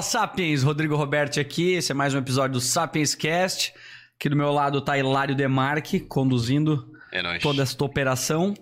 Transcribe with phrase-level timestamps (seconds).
[0.00, 1.72] Fala Sapiens, Rodrigo Roberti aqui.
[1.72, 3.74] Esse é mais um episódio do Sapiens Cast.
[4.16, 8.54] Aqui do meu lado tá Hilário Demarque conduzindo É toda esta operação.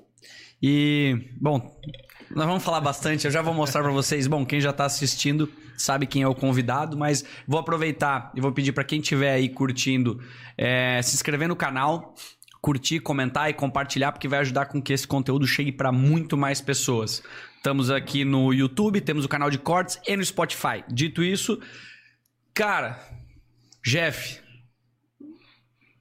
[0.61, 1.80] E, bom,
[2.29, 3.24] nós vamos falar bastante.
[3.24, 4.27] Eu já vou mostrar para vocês.
[4.27, 8.50] Bom, quem já tá assistindo sabe quem é o convidado, mas vou aproveitar e vou
[8.50, 10.20] pedir para quem estiver aí curtindo
[10.57, 12.16] é, se inscrever no canal,
[12.61, 16.61] curtir, comentar e compartilhar, porque vai ajudar com que esse conteúdo chegue para muito mais
[16.61, 17.23] pessoas.
[17.59, 20.85] Estamos aqui no YouTube, temos o canal de cortes e no Spotify.
[20.89, 21.61] Dito isso,
[22.55, 22.98] cara,
[23.84, 24.41] Jeff,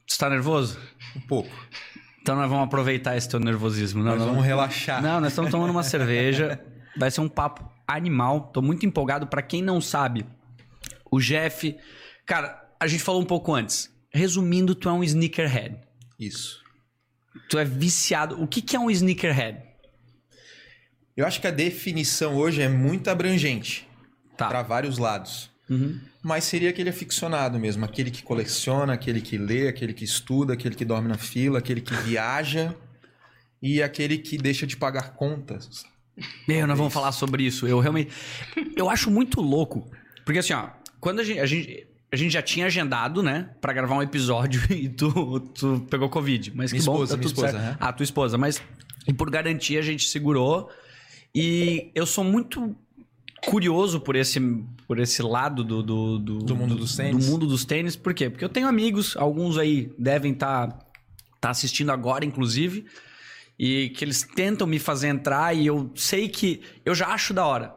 [0.08, 0.80] está nervoso?
[1.16, 1.50] Um pouco.
[2.22, 4.04] Então nós vamos aproveitar esse teu nervosismo.
[4.04, 5.02] Não, Nós não- vamos relaxar.
[5.02, 6.64] não, nós estamos tomando uma cerveja.
[6.96, 8.52] Vai ser um papo animal.
[8.54, 9.28] Tô muito empolgado.
[9.28, 10.26] Pra quem não sabe,
[11.12, 11.76] o Jeff.
[12.26, 13.92] Cara, a gente falou um pouco antes.
[14.14, 15.78] Resumindo, tu é um sneakerhead.
[16.20, 16.62] Isso.
[17.50, 18.42] Tu é viciado.
[18.42, 19.62] O que, que é um sneakerhead?
[21.18, 23.88] Eu acho que a definição hoje é muito abrangente
[24.38, 24.48] Tá.
[24.48, 25.50] para vários lados.
[25.68, 26.00] Uhum.
[26.22, 30.76] Mas seria aquele aficionado mesmo, aquele que coleciona, aquele que lê, aquele que estuda, aquele
[30.76, 32.76] que dorme na fila, aquele que viaja
[33.62, 35.86] e aquele que deixa de pagar contas.
[36.48, 37.68] Meu, nós vamos falar sobre isso.
[37.68, 38.12] Eu realmente.
[38.76, 39.90] Eu acho muito louco.
[40.24, 41.40] Porque assim, ó, quando a gente.
[41.40, 45.86] A gente a gente já tinha agendado, né, Pra gravar um episódio e tu, tu
[45.90, 46.54] pegou Covid.
[46.56, 47.64] Mas que Minha bom, esposa, tá minha esposa, certo.
[47.64, 47.78] né?
[47.82, 48.38] Ah, tua esposa.
[48.38, 48.62] Mas,
[49.06, 50.72] e por garantia, a gente segurou.
[51.40, 52.76] E eu sou muito
[53.46, 54.40] curioso por esse,
[54.88, 57.24] por esse lado do, do, do, Do mundo dos tênis.
[57.24, 57.96] Do mundo dos tênis.
[57.96, 58.28] Por quê?
[58.28, 60.68] Porque eu tenho amigos, alguns aí devem estar
[61.40, 62.88] tá assistindo agora, inclusive,
[63.58, 67.46] e que eles tentam me fazer entrar e eu sei que eu já acho da
[67.46, 67.76] hora.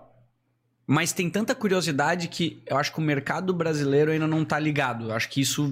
[0.86, 5.10] Mas tem tanta curiosidade que eu acho que o mercado brasileiro ainda não tá ligado.
[5.10, 5.70] Eu acho que isso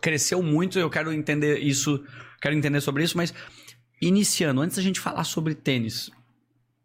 [0.00, 2.04] cresceu muito, eu quero entender isso,
[2.40, 3.32] quero entender sobre isso, mas
[4.00, 6.10] iniciando, antes da gente falar sobre tênis,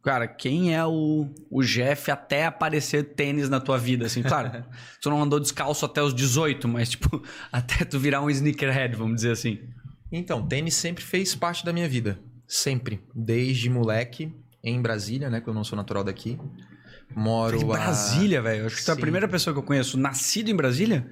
[0.07, 4.23] cara, quem é o, o Jeff até aparecer tênis na tua vida, assim?
[4.23, 4.63] Claro,
[5.01, 7.21] tu não andou descalço até os 18, mas tipo,
[7.51, 9.59] até tu virar um sneakerhead, vamos dizer assim.
[10.09, 12.17] Então, tênis sempre fez parte da minha vida.
[12.47, 13.01] Sempre.
[13.13, 14.33] Desde moleque,
[14.63, 15.41] em Brasília, né?
[15.41, 16.39] Que eu não sou natural daqui.
[17.13, 18.65] Moro Em a- Brasília, velho.
[18.65, 21.05] Acho que tu é a primeira pessoa que eu conheço nascido em Brasília.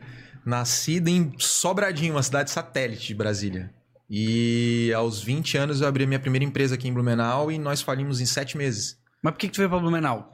[0.46, 3.74] Nascido em Sobradinho, uma cidade satélite de Brasília.
[4.10, 7.82] E aos 20 anos eu abri a minha primeira empresa aqui em Blumenau e nós
[7.82, 8.98] falimos em 7 meses.
[9.22, 10.32] Mas por que, que tu veio pra Blumenau?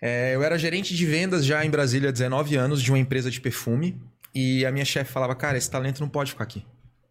[0.00, 3.30] É, eu era gerente de vendas já em Brasília há 19 anos de uma empresa
[3.30, 4.00] de perfume.
[4.34, 6.64] E a minha chefe falava, cara, esse talento não pode ficar aqui.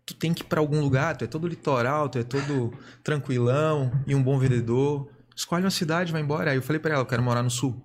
[0.06, 2.72] Tu tem que ir pra algum lugar, tu é todo litoral, tu é todo
[3.03, 5.09] tranquilão e um bom vendedor.
[5.35, 6.52] Escolhe uma cidade, vai embora.
[6.52, 7.84] Aí eu falei pra ela, eu quero morar no sul.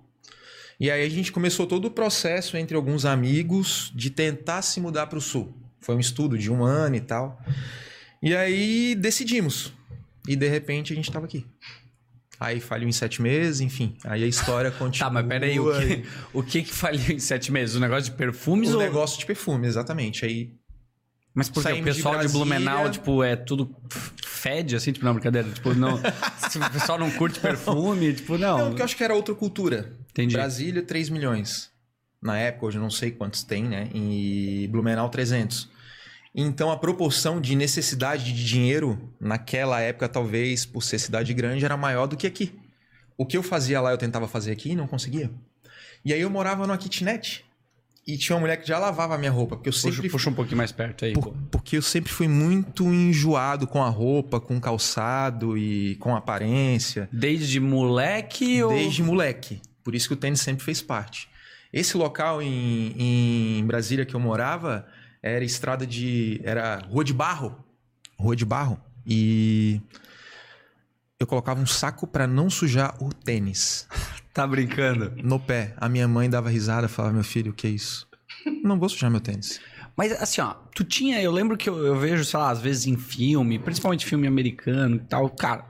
[0.79, 5.07] E aí a gente começou todo o processo entre alguns amigos de tentar se mudar
[5.07, 5.53] pro sul.
[5.79, 7.39] Foi um estudo de um ano e tal.
[8.21, 9.73] E aí decidimos.
[10.27, 11.45] E de repente a gente tava aqui.
[12.39, 13.95] Aí faliu em sete meses, enfim.
[14.03, 15.07] Aí a história continua.
[15.09, 17.75] Tá, mas peraí, o que, o que que faliu em sete meses?
[17.75, 18.79] O negócio de perfumes O ou...
[18.79, 20.25] negócio de perfume, exatamente.
[20.25, 20.51] Aí
[21.33, 23.75] Mas porque o de pessoal de, Brasília- Blumenau, tipo, é tudo
[24.23, 25.47] fede, assim, tipo, não, brincadeira.
[25.49, 25.95] Tipo, não...
[26.01, 28.57] o pessoal não curte perfume, tipo, não.
[28.57, 29.95] Não, porque eu acho que era outra cultura.
[30.09, 30.33] Entendi.
[30.33, 31.69] Brasília, 3 milhões.
[32.21, 33.87] Na época, hoje eu não sei quantos tem, né?
[33.93, 35.69] E Blumenau, 300.
[36.33, 41.75] Então, a proporção de necessidade de dinheiro naquela época, talvez, por ser cidade grande, era
[41.75, 42.53] maior do que aqui.
[43.17, 45.29] O que eu fazia lá, eu tentava fazer aqui e não conseguia.
[46.05, 47.43] E aí eu morava numa kitnet.
[48.07, 49.55] E tinha uma mulher que já lavava a minha roupa.
[49.55, 51.33] Porque eu Puxa, sempre puxa um pouquinho mais perto aí, Por- pô.
[51.51, 56.17] porque eu sempre fui muito enjoado com a roupa, com o calçado e com a
[56.17, 57.07] aparência.
[57.11, 58.71] Desde moleque ou...
[58.73, 59.61] Desde moleque.
[59.83, 61.29] Por isso que o tênis sempre fez parte.
[61.71, 64.87] Esse local em, em Brasília que eu morava
[65.21, 66.41] era estrada de.
[66.43, 67.55] Era rua de barro.
[68.17, 68.79] Rua de barro.
[69.05, 69.81] E
[71.19, 73.87] eu colocava um saco pra não sujar o tênis
[74.33, 75.11] Tá brincando.
[75.23, 75.73] no pé.
[75.77, 78.07] A minha mãe dava risada, falava: Meu filho, o que é isso?
[78.63, 79.59] Não vou sujar meu tênis.
[79.95, 82.87] Mas assim, ó, tu tinha, eu lembro que eu, eu vejo, sei lá, às vezes
[82.87, 85.65] em filme, principalmente filme americano e tal, cara,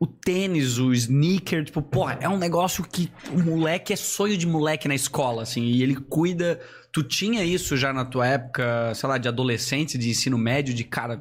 [0.00, 4.46] o tênis, o sneaker, tipo, porra, é um negócio que o moleque é sonho de
[4.46, 6.60] moleque na escola, assim, e ele cuida.
[6.94, 10.84] Tu tinha isso já na tua época, sei lá, de adolescente, de ensino médio, de
[10.84, 11.20] cara.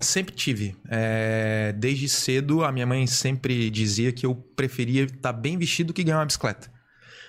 [0.00, 0.74] Sempre tive.
[0.88, 6.02] É, desde cedo, a minha mãe sempre dizia que eu preferia estar bem vestido que
[6.02, 6.72] ganhar uma bicicleta.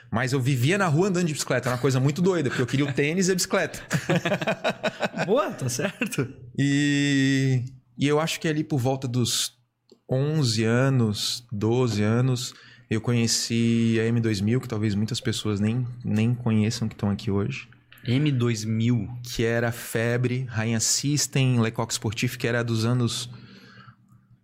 [0.09, 2.65] Mas eu vivia na rua andando de bicicleta, era uma coisa muito doida, porque eu
[2.67, 3.81] queria o tênis e a bicicleta.
[5.27, 6.33] Boa, tá certo?
[6.57, 7.65] E,
[7.97, 9.51] e eu acho que ali por volta dos
[10.09, 12.53] 11 anos, 12 anos,
[12.89, 17.67] eu conheci a M2000, que talvez muitas pessoas nem, nem conheçam que estão aqui hoje.
[18.05, 19.21] M2000.
[19.23, 23.29] que era febre, Rainha System, Lecoq Sportif, que era dos anos.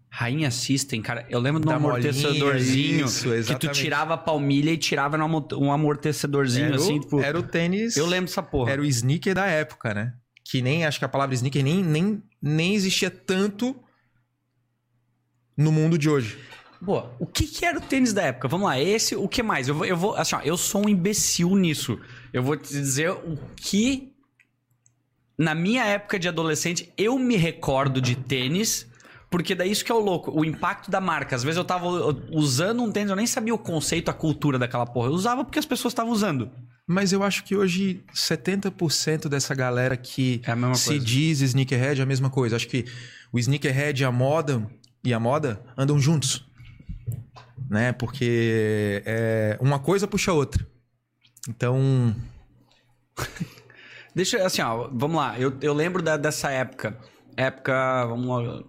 [0.09, 4.77] Rainha System, cara, eu lembro de um amortecedorzinho isso, que tu tirava a palmilha e
[4.77, 7.19] tirava um amortecedorzinho, Era, assim, o, tipo.
[7.21, 7.95] era o tênis.
[7.97, 8.71] Eu lembro dessa porra.
[8.71, 10.13] Era o sneaker da época, né?
[10.43, 13.75] Que nem, acho que a palavra sneaker nem, nem, nem existia tanto
[15.55, 16.39] no mundo de hoje.
[16.81, 18.47] Boa, o que, que era o tênis da época?
[18.47, 19.67] Vamos lá, esse, o que mais?
[19.67, 21.99] Eu vou, eu vou, assim, ó, eu sou um imbecil nisso.
[22.33, 24.11] Eu vou te dizer o que,
[25.37, 28.87] na minha época de adolescente, eu me recordo de tênis,
[29.29, 31.35] porque daí isso que é o louco, o impacto da marca.
[31.35, 31.87] Às vezes eu tava
[32.31, 35.07] usando um tênis, eu nem sabia o conceito, a cultura daquela porra.
[35.09, 36.49] Eu usava porque as pessoas estavam usando.
[36.89, 41.05] Mas eu acho que hoje 70% dessa galera que É se coisa.
[41.05, 42.55] diz sneakerhead é a mesma coisa.
[42.55, 42.85] Acho que
[43.31, 44.65] o sneakerhead e a moda
[45.03, 46.45] e a moda andam juntos.
[47.69, 47.91] Né?
[47.91, 50.65] Porque é, uma coisa puxa a outra.
[51.47, 52.15] Então,
[54.15, 55.39] Deixa, assim, ó, vamos lá.
[55.39, 56.97] Eu, eu lembro da- dessa época.
[57.35, 58.63] Época, vamos lá.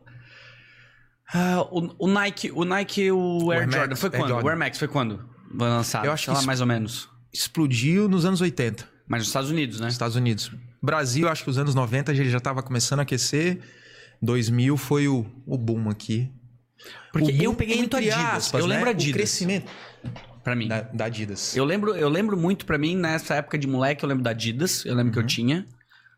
[1.33, 4.29] Ah, o, o Nike, o Nike, o Air Air Max, Jordan, foi quando?
[4.29, 4.47] Jordan.
[4.47, 5.29] O Air Max foi quando?
[5.57, 6.05] Foi lançado?
[6.05, 7.09] Eu acho Sei que lá, mais ou menos.
[7.33, 8.87] explodiu nos anos 80.
[9.07, 9.87] Mas nos Estados Unidos, né?
[9.87, 10.51] nos Estados Unidos.
[10.83, 13.61] Brasil, acho que os anos 90 ele já estava começando a aquecer.
[14.21, 16.31] 2000 foi o, o boom aqui.
[17.13, 18.19] Porque boom, eu peguei muito Adidas.
[18.19, 18.91] aspas, eu lembro né?
[18.91, 19.11] Adidas.
[19.15, 19.71] O crescimento
[20.45, 20.69] Pra mim.
[20.69, 21.57] da, da Adidas.
[21.57, 24.85] Eu lembro, eu lembro muito pra mim, nessa época de moleque, eu lembro da Adidas.
[24.85, 25.67] Eu lembro que eu tinha.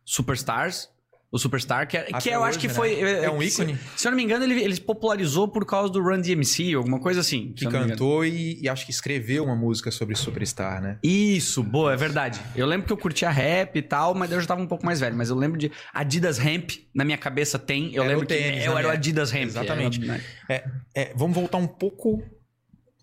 [0.05, 0.89] Superstars.
[1.33, 2.35] O Superstar, que, é- que Uhum.
[2.35, 2.75] Eu acho hoje, que né?
[2.75, 3.01] foi...
[3.01, 3.77] É um ícone.
[3.95, 6.99] Se, se eu não me engano, ele, ele popularizou por causa do Run DMC, alguma
[6.99, 7.53] coisa assim.
[7.53, 10.99] Que cantou e, e acho que escreveu uma música sobre Superstar, né?
[11.05, 12.41] Isso, boa, é verdade.
[12.57, 14.99] Eu lembro que eu curtia rap e tal, mas eu já tava um pouco mais
[14.99, 15.17] velho.
[15.17, 17.95] Mas eu lembro de Adidas Hemp, na minha cabeça tem.
[17.95, 18.81] Eu Era lembro tênis, que eu né?
[18.81, 19.45] era o Adidas Hemp.
[19.47, 20.11] Exatamente.
[20.11, 20.65] Era- É,
[20.97, 22.21] é, vamos voltar um pouco,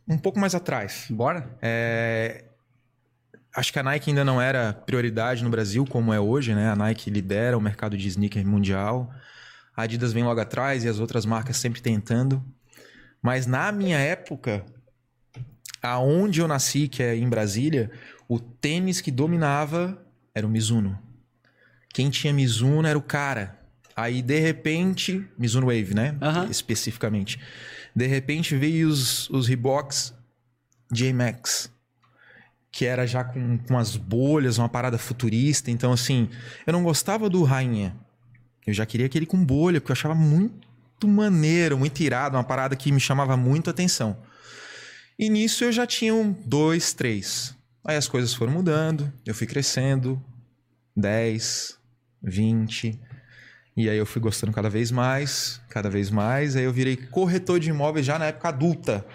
[0.08, 1.08] um pouco mais atrás.
[1.10, 1.50] Bora?
[1.62, 2.46] É,
[3.56, 6.70] acho que a Nike ainda não era prioridade no Brasil como é hoje, né?
[6.70, 9.12] A Nike lidera o mercado de sneaker mundial.
[9.76, 12.44] A Adidas vem logo atrás e as outras marcas sempre tentando.
[13.22, 14.66] Mas na minha época,
[15.82, 17.92] aonde eu nasci, que é em Brasília,
[18.28, 20.02] o tênis que dominava
[20.34, 20.98] era o Mizuno.
[21.94, 23.60] Quem tinha Mizuno era o cara.
[23.96, 26.16] Aí, de repente, Mizuno Wave, né?
[26.22, 26.48] Aham.
[26.50, 27.40] Especificamente.
[27.98, 30.14] De repente veio os, os Reeboks
[30.92, 31.74] J-Max,
[32.72, 35.72] que era já com, com as bolhas, uma parada futurista.
[35.72, 36.30] Então, assim,
[36.68, 37.96] eu não gostava do Rainha.
[38.68, 42.76] Eu já queria aquele com bolha, porque eu achava muito maneiro, muito irado, uma parada
[42.76, 44.16] que me chamava muito atenção.
[45.18, 47.56] E nisso eu já tinha um, dois, três.
[47.84, 50.24] Aí as coisas foram mudando, eu fui crescendo,
[50.96, 51.80] 10,
[52.22, 53.00] 20.
[53.78, 56.56] E aí eu fui gostando cada vez mais, cada vez mais.
[56.56, 59.06] Aí eu virei corretor de imóveis já na época adulta.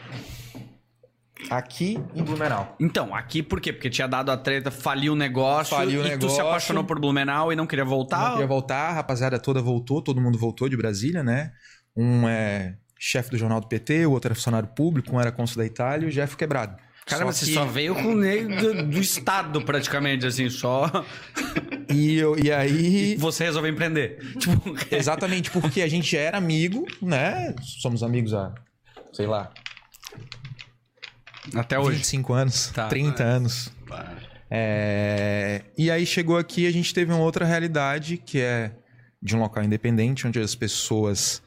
[1.50, 2.76] Aqui em Blumenau.
[2.78, 3.72] Então, aqui por quê?
[3.72, 7.00] Porque tinha dado a treta, faliu o negócio Faliu o e tu se apaixonou por
[7.00, 8.20] Blumenau e não queria voltar?
[8.20, 11.50] Não queria voltar, a rapaziada toda voltou, todo mundo voltou de Brasília, né?
[11.96, 15.58] Um é chefe do jornal do PT, o outro era funcionário público, um era cônsul
[15.58, 16.76] da Itália e o Jeff quebrado.
[17.04, 20.88] Caramba, Só você que- só veio com o negro do, do estado, praticamente, assim, só.
[21.92, 23.12] E, eu, e aí.
[23.12, 24.18] E você resolveu empreender.
[24.38, 27.54] Tipo, Exatamente, porque a gente era amigo, né?
[27.60, 28.54] Somos amigos há,
[29.12, 29.50] sei lá,
[31.54, 31.96] até hoje.
[31.98, 32.86] 25 anos, Tá.
[32.88, 33.72] 30 anos.
[34.50, 38.72] É, E aí chegou aqui a gente teve uma outra realidade que é
[39.20, 41.42] de um local independente, onde as pessoas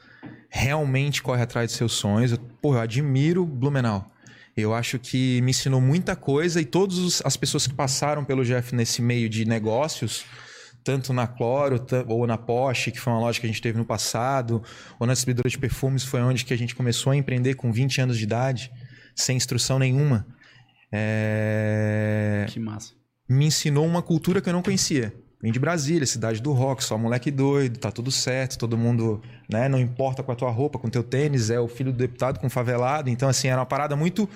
[0.50, 2.32] realmente correm atrás de seus sonhos.
[2.32, 4.10] Eu, pô, eu admiro Blumenau.
[4.56, 8.74] Eu acho que me ensinou muita coisa e todas as pessoas que passaram pelo Jeff
[8.74, 10.24] nesse meio de negócios,
[10.82, 13.84] tanto na Cloro ou na Porsche, que foi uma loja que a gente teve no
[13.84, 14.62] passado,
[14.98, 18.00] ou na distribuidora de perfumes, foi onde que a gente começou a empreender com 20
[18.00, 18.72] anos de idade,
[19.14, 20.26] sem instrução nenhuma.
[20.90, 22.94] É, Que massa.
[23.28, 25.12] me ensinou uma cultura que eu não conhecia.
[25.42, 29.68] Vim de Brasília, cidade do rock, só moleque doido, tá tudo certo, todo mundo, né,
[29.68, 32.40] não importa com a tua roupa, com o teu tênis, é o filho do deputado
[32.40, 33.10] com favelado.
[33.10, 34.28] Então, assim, era uma parada muito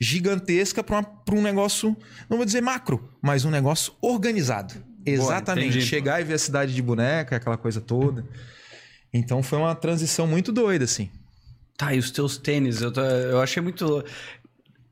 [0.00, 1.96] gigantesca para um negócio,
[2.28, 4.74] não vou dizer macro, mas um negócio organizado.
[5.04, 5.68] Exatamente.
[5.68, 5.86] entendi.
[5.86, 8.24] Chegar e ver a cidade de boneca, aquela coisa toda.
[9.12, 11.10] Então foi uma transição muito doida, assim.
[11.76, 12.80] Tá, e os teus tênis?
[12.80, 14.04] Eu, tô- eu achei muito.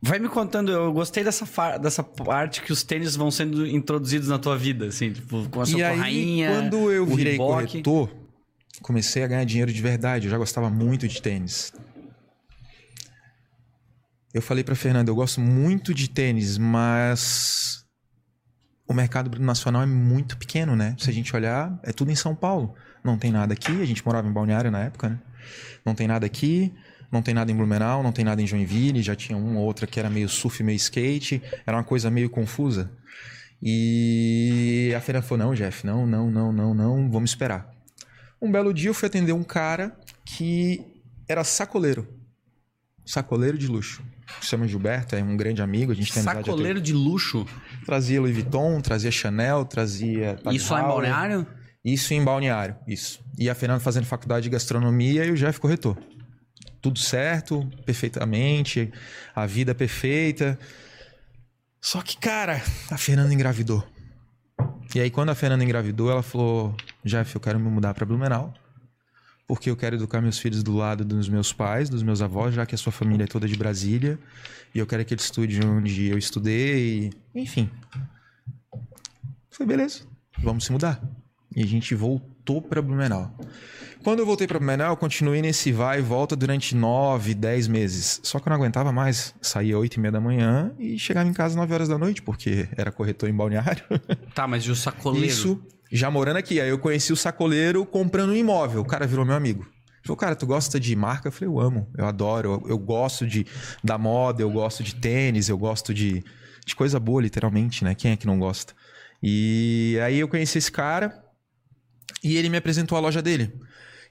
[0.02, 4.38] Vai me contando, eu gostei dessa, dessa parte que os tênis vão sendo introduzidos na
[4.38, 6.48] tua vida, assim, tipo, com a sua E aí, rainha.
[6.50, 7.52] quando eu virei Reebok.
[7.66, 8.10] corretor,
[8.80, 10.26] comecei a ganhar dinheiro de verdade.
[10.26, 11.70] Eu já gostava muito de tênis.
[14.32, 17.84] Eu falei pra Fernanda, eu gosto muito de tênis, mas
[18.88, 20.96] o mercado nacional é muito pequeno, né?
[20.98, 22.74] Se a gente olhar, é tudo em São Paulo.
[23.04, 25.18] Não tem nada aqui, a gente morava em Balneário na época, né?
[25.84, 26.72] Não tem nada aqui,
[27.10, 29.86] não tem nada em Blumenau, não tem nada em Joinville, já tinha uma ou outra
[29.86, 32.90] que era meio surf, meio skate, era uma coisa meio confusa.
[33.62, 37.70] E a Fernanda falou: não, Jeff, não, não, não, não, não, vamos esperar.
[38.40, 42.08] Um belo dia eu fui atender um cara que era sacoleiro.
[43.04, 44.02] Sacoleiro de luxo.
[44.40, 47.44] Chama Gilberto, é um grande amigo, a gente tem até Sacoleiro de luxo.
[47.84, 50.38] Trazia Louis Vuitton, trazia Chanel, trazia.
[50.42, 50.84] Tag Isso lá em.
[50.84, 51.46] Balneário?
[51.84, 53.20] Isso em balneário, isso.
[53.38, 55.96] E a Fernanda fazendo faculdade de gastronomia e o Jeff corretor.
[56.80, 58.90] Tudo certo, perfeitamente,
[59.34, 60.58] a vida perfeita.
[61.80, 63.86] Só que, cara, a Fernanda engravidou.
[64.94, 68.52] E aí, quando a Fernanda engravidou, ela falou: Jeff, eu quero me mudar para Blumenau.
[69.46, 72.64] Porque eu quero educar meus filhos do lado dos meus pais, dos meus avós, já
[72.64, 74.18] que a sua família é toda de Brasília.
[74.74, 77.12] E eu quero que ele estude onde eu estudei.
[77.34, 77.68] Enfim.
[79.50, 80.02] Foi beleza,
[80.38, 81.02] vamos se mudar.
[81.54, 82.29] E a gente voltou
[82.68, 83.34] para Blumenau.
[84.02, 88.18] Quando eu voltei para Blumenau, eu continuei nesse vai e volta durante nove, dez meses.
[88.22, 89.34] Só que eu não aguentava mais.
[89.42, 92.66] Saía oito e meia da manhã e chegava em casa nove horas da noite, porque
[92.76, 93.84] era corretor em balneário.
[94.34, 95.26] Tá, mas e o sacoleiro?
[95.26, 95.60] Isso,
[95.92, 96.60] já morando aqui.
[96.60, 98.80] Aí eu conheci o sacoleiro comprando um imóvel.
[98.80, 99.62] O cara virou meu amigo.
[99.62, 101.28] Ele falou, cara, tu gosta de marca?
[101.28, 103.46] Eu falei, eu amo, eu adoro, eu, eu gosto de,
[103.84, 106.24] da moda, eu gosto de tênis, eu gosto de,
[106.64, 107.94] de coisa boa, literalmente, né?
[107.94, 108.72] Quem é que não gosta?
[109.22, 111.22] E aí eu conheci esse cara
[112.22, 113.52] e ele me apresentou a loja dele,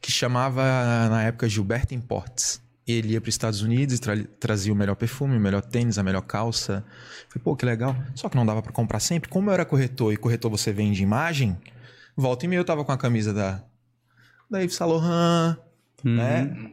[0.01, 0.61] que chamava,
[1.09, 2.61] na época, Gilberto Imports.
[2.87, 5.99] Ele ia para os Estados Unidos e tra- trazia o melhor perfume, o melhor tênis,
[5.99, 6.83] a melhor calça.
[7.27, 7.95] Falei, pô, que legal.
[8.15, 9.29] Só que não dava para comprar sempre.
[9.29, 11.55] Como eu era corretor e corretor você vende imagem,
[12.17, 13.63] volta e meia eu tava com a camisa da,
[14.49, 15.57] da Yves Saint Laurent,
[16.03, 16.15] Uhum.
[16.15, 16.71] né?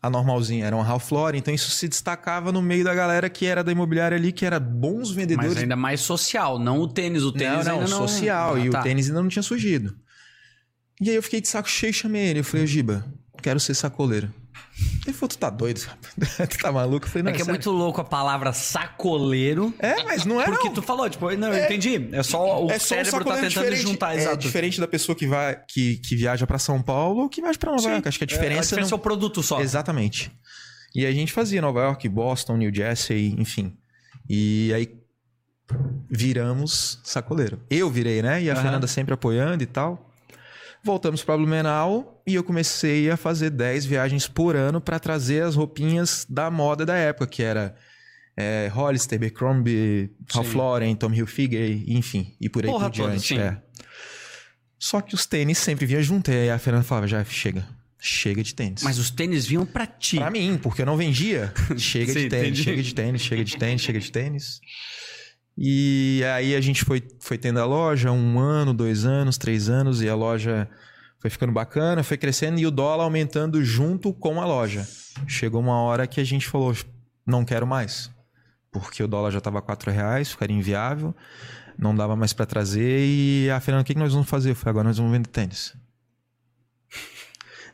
[0.00, 3.44] A normalzinha era uma Ralph Lauren, então isso se destacava no meio da galera que
[3.44, 5.52] era da imobiliária ali, que era bons vendedores.
[5.54, 7.22] Mas ainda mais social, não o tênis.
[7.24, 8.08] O tênis não, não, ainda não...
[8.08, 8.54] social.
[8.54, 8.80] Ah, e tá.
[8.80, 9.96] o tênis ainda não tinha surgido.
[11.02, 12.40] E aí eu fiquei de saco cheio e chamei ele.
[12.40, 13.04] Eu falei, Giba,
[13.42, 14.32] quero ser sacoleiro.
[15.04, 15.80] Ele falou, tu tá doido?
[16.48, 17.06] tu tá maluco?
[17.06, 19.74] Eu falei, não, É que é muito louco a palavra sacoleiro.
[19.78, 20.74] É, mas não é Porque não.
[20.74, 22.08] tu falou, tipo, não, eu entendi.
[22.12, 24.38] É só o é só um cérebro tá sacoleiro tentando juntar, É exato.
[24.38, 27.70] diferente da pessoa que, vai, que, que viaja pra São Paulo ou que viaja pra
[27.72, 27.90] Nova Sim.
[27.90, 28.08] York.
[28.08, 28.96] Acho que a É, diferença, a diferença não...
[28.96, 29.60] é o produto só.
[29.60, 30.32] Exatamente.
[30.94, 33.76] E a gente fazia Nova York, Boston, New Jersey, enfim.
[34.28, 34.88] E aí
[36.10, 37.60] viramos sacoleiro.
[37.70, 38.42] Eu virei, né?
[38.42, 38.62] E a Aham.
[38.62, 40.11] Fernanda sempre apoiando e tal.
[40.84, 45.54] Voltamos para Blumenau e eu comecei a fazer 10 viagens por ano para trazer as
[45.54, 47.74] roupinhas da moda da época, que era
[48.36, 50.54] é, Hollister, Abercrombie, Ralph.
[50.54, 53.26] Lauren, Tommy Hilfiger, enfim, e por aí Porra por toda, diante.
[53.28, 53.38] sim.
[53.38, 53.58] é.
[54.78, 56.32] Só que os tênis sempre vinham junto.
[56.32, 57.64] E aí a Fernanda falava, já chega,
[58.00, 58.82] chega de tênis.
[58.82, 60.16] Mas os tênis vinham pra ti.
[60.16, 61.54] Pra mim, porque eu não vendia.
[61.78, 62.62] Chega Sim, de tênis, entendi.
[62.64, 64.60] chega de tênis, chega de tênis, chega de tênis.
[65.56, 70.02] E aí a gente foi, foi tendo a loja um ano, dois anos, três anos,
[70.02, 70.68] e a loja
[71.18, 74.86] foi ficando bacana, foi crescendo e o dólar aumentando junto com a loja.
[75.26, 76.74] Chegou uma hora que a gente falou,
[77.26, 78.10] não quero mais.
[78.72, 81.14] Porque o dólar já estava quatro reais, ficaria inviável,
[81.78, 83.06] não dava mais para trazer.
[83.06, 84.50] E a Fernanda, o que, que nós vamos fazer?
[84.50, 85.74] Eu falei, agora nós vamos vender tênis.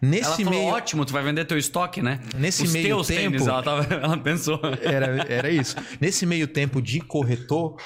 [0.01, 0.65] Nesse Ela falou, meio...
[0.67, 2.21] ótimo, tu vai vender teu estoque, né?
[2.37, 4.61] Nesse Os meio tempo- tênis, ela, tava, ela pensou.
[4.83, 5.77] Era, era isso.
[6.01, 7.77] Nesse meio tempo de corretor,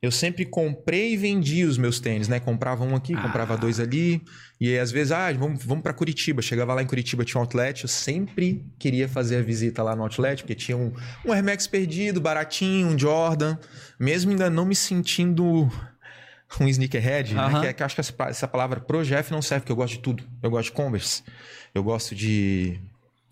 [0.00, 2.38] eu sempre comprei e vendi os meus tênis, né?
[2.40, 3.56] Comprava um aqui, comprava Ah.
[3.56, 4.22] dois ali.
[4.60, 6.40] E aí, às vezes, ah, vamos, vamos para Curitiba.
[6.40, 7.82] Chegava lá em Curitiba, tinha um outlet.
[7.82, 10.92] Eu sempre queria fazer a visita lá no outlet, porque tinha um,
[11.26, 13.56] um Air Max perdido, baratinho, um Jordan.
[14.00, 15.68] Mesmo ainda não me sentindo
[16.60, 17.60] um sneakerhead, né?
[17.60, 19.76] Que, é- que eu acho que essa, essa palavra pro Jeff não serve, porque eu
[19.76, 20.24] gosto de tudo.
[20.42, 21.22] Eu gosto de Converse.
[21.74, 22.80] Eu gosto de...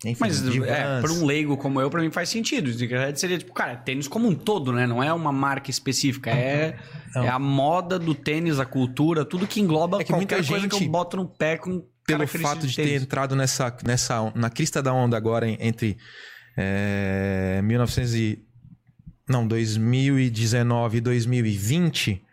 [0.05, 2.69] Enfim, Mas de é, pra um leigo como eu, pra mim faz sentido.
[2.69, 4.85] Sneakerhead seria tipo, cara, tênis como um todo, né?
[4.85, 6.29] Não é uma marca específica.
[6.29, 6.77] É,
[7.15, 10.67] é a moda do tênis, a cultura, tudo que engloba É que qualquer muita coisa
[10.67, 13.01] que gente, eu boto no pé com pelo fato de ter tênis.
[13.01, 15.97] entrado nessa, nessa na crista da onda agora entre
[16.55, 18.39] é, 1900 e,
[19.27, 22.23] não 2019 e 2020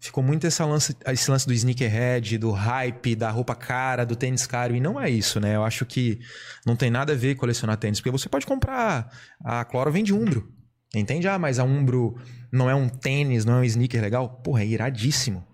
[0.00, 4.46] ficou muito esse lance, esse lance do sneakerhead, do hype, da roupa cara, do tênis
[4.46, 5.56] caro e não é isso, né?
[5.56, 6.20] Eu acho que
[6.64, 9.10] não tem nada a ver colecionar tênis, porque você pode comprar
[9.44, 10.52] a Cloro vende Umbro,
[10.94, 11.26] entende?
[11.26, 12.16] Ah, mas a Umbro
[12.50, 14.28] não é um tênis, não é um sneaker legal?
[14.28, 15.46] Porra, é iradíssimo.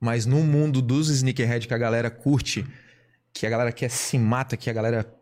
[0.00, 2.66] Mas no mundo dos sneakerhead que a galera curte,
[3.32, 5.14] que a galera quer se mata, que a galera,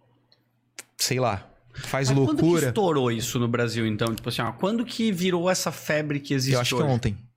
[0.97, 2.69] sei lá, faz Mas Quando que loucura.
[2.69, 4.14] estourou isso no Brasil, então?
[4.14, 6.92] Tipo assim, ó, quando que virou essa febre que existe Eu acho que hoje?
[6.92, 7.32] ontem.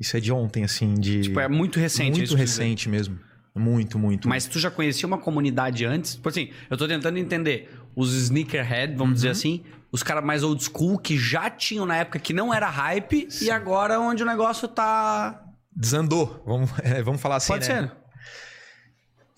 [0.00, 1.20] Isso é de ontem, assim, de.
[1.20, 2.16] Tipo, é muito recente.
[2.18, 3.20] muito recente mesmo.
[3.54, 4.26] Muito, muito.
[4.28, 6.14] Mas tu já conhecia uma comunidade antes?
[6.14, 7.70] Tipo assim, eu tô tentando entender.
[7.94, 9.14] Os sneakerhead, vamos Uhum.
[9.14, 12.70] dizer assim, os caras mais old school que já tinham na época que não era
[12.70, 15.44] hype e agora onde o negócio tá.
[15.76, 16.42] Desandou.
[16.46, 17.90] Vamos, é, vamos falar assim, Pode né?
[17.90, 17.92] ser.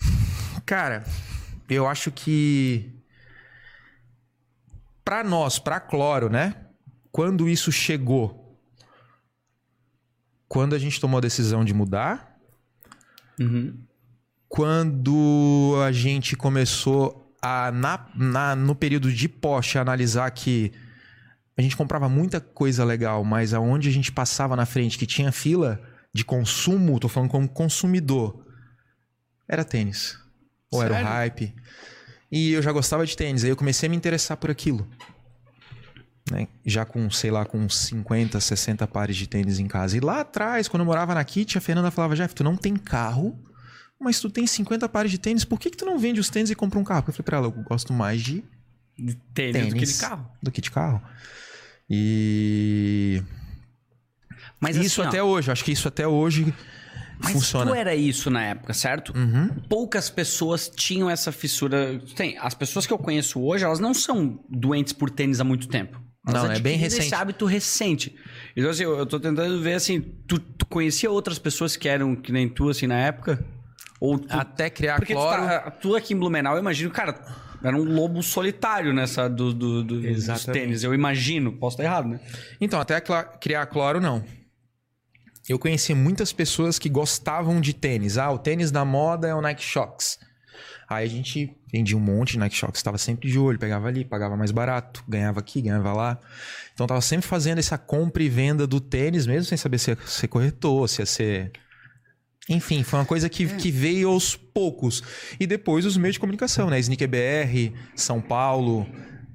[0.65, 1.03] Cara,
[1.69, 2.93] eu acho que
[5.05, 6.55] pra nós, pra Cloro, né?
[7.11, 8.42] Quando isso chegou,
[10.53, 12.37] quando a gente tomou a decisão de mudar,
[13.41, 13.75] Uhum.
[14.47, 20.71] quando a gente começou a, na, na, no período de Porsche, analisar que
[21.57, 25.33] a gente comprava muita coisa legal, mas aonde a gente passava na frente que tinha
[25.33, 25.81] fila
[26.13, 28.45] de consumo, tô falando como consumidor,
[29.49, 30.19] era tênis.
[30.71, 30.97] Ou Sério?
[30.97, 31.55] era o hype.
[32.31, 34.87] E eu já gostava de tênis, aí eu comecei a me interessar por aquilo.
[36.33, 36.49] Né?
[36.65, 39.99] Já com, sei lá, com 50, 60 pares de tênis em casa.
[39.99, 42.75] E lá atrás, quando eu morava na Kit, a Fernanda falava, Jeff, tu não tem
[42.75, 43.39] carro,
[44.01, 46.51] mas tu tem 50 pares de tênis, por que, que tu não vende os tênis
[46.51, 47.03] e compra um carro?
[47.03, 48.43] Porque eu falei pra ela, eu gosto mais de
[48.99, 50.31] De tênis, do que de carro.
[50.43, 51.03] do que de carro.
[51.89, 53.23] E
[54.59, 56.55] Mas isso assim, ó, até hoje, acho que isso até hoje
[57.19, 57.71] mas funciona.
[57.71, 59.13] tu era isso na época, certo?
[59.17, 59.49] Uhum.
[59.69, 62.01] Poucas pessoas tinham essa fissura.
[62.17, 65.69] Tem, as pessoas que eu conheço hoje, elas não são doentes por tênis há muito
[65.69, 66.01] tempo.
[66.25, 67.03] Não, é bem recente.
[67.07, 68.15] Esse hábito recente.
[68.57, 72.15] Então, assim, eu, eu tô tentando ver assim, tu, tu conhecia outras pessoas que eram
[72.15, 73.45] que nem tu, assim, na época?
[74.01, 75.43] Ou tu, Até criar Porque tu, cloro.
[75.43, 77.21] tá, tu aqui em Blumenau, eu imagino, cara,
[77.63, 80.83] era um lobo solitário nessa do, do, do- dos tênis.
[80.85, 81.53] Eu imagino.
[81.59, 82.21] Posso estar errado, né?
[82.61, 83.01] Então, até
[83.41, 84.25] criar cloro, não.
[85.49, 88.17] Eu conheci muitas pessoas que gostavam de tênis.
[88.17, 90.19] Ah, o tênis da moda é o Nike Shox.
[90.89, 94.05] Aí a gente vendia um monte de Nike Shox, estava sempre de olho, pegava ali,
[94.05, 96.21] pagava mais barato, ganhava aqui, ganhava lá.
[96.75, 99.99] Então tava sempre fazendo essa compra e venda do tênis, mesmo sem saber se ia
[100.05, 101.53] ser corretor, se ia ser.
[102.49, 105.03] Enfim, foi uma coisa que, que veio aos poucos.
[105.41, 106.79] E depois os meios de comunicação, né?
[106.79, 108.87] Sneaker BR, São Paulo,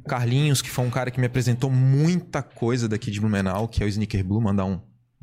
[0.08, 3.86] Carlinhos, que foi um cara que me apresentou muita coisa daqui de Blumenau, que é
[3.86, 4.80] o Sneaker Blue, mandar um,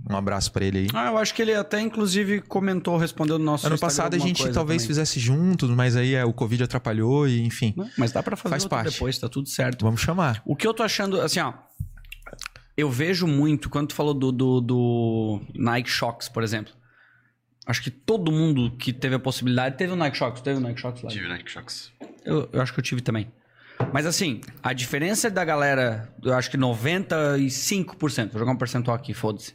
[0.09, 0.87] um abraço pra ele aí.
[0.93, 4.19] Ah, eu acho que ele até, inclusive, comentou, respondeu no nosso Ano Instagram passado a
[4.19, 4.87] gente talvez também.
[4.87, 7.73] fizesse juntos, mas aí é, o Covid atrapalhou e enfim.
[7.77, 8.93] Não, Mas dá pra fazer Faz parte.
[8.93, 9.85] depois, tá tudo certo.
[9.85, 10.43] Vamos chamar.
[10.45, 11.53] O que eu tô achando, assim, ó.
[12.77, 16.73] Eu vejo muito, quando tu falou do, do, do Nike Shox, por exemplo.
[17.67, 20.41] Acho que todo mundo que teve a possibilidade teve o Nike Shox.
[20.43, 21.09] Teve o Nike Shox lá?
[21.11, 21.93] Tive Nike Shox.
[22.25, 23.33] Eu, eu acho que eu tive também.
[23.93, 29.15] Mas assim, a diferença da galera, eu acho que 95%, vou jogar um percentual aqui,
[29.15, 29.55] foda-se.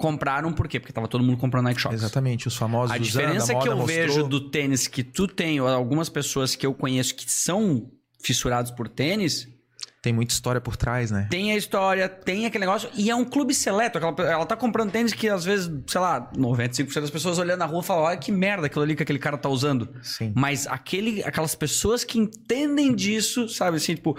[0.00, 0.80] Compraram por quê?
[0.80, 1.94] Porque tava todo mundo comprando Nike Shox.
[1.94, 3.86] Exatamente, os famosos A diferença que eu mostrou.
[3.86, 7.90] vejo do tênis que tu tem, ou algumas pessoas que eu conheço que são
[8.24, 9.46] fissurados por tênis,
[10.02, 11.28] Tem muita história por trás, né?
[11.30, 13.98] tem a história, tem aquele negócio, e é um clube seleto.
[13.98, 17.66] Aquela, ela tá comprando tênis que às vezes, sei lá, 95% das pessoas olhando na
[17.66, 19.86] rua falam: olha que merda aquilo ali que aquele cara tá usando.
[20.02, 20.32] Sim.
[20.34, 24.16] Mas aquele, aquelas pessoas que entendem disso, sabe assim, tipo.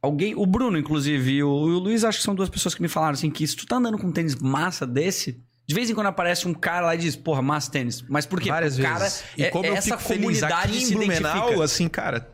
[0.00, 2.80] Alguém, o Bruno, inclusive, e o, e o Luiz, acho que são duas pessoas que
[2.82, 5.90] me falaram assim: que se tu tá andando com um tênis massa desse, de vez
[5.90, 8.02] em quando aparece um cara lá e diz, porra, massa tênis.
[8.08, 8.48] Mas por quê?
[8.48, 9.20] Várias Porque vezes.
[9.20, 12.30] cara, e é- como eu essa fico feliz comunidade aqui se em Blumenau, assim, cara,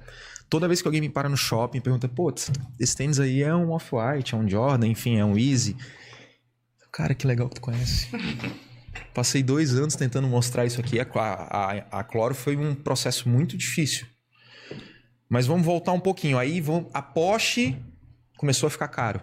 [0.50, 2.32] toda vez que alguém me para no shopping e pergunta, pô,
[2.78, 5.76] esse tênis aí é um Off-White, é um Jordan, enfim, é um Easy.
[6.92, 8.08] Cara, que legal que tu conhece.
[9.12, 11.00] Passei dois anos tentando mostrar isso aqui.
[11.00, 14.06] A, a, a Cloro foi um processo muito difícil.
[15.34, 16.38] Mas vamos voltar um pouquinho.
[16.38, 17.76] Aí vamos, a Porsche
[18.36, 19.20] começou a ficar caro.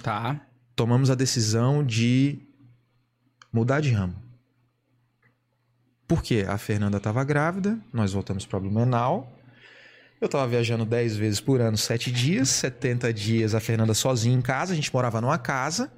[0.00, 0.46] Tá.
[0.76, 2.38] tomamos a decisão de
[3.52, 4.14] mudar de ramo.
[6.06, 6.44] Por quê?
[6.46, 9.36] A Fernanda estava grávida, nós voltamos para Blumenau.
[10.20, 14.42] Eu estava viajando 10 vezes por ano, 7 dias, 70 dias a Fernanda sozinha em
[14.42, 15.92] casa, a gente morava numa casa.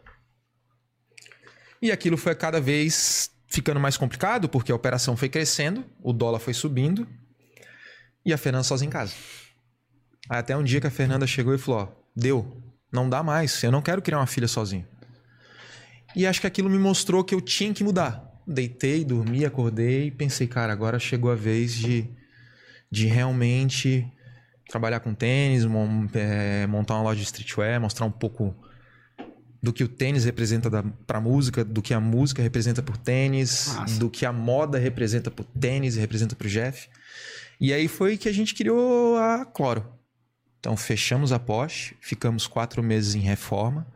[1.82, 6.38] E aquilo foi cada vez ficando mais complicado, porque a operação foi crescendo, o dólar
[6.38, 7.06] foi subindo,
[8.26, 9.14] e a Fernanda sozinha em casa.
[10.28, 12.60] Aí até um dia que a Fernanda chegou e falou: Ó, deu,
[12.92, 14.84] não dá mais, eu não quero criar uma filha sozinho.
[16.14, 18.24] E acho que aquilo me mostrou que eu tinha que mudar.
[18.46, 22.08] Deitei, dormi, acordei e pensei, cara, agora chegou a vez de,
[22.90, 24.06] de realmente
[24.68, 25.64] trabalhar com tênis,
[26.14, 28.56] é, montar uma loja de streetwear, mostrar um pouco
[29.62, 33.74] do que o tênis representa da, pra música, do que a música representa por tênis,
[33.74, 33.98] Massa.
[33.98, 36.88] do que a moda representa por tênis e representa pro Jeff.
[37.60, 39.86] E aí foi que a gente criou a Cloro.
[40.60, 43.86] Então fechamos a Porsche, ficamos quatro meses em reforma,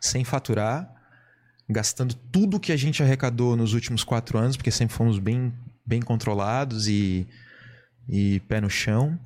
[0.00, 0.90] sem faturar,
[1.68, 5.52] gastando tudo que a gente arrecadou nos últimos quatro anos, porque sempre fomos bem,
[5.84, 7.26] bem controlados e,
[8.08, 9.18] e pé no chão.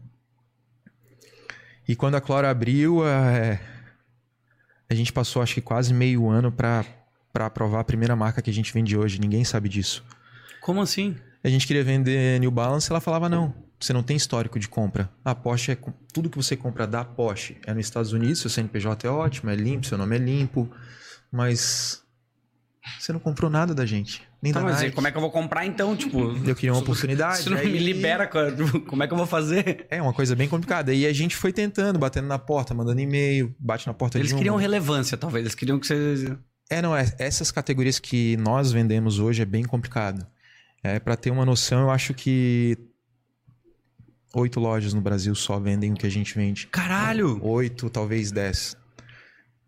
[1.87, 3.61] E quando a Cloro abriu, é,
[4.91, 6.85] a gente passou acho que quase meio ano para
[7.35, 9.21] aprovar a primeira marca que a gente vende hoje.
[9.21, 10.05] Ninguém sabe disso.
[10.61, 11.17] Como assim?
[11.43, 13.68] A gente queria vender New Balance, ela falava não.
[13.81, 15.09] Você não tem histórico de compra.
[15.25, 15.79] A Porsche é
[16.13, 19.55] tudo que você compra da Porsche é nos Estados Unidos, seu CNPJ é ótimo, é
[19.55, 20.69] limpo, seu nome é limpo,
[21.31, 22.03] mas
[22.99, 24.95] você não comprou nada da gente, nem Tá, da mas Nike.
[24.95, 25.95] como é que eu vou comprar então?
[25.95, 27.39] Tipo, Eu queria uma oportunidade.
[27.43, 28.27] se não aí- me libera,
[28.89, 29.87] como é que eu vou fazer?
[29.91, 30.93] É uma coisa bem complicada.
[30.93, 34.35] E a gente foi tentando, batendo na porta, mandando e-mail, bate na porta Eles de
[34.35, 34.39] um.
[34.39, 35.45] queriam relevância, talvez.
[35.45, 36.37] Eles queriam que você.
[36.71, 40.27] É, não, é, essas categorias que nós vendemos hoje é bem complicado.
[40.83, 42.77] É, para ter uma noção, eu acho que
[44.39, 46.67] oito lojas no Brasil só vendem o que a gente vende.
[46.69, 47.39] Caralho!
[47.45, 48.77] Oito, talvez dez.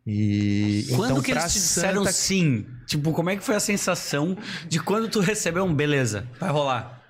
[0.06, 2.66] E Quando então, que eles te disseram Santa- sim?
[2.86, 4.36] Tipo, como é que foi a sensação
[4.68, 6.26] de quando tu recebeu um beleza?
[6.40, 7.02] Vai rolar.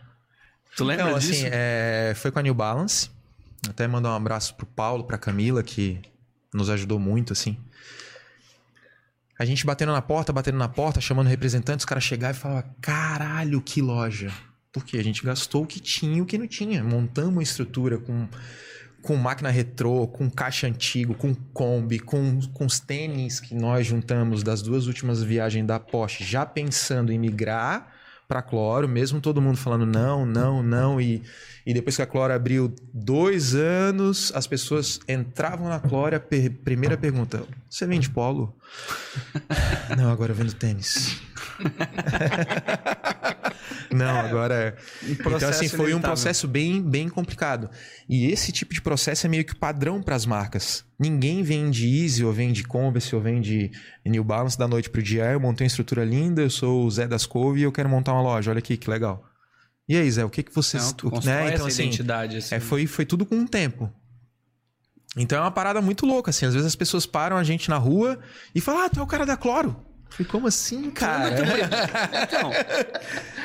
[0.77, 1.33] Tu lembra Então, disso?
[1.33, 3.09] assim, é, foi com a New Balance.
[3.69, 6.01] Até mandar um abraço pro Paulo, pra Camila, que
[6.53, 7.57] nos ajudou muito, assim.
[9.39, 12.75] A gente batendo na porta, batendo na porta, chamando representantes, os caras chegavam e falavam:
[12.81, 14.31] caralho, que loja.
[14.73, 16.83] Porque a gente gastou o que tinha e o que não tinha.
[16.85, 18.29] Montamos uma estrutura com,
[19.03, 24.43] com máquina retrô, com caixa antigo, com Kombi, com, com os tênis que nós juntamos
[24.43, 27.95] das duas últimas viagens da Porsche, já pensando em migrar
[28.29, 31.01] para Cloro, mesmo todo mundo falando não, não, não.
[31.01, 31.21] E,
[31.67, 36.15] e depois que a Cloro abriu dois anos, as pessoas entravam na Cloro.
[36.15, 38.55] A per- primeira pergunta: Você vende polo?
[39.99, 41.21] não, agora eu vendo tênis.
[43.93, 44.55] não, agora.
[44.55, 44.77] é.
[45.11, 46.01] Então, assim, foi um inevitável.
[46.03, 47.69] processo bem, bem complicado.
[48.09, 50.85] E esse tipo de processo é meio que o padrão para as marcas.
[50.99, 53.71] Ninguém vende Easy, ou vende Converse, ou vende
[54.05, 55.29] New Balance da noite pro dia.
[55.29, 57.89] Ah, Eu montei uma estrutura linda, eu sou o Zé das Couve e eu quero
[57.89, 58.51] montar uma loja.
[58.51, 59.25] Olha aqui, que legal.
[59.89, 60.83] E aí, Zé, o que que vocês...
[61.03, 61.43] Não, o- constrói né?
[61.55, 62.37] Então, essa assim, identidade.
[62.37, 62.55] Assim.
[62.55, 63.91] é, foi, foi tudo com um tempo.
[65.17, 66.47] Então é uma parada muito louca, assim.
[66.47, 68.19] Às vezes as pessoas param a gente na rua
[68.55, 69.77] e falam, ah, tu é o cara da Cloro.
[70.11, 71.31] Falei, como assim, cara?
[72.25, 72.51] Então,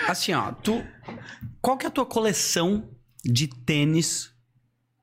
[0.08, 0.84] assim, ó, tu.
[1.62, 2.89] Qual que é a tua coleção
[3.23, 4.32] de tênis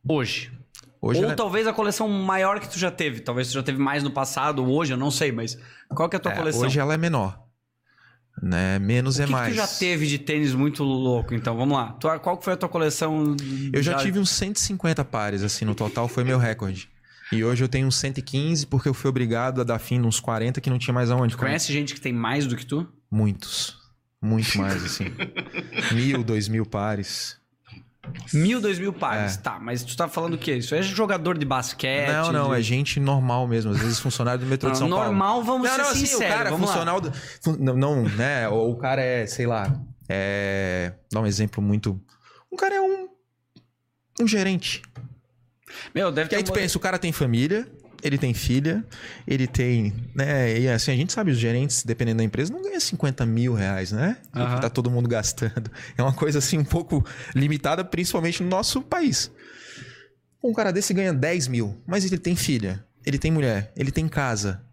[0.09, 0.53] hoje?
[1.01, 3.20] Hoje Ou ela- talvez a coleção maior que tu já teve.
[3.20, 6.14] Talvez tu já teve mais no passado, ou hoje, eu não sei, mas qual que
[6.16, 6.62] é a tua é, coleção?
[6.62, 7.40] hoje ela é menor.
[8.40, 8.79] Né?
[8.79, 9.53] Menos o é que, que mais.
[9.53, 11.35] tu já teve de tênis muito louco?
[11.35, 11.92] Então, vamos lá.
[11.94, 13.37] Tu- qual que foi a tua coleção?
[13.72, 16.88] Eu já tive uns 150 pares, assim, no total foi meu recorde.
[17.33, 20.61] E hoje eu tenho uns 115 porque eu fui obrigado a dar fim nos 40
[20.61, 21.37] que não tinha mais aonde.
[21.37, 22.87] Conhece gente que tem mais do que tu?
[23.11, 23.81] Muitos.
[24.21, 25.07] Muito mais, assim.
[25.95, 27.40] mil, dois mil pares.
[28.35, 29.37] Mil, dois mil pares.
[29.37, 29.40] É.
[29.40, 30.57] Tá, mas tu tá falando o quê?
[30.57, 32.09] Isso é jogador de basquete?
[32.09, 32.61] não, não, de...
[32.61, 33.71] é gente normal mesmo.
[33.73, 35.05] Às vezes funcionário do metrô de Não, São Paulo.
[35.07, 36.27] normal, vamos não, ser não, assim, sinceros.
[36.27, 37.12] o cara é funcional do,
[37.59, 38.49] não, não, né?
[38.49, 39.73] Ou o cara é, sei lá,
[40.09, 41.99] é, dá um exemplo muito,
[42.53, 43.09] um cara é um
[44.21, 44.83] um gerente.
[45.94, 47.66] Meu, deve Que aí ter tu pensa, o cara tem família,
[48.02, 48.85] ele tem filha,
[49.26, 50.58] ele tem, né?
[50.58, 53.92] E assim, a gente sabe, os gerentes, dependendo da empresa, não ganha 50 mil reais,
[53.92, 54.16] né?
[54.35, 54.61] Aham.
[54.61, 55.70] Tá todo mundo gastando.
[55.96, 57.04] É uma coisa assim um pouco
[57.35, 59.30] limitada, principalmente no nosso país.
[60.42, 64.08] Um cara desse ganha 10 mil, mas ele tem filha, ele tem mulher, ele tem
[64.08, 64.64] casa.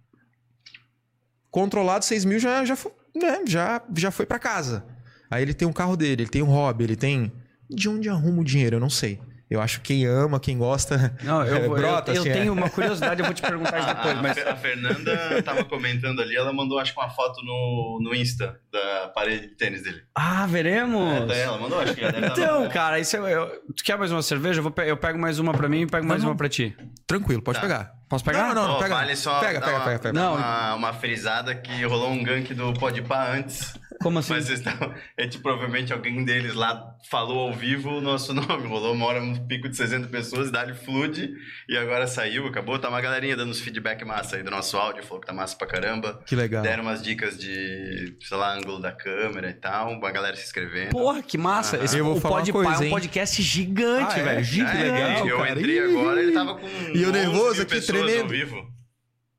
[1.52, 2.76] Controlado 6 mil já, já,
[3.16, 4.84] né, já, já foi pra casa.
[5.30, 7.32] Aí ele tem um carro dele, ele tem um hobby, ele tem.
[7.70, 8.78] De onde arruma o dinheiro?
[8.78, 9.20] Eu não sei.
[9.50, 11.16] Eu acho que quem ama, quem gosta.
[11.24, 12.34] Não, eu, é, eu- brota, eu, assim, é.
[12.34, 14.38] tenho uma curiosidade, eu vou te perguntar isso A, depois, a- mas...
[14.48, 19.08] a Fernanda tava comentando ali, ela mandou acho que uma foto no, no Insta da
[19.16, 20.02] parede de tênis dele.
[20.16, 21.32] Ah, veremos!
[21.32, 23.98] É, ela mandou, acho que já deve estar Então, cara, isso é- eu- tu quer
[23.98, 24.60] mais uma cerveja?
[24.60, 26.38] Eu, vou eu pego mais uma pra mim e pego mais Não, uma não.
[26.38, 26.78] pra ti.
[27.08, 27.62] Tranquilo, pode Tá.
[27.64, 27.92] pegar.
[28.08, 28.48] Posso pegar?
[28.50, 28.96] Não, não, não, Ó, pega.
[28.96, 30.14] vale só pega, dar pega, uma, pega, pega.
[30.20, 30.36] Não.
[30.36, 33.74] Uma, uma frisada que rolou um gank do Podpah antes.
[34.02, 34.34] Como assim?
[34.34, 34.94] Mas vocês estavam.
[35.18, 38.68] É tipo, provavelmente alguém deles lá falou ao vivo o nosso nome.
[38.68, 41.32] Rolou uma hora um pico de 60 pessoas, dá-lhe flood.
[41.68, 42.80] E agora saiu, acabou.
[42.80, 45.04] Tá uma galerinha dando uns feedback massa aí do nosso áudio.
[45.04, 46.22] Falou que tá massa pra caramba.
[46.26, 46.62] Que legal.
[46.64, 49.92] Deram umas dicas de, sei lá, ângulo da câmera e tal.
[49.92, 50.92] Uma galera se inscrevendo.
[50.92, 51.76] Porra, que massa!
[51.76, 51.86] Aham.
[51.86, 52.90] Esse, Eu vou o falar uma coisa, é um hein?
[52.92, 54.24] podcast gigante, Ah, é?
[54.24, 54.40] velho.
[54.40, 54.78] É, Gigante.
[54.78, 55.60] legal, eu cara.
[55.60, 55.80] entrei Ih.
[55.80, 56.68] agora, ele tava com.
[56.68, 58.22] E eu 11 nervoso aqui, pessoas tremendo.
[58.24, 58.79] Ao vivo.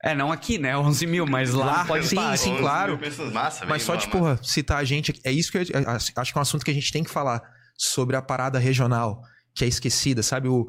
[0.03, 0.77] É, não aqui, né?
[0.79, 2.99] 11 mil, mas lá, Lá, pode sim, sim, 11 claro.
[3.33, 4.09] Massa, Mas só massa.
[4.09, 5.19] porra, citar a gente.
[5.25, 7.43] É isso que eu acho que é um assunto que a gente tem que falar
[7.77, 9.23] sobre a parada regional,
[9.55, 10.49] que é esquecida, sabe?
[10.49, 10.67] O,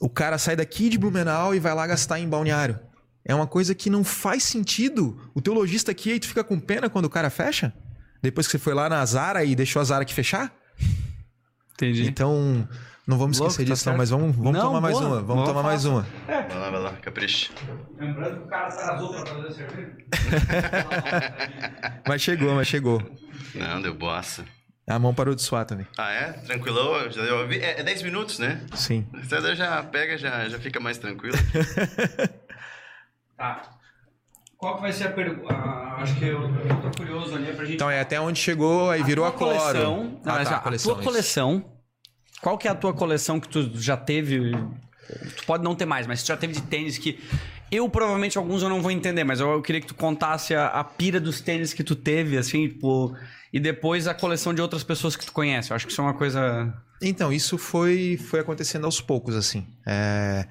[0.00, 2.78] o cara sai daqui de Blumenau e vai lá gastar em balneário.
[3.24, 5.30] É uma coisa que não faz sentido.
[5.34, 7.72] O teu lojista aqui, aí tu fica com pena quando o cara fecha?
[8.22, 10.52] Depois que você foi lá na Zara e deixou a Zara aqui fechar?
[11.74, 12.06] Entendi.
[12.06, 12.68] Então,
[13.10, 13.98] não vamos Louco, esquecer tá disso, não, certo.
[13.98, 15.06] mas vamos, vamos Não, tomar mais boa.
[15.06, 15.16] uma.
[15.16, 16.06] Vamos Vamos tomar mais uma.
[16.26, 17.50] Vai lá, vai lá, capricha.
[17.98, 19.96] Lembrando que o cara atrasou pra fazer a cerveja.
[22.08, 23.02] Mas chegou, mas chegou.
[23.54, 24.44] Não, deu boassa.
[24.88, 25.86] A mão parou de suar também.
[25.96, 26.32] Ah, é?
[26.32, 27.08] Tranquilão?
[27.10, 28.60] Já deu- É, é 10 minutos, né?
[28.74, 29.06] Sim.
[29.28, 31.36] Daí já pega, já, já fica mais tranquilo.
[33.36, 33.62] Tá.
[34.58, 35.54] Qual que vai ser a pergunta?
[35.54, 37.76] acho que eu, eu tô curioso ali pra gente.
[37.76, 39.58] Então é até onde chegou, aí virou a, tua cloro.
[39.58, 40.20] coleção.
[40.22, 41.08] Não, Ah, tá, a coleção, tua isso.
[41.10, 41.64] coleção.
[42.42, 44.52] Qual que é a tua coleção que tu já teve?
[45.36, 47.18] Tu pode não ter mais, mas tu já teve de tênis que.
[47.70, 50.66] Eu provavelmente alguns eu não vou entender, mas eu, eu queria que tu contasse a,
[50.66, 53.14] a pira dos tênis que tu teve, assim, tipo.
[53.52, 55.70] E depois a coleção de outras pessoas que tu conhece.
[55.70, 56.72] Eu acho que isso é uma coisa.
[57.02, 59.66] Então, isso foi, foi acontecendo aos poucos, assim.
[59.86, 60.46] É,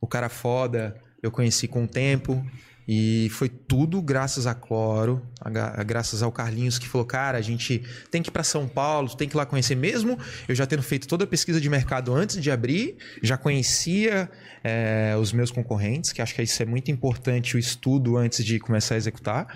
[0.00, 2.44] o cara foda, eu conheci com o tempo.
[2.86, 7.40] E foi tudo graças a Cloro, a a graças ao Carlinhos que falou: cara, a
[7.40, 10.18] gente tem que ir para São Paulo, tem que ir lá conhecer mesmo.
[10.48, 14.28] Eu já tendo feito toda a pesquisa de mercado antes de abrir, já conhecia
[14.64, 18.58] é, os meus concorrentes, que acho que isso é muito importante, o estudo antes de
[18.58, 19.46] começar a executar.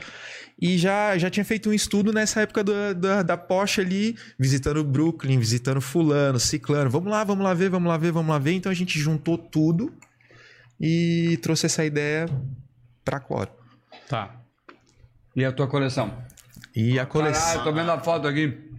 [0.58, 4.82] E já, já tinha feito um estudo nessa época da, da, da Porsche ali, visitando
[4.82, 6.88] Brooklyn, visitando Fulano, Ciclano.
[6.88, 8.52] Vamos lá, vamos lá ver, vamos lá ver, vamos lá ver.
[8.52, 9.92] Então a gente juntou tudo
[10.80, 12.26] e trouxe essa ideia
[13.06, 13.50] pra Cloro.
[14.08, 14.34] Tá.
[15.34, 16.12] E a tua coleção?
[16.74, 17.42] E a coleção.
[17.42, 18.70] Caralho, tô vendo a foto aqui.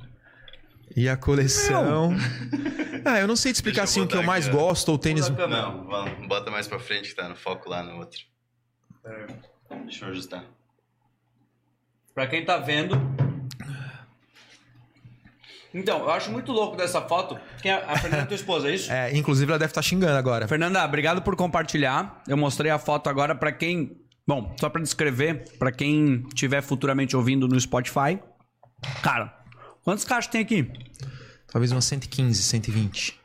[0.95, 2.11] E a coleção.
[3.05, 5.29] Ah, eu não sei te explicar assim o que eu mais aqui, gosto ou tênis.
[5.29, 8.19] Não, vamos, bota mais pra frente que tá no foco lá no outro.
[9.85, 10.43] Deixa eu ajustar.
[12.13, 12.99] Pra quem tá vendo.
[15.73, 17.39] Então, eu acho muito louco dessa foto.
[17.61, 17.75] Quem é?
[17.75, 18.91] A Fernanda é tua esposa, é isso?
[18.97, 20.45] É, inclusive ela deve estar xingando agora.
[20.45, 22.21] Fernanda, obrigado por compartilhar.
[22.27, 23.95] Eu mostrei a foto agora pra quem.
[24.27, 28.19] Bom, só pra descrever, pra quem estiver futuramente ouvindo no Spotify.
[29.01, 29.33] Cara,
[29.83, 30.69] quantos caixas tem aqui?
[31.49, 33.17] Talvez umas 115, 120.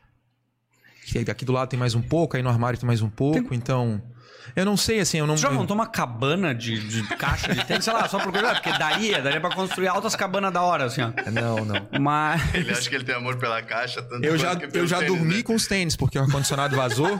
[1.05, 3.53] Que Aqui do lado tem mais um pouco, aí no armário tem mais um pouco,
[3.53, 4.01] então.
[4.55, 5.35] Eu não sei, assim, eu não.
[5.35, 7.83] Você já montou uma cabana de, de caixa de tênis?
[7.83, 11.01] Sei lá, só por curiosidade, porque daria, daria pra construir altas cabanas da hora, assim,
[11.01, 11.11] ó.
[11.31, 11.87] Não, não.
[11.99, 12.41] Mas.
[12.55, 14.87] Ele acha que ele tem amor pela caixa, tanto Eu já, quanto que pelo eu
[14.87, 15.43] já tênis, dormi né?
[15.43, 17.19] com os tênis, porque o ar-condicionado vazou.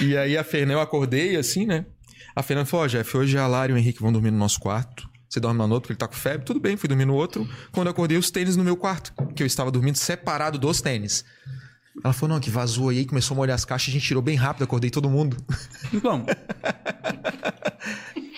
[0.00, 1.86] e aí a Fernanda, eu acordei assim, né?
[2.34, 4.60] A Fernanda falou: Ó, Jeff, hoje a Lara e o Henrique vão dormir no nosso
[4.60, 5.08] quarto.
[5.28, 6.44] Você dorme lá no outro porque ele tá com febre.
[6.46, 7.48] Tudo bem, fui dormir no outro.
[7.72, 11.24] Quando eu acordei, os tênis no meu quarto, que eu estava dormindo separado dos tênis.
[12.02, 14.36] Ela falou: não, que vazou aí, começou a molhar as caixas, a gente tirou bem
[14.36, 15.36] rápido, acordei todo mundo.
[15.92, 16.24] Então.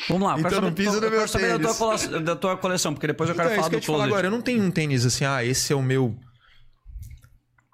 [0.08, 2.36] Vamos lá, eu Então quero não pisa eu no quero saber da tua, coleção, da
[2.36, 4.04] tua coleção, porque depois eu quero Então, é falar que eu do ia te falar
[4.04, 4.26] agora.
[4.26, 6.16] Eu não tenho um tênis assim, ah, esse é o meu.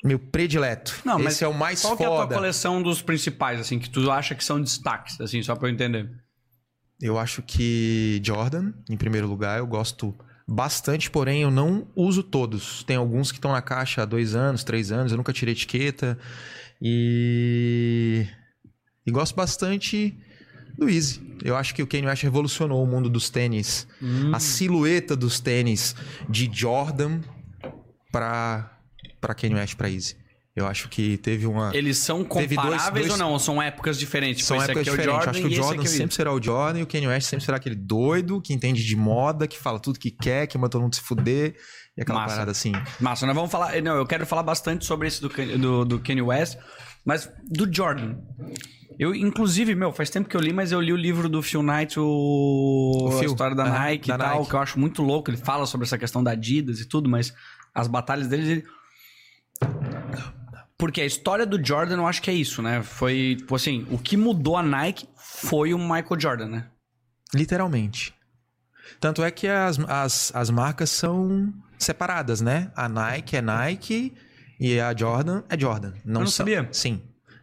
[0.03, 1.01] Meu predileto.
[1.05, 2.35] Não, mas esse é o mais qual que é a tua foda.
[2.35, 6.11] coleção dos principais, assim, que tu acha que são destaques, assim, só pra eu entender?
[7.01, 10.15] Eu acho que Jordan, em primeiro lugar, eu gosto
[10.47, 12.83] bastante, porém eu não uso todos.
[12.85, 16.19] Tem alguns que estão na caixa há dois anos, três anos, eu nunca tirei etiqueta.
[16.81, 18.27] E.
[19.07, 20.17] E gosto bastante
[20.77, 21.21] do Easy.
[21.45, 23.87] Eu acho que o Kanye West revolucionou o mundo dos tênis.
[24.33, 25.95] A silhueta dos tênis
[26.29, 27.21] de Jordan
[28.12, 28.79] para
[29.22, 30.16] para Kanye West para Easy.
[30.54, 33.32] Eu acho que teve uma Eles são Teve dois- comparáveis dois- ou não?
[33.32, 34.44] Ou são épocas diferentes?
[34.44, 35.14] são esse épocas aqui é o diferentes.
[35.24, 37.42] Jordan Acho que o Jordan é sempre será o Jordan e o Kanye West sempre
[37.46, 40.82] será aquele doido que entende de moda, que fala tudo que quer, que manda todo
[40.82, 41.54] mundo se fuder.
[41.96, 42.35] E aquela Massa.
[42.35, 42.72] parada assim.
[43.00, 43.80] Massa, nós vamos falar.
[43.80, 46.58] Não, eu quero falar bastante sobre esse do, do, do Kanye West,
[47.02, 48.16] mas do Jordan.
[48.98, 51.62] Eu, inclusive, meu, faz tempo que eu li, mas eu li o livro do Phil
[51.62, 54.50] Knight, o, O a Phil, história da Nike da e tal, Nike.
[54.50, 55.30] que eu acho muito louco.
[55.30, 57.32] Ele fala sobre essa questão da Adidas e tudo, mas
[57.74, 58.46] as batalhas deles.
[58.48, 58.64] Ele...
[60.77, 62.83] Porque a história do Jordan, eu acho que é isso, né?
[62.83, 66.66] Foi, tipo assim, o que mudou a Nike foi o Michael Jordan, né?
[67.35, 68.12] Literalmente.
[69.01, 72.70] Tanto é que as, as, as marcas são separadas, né?
[72.75, 74.12] A Nike é Nike
[74.59, 75.92] e a Jordan é Jordan.
[76.05, 76.68] Não, Eu não são- sabia.
[76.72, 77.01] Sim.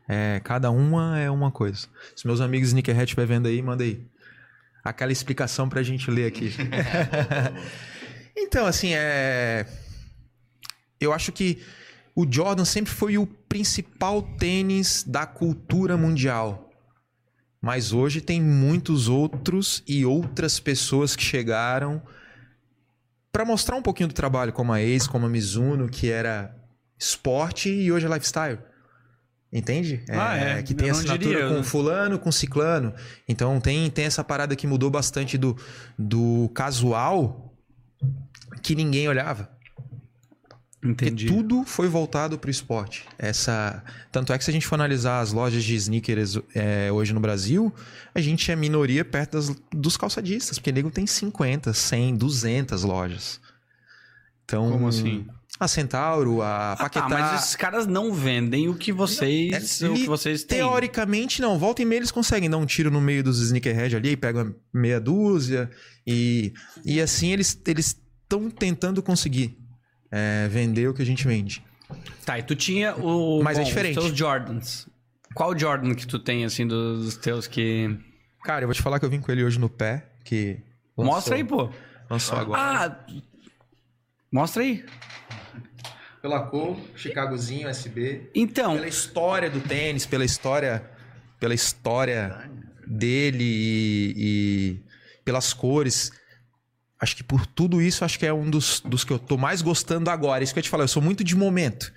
[0.07, 1.87] É, cada uma é uma coisa.
[2.15, 4.05] Se meus amigos Sneakerhead estiver vendo aí, manda aí.
[4.83, 6.51] Aquela explicação pra gente ler aqui.
[8.35, 9.65] então, assim, é.
[10.99, 11.63] Eu acho que
[12.19, 16.69] o Jordan sempre foi o principal tênis da cultura mundial.
[17.61, 22.01] Mas hoje tem muitos outros e outras pessoas que chegaram
[23.31, 26.53] para mostrar um pouquinho do trabalho, como a Ace, como a Mizuno, que era
[26.97, 28.59] esporte e hoje é lifestyle.
[29.51, 30.03] Entende?
[30.09, 30.61] Ah, é.
[30.61, 31.63] Que tem assinatura diria, com né?
[31.63, 32.93] fulano, com ciclano.
[33.29, 35.55] Então tem, tem essa parada que mudou bastante do,
[35.97, 37.55] do casual
[38.61, 39.49] que ninguém olhava.
[40.81, 41.25] Entendi.
[41.25, 43.05] Porque tudo foi voltado para o esporte.
[43.17, 47.13] Essa, tanto é que se a gente for analisar as lojas de sneakers é, hoje
[47.13, 47.73] no Brasil,
[48.15, 53.41] a gente é minoria perto das- dos calçadistas, porque nego tem 50, 100, 200 lojas.
[54.45, 55.27] Então, Como assim?
[55.59, 57.07] A Centauro, a Ah, Paquetá...
[57.07, 60.59] tá, mas esses caras não vendem o que vocês, É, o que vocês têm.
[60.59, 61.59] Teoricamente, não.
[61.59, 65.01] Volta e meia eles conseguem dar um tiro no meio dos sneakerhead ali, pegam meia
[65.01, 65.69] dúzia.
[66.07, 66.53] E,
[66.85, 69.58] e assim eles estão tentando conseguir
[70.11, 71.63] é, vender o que a gente vende.
[72.25, 73.41] Tá, e tu tinha o.
[73.43, 73.97] Mas é bom, diferente.
[73.97, 74.87] Os teus Jordans.
[75.33, 77.97] Qual Jordan que tu tem, assim, dos, dos teus que.
[78.43, 80.59] Cara, eu vou te falar que eu vim com ele hoje no pé, que...
[80.97, 81.69] lançou- Mostra aí, pô.
[82.09, 82.61] Lançou agora.
[82.61, 83.05] Ah!
[84.31, 84.85] Mostra aí.
[86.21, 88.29] Pela cor, Chicagozinho, SB.
[88.35, 90.83] Então, Pela história do tênis, pela história...
[91.39, 92.49] Pela história
[92.85, 94.79] dele e, e
[95.23, 96.11] pelas cores.
[96.99, 99.61] Acho que por tudo isso, acho que é um dos, dos que eu tô mais
[99.61, 100.43] gostando agora.
[100.43, 101.91] Isso que eu te falei, eu sou muito de momento.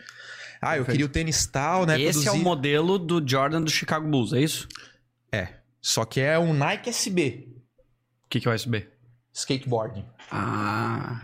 [0.60, 2.00] Ah, eu queria o tênis tal, né?
[2.00, 4.68] esse é o produzir- modelo do Jordan do Chicago Bulls, é isso?
[5.32, 5.48] É.
[5.80, 7.48] Só que é um Nike SB,
[8.24, 8.86] O que, que é o USB?
[9.34, 10.04] skateboarding.
[10.30, 11.20] Ah.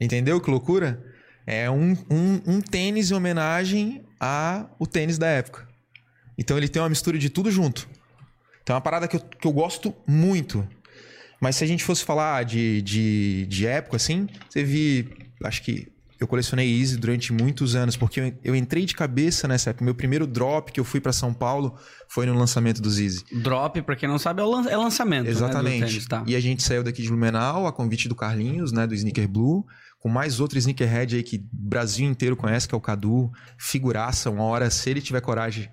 [0.00, 1.02] Entendeu que loucura?
[1.44, 5.66] É um, um, um tênis em homenagem ao tênis da época.
[6.38, 7.88] Então ele tem uma mistura de tudo junto.
[8.62, 10.68] Então é uma parada que eu, que eu gosto muito.
[11.40, 15.08] Mas se a gente fosse falar de, de, de época, assim, vi.
[15.44, 15.86] Acho que
[16.18, 19.84] eu colecionei Easy durante muitos anos, porque eu, eu entrei de cabeça nessa época.
[19.84, 21.76] Meu primeiro drop que eu fui para São Paulo
[22.08, 23.22] foi no lançamento dos Easy.
[23.42, 25.24] Drop, pra quem não sabe, é, o lan- é lançamento.
[25.24, 25.80] Né, Exatamente.
[25.84, 26.24] do tênis, tá?
[26.26, 29.66] E a gente saiu daqui de Blumenau a convite do Carlinhos, né, do Sneaker Blue,
[30.00, 34.30] com mais outro sneakerhead aí que o Brasil inteiro conhece, que é o Cadu, figuraça,
[34.30, 35.68] uma hora, se ele tiver coragem.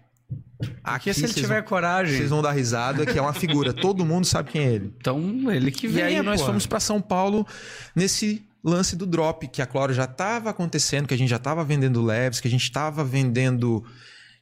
[0.84, 2.18] Aqui, se ele tiver vão- coragem.
[2.18, 3.72] Vocês vão dar risada, que é uma figura.
[3.74, 4.94] Todo mundo sabe quem é ele.
[4.98, 6.04] Então, ele que E vem.
[6.04, 6.48] aí nós pô.
[6.48, 7.46] fomos para São Paulo
[7.96, 11.64] nesse lance do drop, que a Cloro já estava acontecendo, que a gente já estava
[11.64, 13.84] vendendo leves, que a gente estava vendendo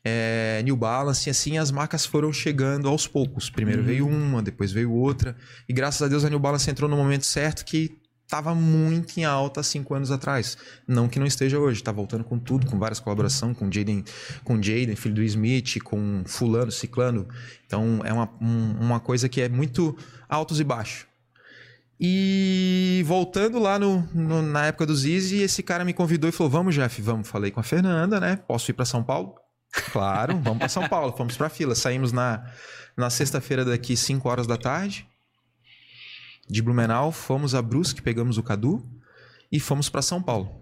[0.03, 3.49] é, New Balance, e assim as marcas foram chegando aos poucos.
[3.49, 5.35] Primeiro veio uma, depois veio outra,
[5.67, 7.97] e graças a Deus a New Balance entrou no momento certo que
[8.31, 10.57] estava muito em alta há cinco anos atrás.
[10.87, 14.05] Não que não esteja hoje, está voltando com tudo, com várias colaborações, com Jaden,
[14.45, 17.27] com Jaden, filho do Smith, com fulano, ciclano.
[17.67, 19.97] Então é uma, um- uma coisa que é muito
[20.29, 21.05] altos e baixos.
[21.99, 26.49] E voltando lá no, no- na época do Zizi, esse cara me convidou e falou:
[26.49, 27.27] Vamos, Jeff, vamos.
[27.27, 28.37] Falei com a Fernanda, né?
[28.47, 29.35] Posso ir para São Paulo?
[29.91, 31.13] Claro, vamos para São Paulo.
[31.15, 31.75] Fomos para fila.
[31.75, 32.43] Saímos na,
[32.97, 35.05] na sexta-feira daqui, 5 horas da tarde,
[36.51, 37.11] de Blumenau.
[37.11, 38.85] Fomos a Brusque, pegamos o Cadu
[39.51, 40.59] e fomos para São Paulo.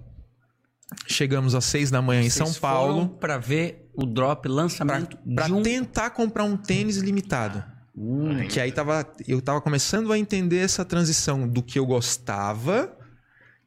[1.08, 5.46] Chegamos às 6 da manhã em Vocês São Paulo Para ver o drop lançamento para
[5.46, 5.62] de um.
[5.62, 7.64] tentar comprar um tênis limitado.
[7.96, 12.96] Uh, Que aí tava, eu tava começando a entender essa transição do que eu gostava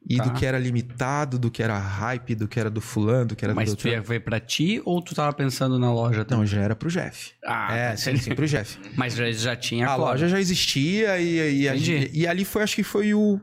[0.09, 0.23] e Tá.
[0.25, 3.45] do que era limitado, do que era hype, do que era do fulano, do que
[3.45, 6.39] era mas do tu ia ver pra ti ou tu tava pensando na loja também?
[6.41, 7.31] Não, já era pro Jeff.
[7.45, 8.77] Ah, é, sim, sim, pro Jeff.
[8.97, 10.01] Mas já, já tinha A claro.
[10.11, 13.39] loja já existia e, e, a gente- e ali foi, acho que foi o,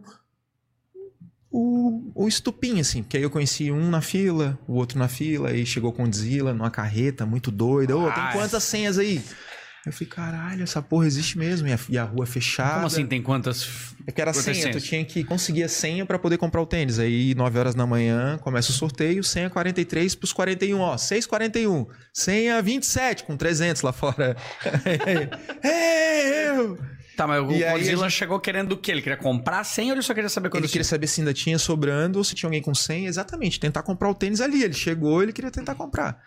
[1.51, 3.03] o, o estupim, assim.
[3.03, 6.53] Porque aí eu conheci um na fila, o outro na fila, aí chegou com Zila
[6.55, 7.97] numa carreta muito doida.
[7.97, 9.23] Ô, tem Ah, quantas senhas aí?
[9.87, 11.67] Eu falei, caralho, essa porra existe mesmo.
[11.67, 12.75] E a, e a rua fechada.
[12.75, 13.95] Como assim tem quantas?
[14.07, 16.67] É que era Quantas senha, tu tinha que conseguir a senha pra poder comprar o
[16.67, 16.99] tênis.
[16.99, 21.87] Aí, 9 horas da manhã, começa o sorteio, senha 43 pros 41, ó, 641.
[22.13, 24.37] Senha 27, com 300 lá fora.
[25.63, 26.79] é, eu!
[27.17, 28.93] Tá, mas o E Godzilla gente- chegou querendo o quê?
[28.93, 31.35] Ele queria comprar 100 ou ele só queria saber quanto Ele queria saber se ainda
[31.35, 33.09] tinha sobrando ou se tinha alguém com senha.
[33.09, 34.63] Exatamente, tentar comprar o tênis ali.
[34.63, 36.19] Ele chegou, ele queria tentar comprar.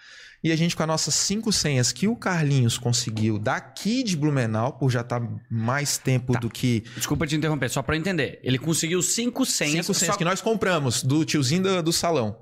[0.44, 4.74] E a gente, com as nossas cinco senhas que o Carlinhos conseguiu daqui de Blumenau,
[4.74, 6.40] por já estar mais tempo Tá.
[6.40, 8.40] do que Desculpa te interromper, só eu entender.
[8.44, 9.86] Ele conseguiu cinco senhas.
[9.86, 12.36] cinco senhas só- que nós compramos do tiozinho do, do salão.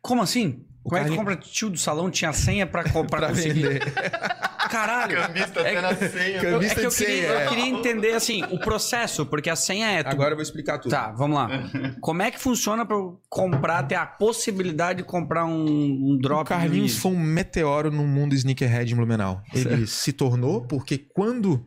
[0.00, 0.64] Como assim?
[0.84, 3.62] O Como é que compra tio do salão tinha senha pra, pra Pra conseguir?
[3.62, 3.80] vender.
[3.82, 5.20] Cambista Caralho.
[5.20, 6.42] até na senha.
[6.42, 7.46] Eu, é Cambista que eu queria, é.
[7.46, 10.02] queria entender, assim, o processo, porque a senha é...
[10.02, 10.08] Tu...
[10.08, 10.90] Agora eu vou explicar tudo.
[10.90, 11.48] Tá, vamos lá.
[12.00, 16.42] Como é que funciona pra eu comprar, ter a possibilidade de comprar um, um drop?
[16.42, 19.42] O Carlinhos foi um meteoro no mundo sneakerhead em Blumenau.
[19.54, 21.64] Ele se tornou porque quando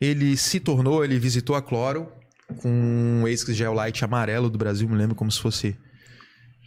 [0.00, 2.12] ele se tornou, ele visitou a Cloro
[2.60, 5.76] com um ASICS Gel Light amarelo do Brasil, me lembro como se fosse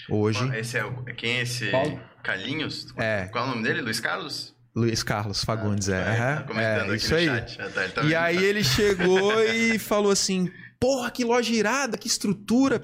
[0.09, 0.57] hoje.
[0.57, 1.03] Esse é o...
[1.15, 1.71] Quem é esse?
[1.71, 1.99] Paulo?
[2.23, 2.87] Carlinhos?
[2.97, 3.25] É.
[3.31, 3.81] Qual é o nome dele?
[3.81, 4.55] Luiz Carlos?
[4.75, 6.01] Luiz Carlos Fagundes, é.
[6.01, 7.25] Ah, Aham, tá comentando é, aqui isso no aí.
[7.25, 7.61] chat.
[7.61, 11.97] Ah, tá, ele tá E aí ele chegou e falou assim: Porra, que loja irada,
[11.97, 12.81] que estrutura.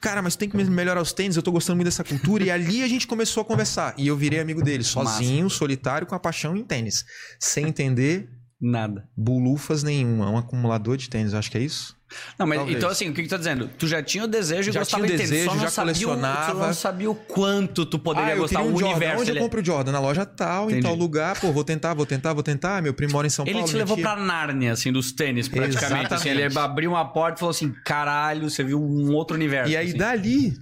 [0.00, 2.44] Cara, mas tem que melhorar os tênis, eu tô gostando muito dessa cultura.
[2.44, 3.94] E ali a gente começou a conversar.
[3.98, 7.04] E eu virei amigo dele, sozinho, solitário, com a paixão em tênis.
[7.40, 8.28] Sem entender
[8.60, 9.08] Nada.
[9.16, 10.30] bulufas nenhuma.
[10.30, 11.95] Um acumulador de tênis, acho que é isso.
[12.38, 12.76] Não, mas Talvez.
[12.78, 13.68] então assim, o que, que tu tá dizendo?
[13.76, 16.52] Tu já tinha o desejo e Já gostava tinha o desejo, não já o- colecionava.
[16.52, 18.90] Tu não sabia o quanto tu poderia ah, gostar, queria o um Jordan.
[18.96, 19.20] universo.
[19.22, 19.38] Onde ele...
[19.38, 19.92] eu compro o Jordan?
[19.92, 20.82] Na loja tal, em Entendi.
[20.86, 21.40] tal lugar.
[21.40, 22.80] Pô, vou tentar, vou tentar, vou tentar.
[22.80, 23.66] Meu primo mora em São Ele Paulo.
[23.66, 26.14] te minha levou tia- pra Nárnia, assim, dos tênis, praticamente.
[26.14, 29.72] Assim, ele abriu uma porta e falou assim: caralho, você viu um outro universo.
[29.72, 29.96] E aí, assim.
[29.98, 30.52] dali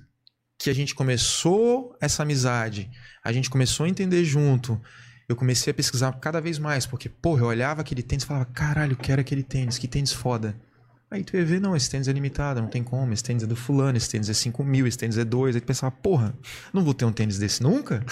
[0.59, 2.91] que a gente começou essa amizade,
[3.23, 4.81] a gente começou a entender junto.
[5.29, 8.45] Eu comecei a pesquisar cada vez mais, porque, porra, eu olhava aquele tênis e falava,
[8.47, 10.55] caralho, eu quero aquele tênis, que tênis foda.
[11.15, 13.47] Aí tu ia ver, não, esse tênis é limitado, não tem como, esse tênis é
[13.47, 15.55] do fulano, esse tênis é 5 mil, esse tênis é 2.
[15.55, 16.35] Aí tu pensava, porra,
[16.73, 18.05] não vou ter um tênis desse nunca?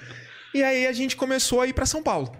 [0.54, 2.34] e aí a gente começou a ir pra São Paulo.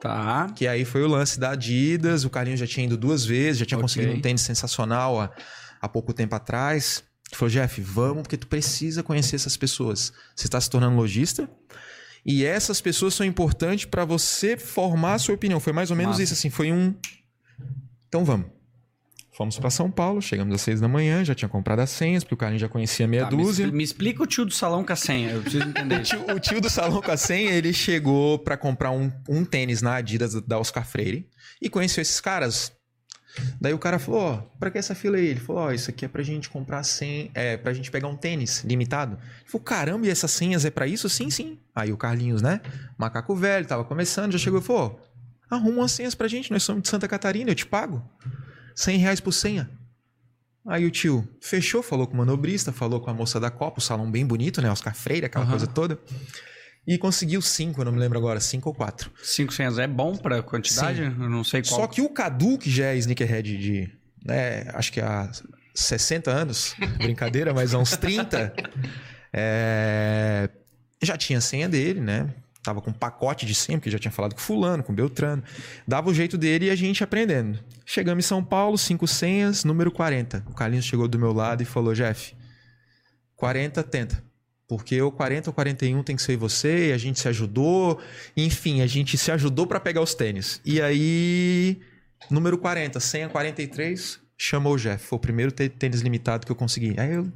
[0.00, 0.50] Tá.
[0.56, 3.66] Que aí foi o lance da Adidas, o Carlinhos já tinha ido duas vezes, já
[3.66, 3.82] tinha Ok.
[3.82, 5.30] conseguido um tênis sensacional há,
[5.78, 7.04] há pouco tempo atrás.
[7.28, 10.10] Ele falou, Jeff, vamos, porque tu precisa conhecer essas pessoas.
[10.34, 11.46] Você está se tornando lojista
[12.24, 15.60] e essas pessoas são importantes para você formar a sua opinião.
[15.60, 16.22] Foi mais ou menos Massa.
[16.22, 16.94] isso, assim, foi um...
[18.08, 18.58] Então vamos.
[19.40, 22.34] Fomos pra São Paulo, chegamos às seis da manhã, já tinha comprado as senhas, porque
[22.34, 23.62] o Carlinhos já conhecia meia Tá, me, dúzia.
[23.64, 25.30] expli- me explica o tio do salão com a senha.
[25.30, 28.54] Eu preciso entender O tio, o tio do salão com a senha, ele chegou pra
[28.58, 31.26] comprar um, um tênis na Adidas da Oscar Freire
[31.62, 32.70] e conheceu esses caras.
[33.58, 35.28] Daí o cara falou, ó, pra que essa fila aí?
[35.28, 38.16] Ele falou, ó, isso aqui é pra gente comprar senha, é pra gente pegar um
[38.16, 39.14] tênis limitado.
[39.40, 41.08] Ele falou, caramba, e essas senhas é pra isso?
[41.08, 41.58] Sim, sim.
[41.74, 42.60] Aí o Carlinhos, né,
[42.98, 45.00] macaco velho, tava começando, já chegou e falou,
[45.50, 48.04] ó, arruma umas senhas pra gente, nós somos de Santa Catarina, eu te pago.
[48.80, 49.70] 100 reais por senha.
[50.66, 53.82] Aí o tio fechou, falou com o manobrista, falou com a moça da Copa, o
[53.82, 54.70] salão bem bonito, né?
[54.70, 55.50] Oscar Freire, aquela Aham.
[55.52, 55.98] coisa toda.
[56.86, 59.10] E conseguiu cinco, eu não me lembro agora, cinco ou quatro.
[59.22, 61.02] Cinco senhas é bom pra quantidade?
[61.02, 61.80] Eu não sei qual.
[61.80, 63.90] Só que o Cadu, que já é sneakerhead de,
[64.24, 65.30] né, acho que há
[65.74, 68.54] 60 anos, brincadeira, mas há uns 30,
[69.32, 70.48] é,
[71.02, 72.34] já tinha a senha dele, né?
[72.62, 75.42] Tava com um pacote de senha, porque já tinha falado com fulano, com Beltrano.
[75.88, 77.58] Dava o jeito dele e a gente aprendendo.
[77.86, 80.44] Chegamos em São Paulo, cinco senhas, número 40.
[80.48, 82.34] O Carlinhos chegou do meu lado e falou, Jeff,
[83.36, 84.22] 40 tenta.
[84.68, 88.00] Porque o 40 ou 41 tem que ser você, a gente se ajudou.
[88.36, 90.60] Enfim, a gente se ajudou pra pegar os tênis.
[90.64, 91.80] E aí,
[92.30, 95.04] número 40, senha 43, chamou o Jeff.
[95.04, 96.94] Foi o primeiro tê- tênis limitado que eu consegui.
[97.00, 97.32] Aí eu,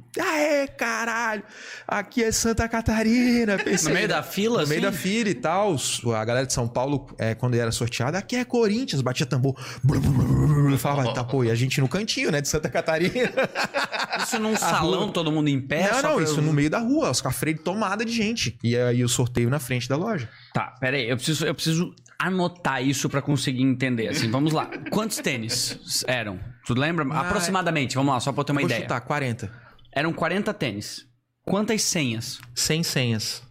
[0.67, 1.43] caralho,
[1.87, 3.57] aqui é Santa Catarina.
[3.57, 4.91] Pensei, No meio da fila, No meio assim?
[4.91, 5.75] da fila e tal.
[6.15, 9.55] A galera de São Paulo, é, quando era sorteada, aqui é Corinthians, batia tambor.
[9.83, 10.77] Blum.
[10.77, 13.11] Falava, tá, pô, e a gente no cantinho, né, de Santa Catarina.
[14.23, 15.91] Isso num salão, todo mundo em pé?
[15.91, 18.57] não, não, isso eu- no meio da rua, Oscar Freire tomada de gente.
[18.63, 20.29] E aí o sorteio na frente da loja.
[20.53, 24.07] Tá, peraí, eu preciso, eu preciso anotar isso pra conseguir entender.
[24.07, 24.69] Assim, vamos lá.
[24.89, 26.39] Quantos tênis eram?
[26.65, 27.05] Tu lembra?
[27.11, 28.81] Ah, Aproximadamente, vamos lá, só pra eu ter uma Vou ideia.
[28.83, 29.51] chutar, 40.
[29.95, 31.07] Eram 40 tênis.
[31.45, 32.39] Quantas senhas?
[32.53, 33.43] 100 senhas.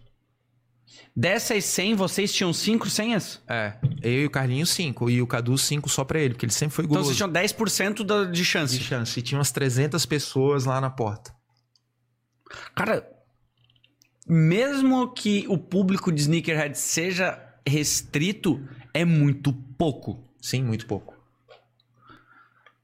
[1.16, 3.40] Dessas 100, vocês tinham 5 senhas?
[3.48, 5.08] É, eu e o Carlinhos 5.
[5.08, 7.08] E o Cadu 5 só pra ele, porque ele sempre foi Então guloso.
[7.08, 8.76] vocês tinham 10% da, de chance.
[8.76, 9.18] de chance.
[9.18, 11.32] E tinha umas 300 pessoas lá na porta.
[12.74, 13.08] Cara,
[14.26, 18.60] mesmo que o público de sneakerhead seja restrito,
[18.92, 20.28] é muito pouco.
[20.42, 21.13] Sim, muito pouco.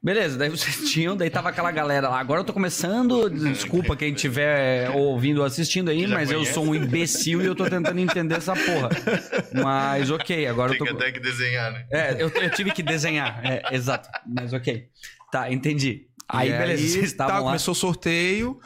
[0.02, 2.18] Beleza, daí vocês tinham, daí tava aquela galera lá.
[2.18, 6.54] Agora eu tô começando, desculpa quem estiver ouvindo ou assistindo aí, Já mas eu conhece.
[6.54, 8.88] sou um imbecil e eu tô tentando entender essa porra.
[9.52, 10.94] Mas ok, agora Tem eu tô.
[11.02, 11.86] até que desenhar, né?
[11.92, 14.08] É, eu, eu tive que desenhar, é, exato.
[14.26, 14.86] Mas ok.
[15.30, 16.06] Tá, entendi.
[16.26, 17.46] Aí, E beleza, vocês estavam tá, lá.
[17.46, 18.58] começou o sorteio.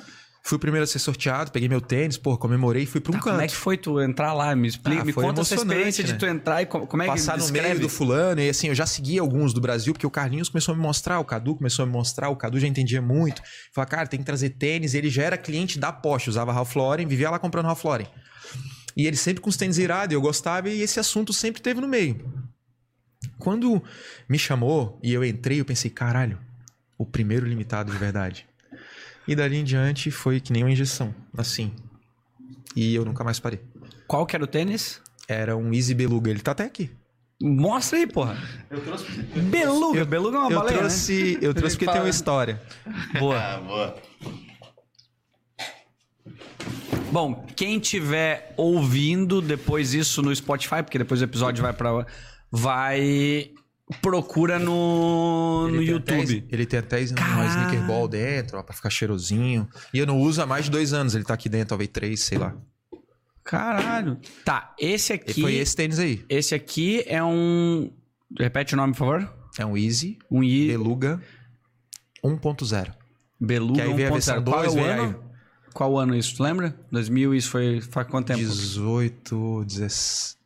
[0.46, 3.14] Fui o primeiro a ser sorteado, peguei meu tênis, pô, comemorei e fui pra um
[3.14, 3.30] Tá, canto.
[3.30, 4.54] como é que foi tu entrar lá?
[4.54, 6.18] Me explica, Ah, me conta essa experiência de né?
[6.18, 8.74] tu entrar e co- como é que Passar no meio do fulano, e assim, eu
[8.74, 11.82] já segui alguns do Brasil, porque o Carlinhos começou a me mostrar, o Cadu começou
[11.84, 13.40] a me mostrar, o Cadu já entendia muito.
[13.72, 17.06] Falei, cara, tem que trazer tênis, ele já era cliente da Porsche, usava Ralph Lauren,
[17.06, 18.06] vivia lá comprando Ralph Lauren.
[18.94, 21.88] E ele sempre com os tênis irados, eu gostava, e esse assunto sempre teve no
[21.88, 22.22] meio.
[23.38, 23.82] Quando
[24.28, 26.38] me chamou e eu entrei, eu pensei, caralho,
[26.98, 28.46] o primeiro limitado de verdade.
[29.26, 31.72] E dali em diante foi que nem uma injeção, assim.
[32.76, 33.60] E eu nunca mais parei.
[34.06, 35.00] Qual que era o tênis?
[35.26, 36.90] Era um Easy Beluga, ele tá até aqui.
[37.42, 38.36] Mostra aí, porra.
[39.50, 42.60] Beluga, beluga é uma eu baleia, trouxe, eu trouxe porque tem uma história.
[42.86, 43.20] né?
[43.20, 43.38] Boa.
[43.38, 43.96] Ah, boa.
[47.10, 52.06] Bom, quem tiver ouvindo depois isso no Spotify, porque depois o episódio vai pra.
[52.50, 53.50] Vai.
[54.00, 56.38] Procura no, no Ele tem YouTube.
[56.46, 57.48] até- ele tem até uma Caralho.
[57.50, 59.68] sneaker ball dentro, ó, pra ficar cheirosinho.
[59.92, 61.14] E eu não uso há mais de dois anos.
[61.14, 62.56] Ele tá aqui dentro, talvez três, sei lá.
[63.44, 64.18] Caralho.
[64.44, 65.40] Tá, esse E aqui.
[65.40, 66.24] foi esse tênis aí.
[66.30, 67.92] Esse aqui é um.
[68.38, 69.34] Repete o nome, por favor.
[69.58, 70.68] É um Easy Um I.
[70.68, 71.20] Beluga
[72.24, 72.92] 1.0.
[73.38, 74.44] Beluga Que aí veio a versão 1.0.
[74.44, 75.24] Qual é 2, o veio ano?
[75.74, 76.34] Qual o ano isso?
[76.36, 76.74] Tu lembra?
[76.90, 77.80] 2000, isso foi.
[77.82, 78.38] Faz quanto tempo?
[78.40, 80.42] 18, 17.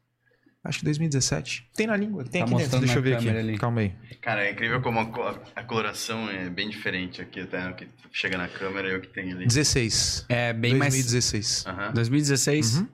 [0.64, 1.68] Acho que 2017.
[1.74, 2.24] Tem na língua.
[2.24, 2.80] Tem Tá aqui dentro.
[2.80, 3.28] Deixa eu ver aqui.
[3.28, 3.56] ali.
[3.56, 3.92] Calma aí.
[4.20, 7.88] Cara, é incrível como a, co- a coloração é bem diferente aqui, até o que
[8.12, 9.46] chega na câmera e o que tem ali.
[9.46, 10.26] 16.
[10.28, 10.92] É bem mais.
[10.94, 11.64] 2016.
[11.66, 11.92] Aham.
[11.92, 12.76] 2016?
[12.78, 12.86] Uhum.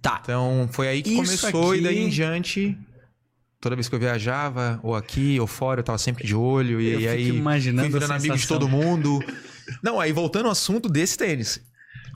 [0.00, 0.20] Tá.
[0.22, 2.78] Então foi aí que Isso começou e daí aqui- em diante.
[3.60, 6.80] Toda vez que eu viajava, ou aqui, ou fora, eu tava sempre de olho.
[6.80, 9.20] E, Eu e fico aí imaginando fui virando a amigo de todo mundo.
[9.82, 11.60] Não, aí voltando ao assunto desse tênis.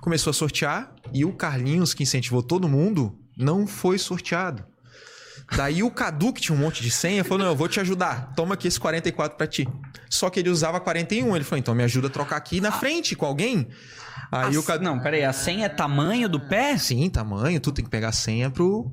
[0.03, 4.64] Começou a sortear e o Carlinhos, que incentivou todo mundo, não foi sorteado.
[5.57, 8.34] Daí o Cadu, que tinha um monte de senha, falou: Não, eu vou te ajudar.
[8.34, 9.66] Toma aqui esse 44 pra ti.
[10.11, 11.34] Só que ele usava 41.
[11.34, 13.66] Ele falou: Então me ajuda a trocar aqui na frente com alguém.
[14.30, 14.84] Aí A- o Cadu.
[14.84, 16.76] Não, peraí, a senha é tamanho do pé?
[16.76, 18.93] Sim, tamanho, tu tem que pegar a senha pro.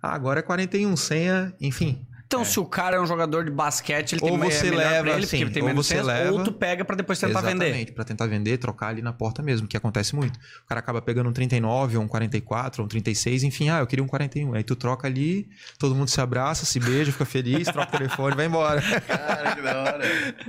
[0.00, 2.05] Ah, agora é 41, senha, enfim.
[2.26, 4.70] Então, se o cara é um jogador de basquete, ele tem Ou mais- você é
[4.72, 7.20] leva, pra ele, assim, tem ou menos você senso, leva- ou tu pega pra depois
[7.20, 7.92] tentar Exatamente, vender.
[7.92, 10.36] pra tentar vender, trocar ali na porta mesmo, que acontece muito.
[10.64, 13.86] O cara acaba pegando um 39, ou um 44, ou um 36, enfim, ah, eu
[13.86, 14.54] queria um 41.
[14.54, 15.48] Aí tu troca ali,
[15.78, 18.82] todo mundo se abraça, se beija, fica feliz, troca o telefone, vai embora.
[18.82, 20.04] Cara, que da hora.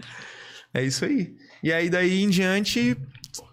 [0.73, 1.33] É isso aí.
[1.63, 2.95] E aí daí em diante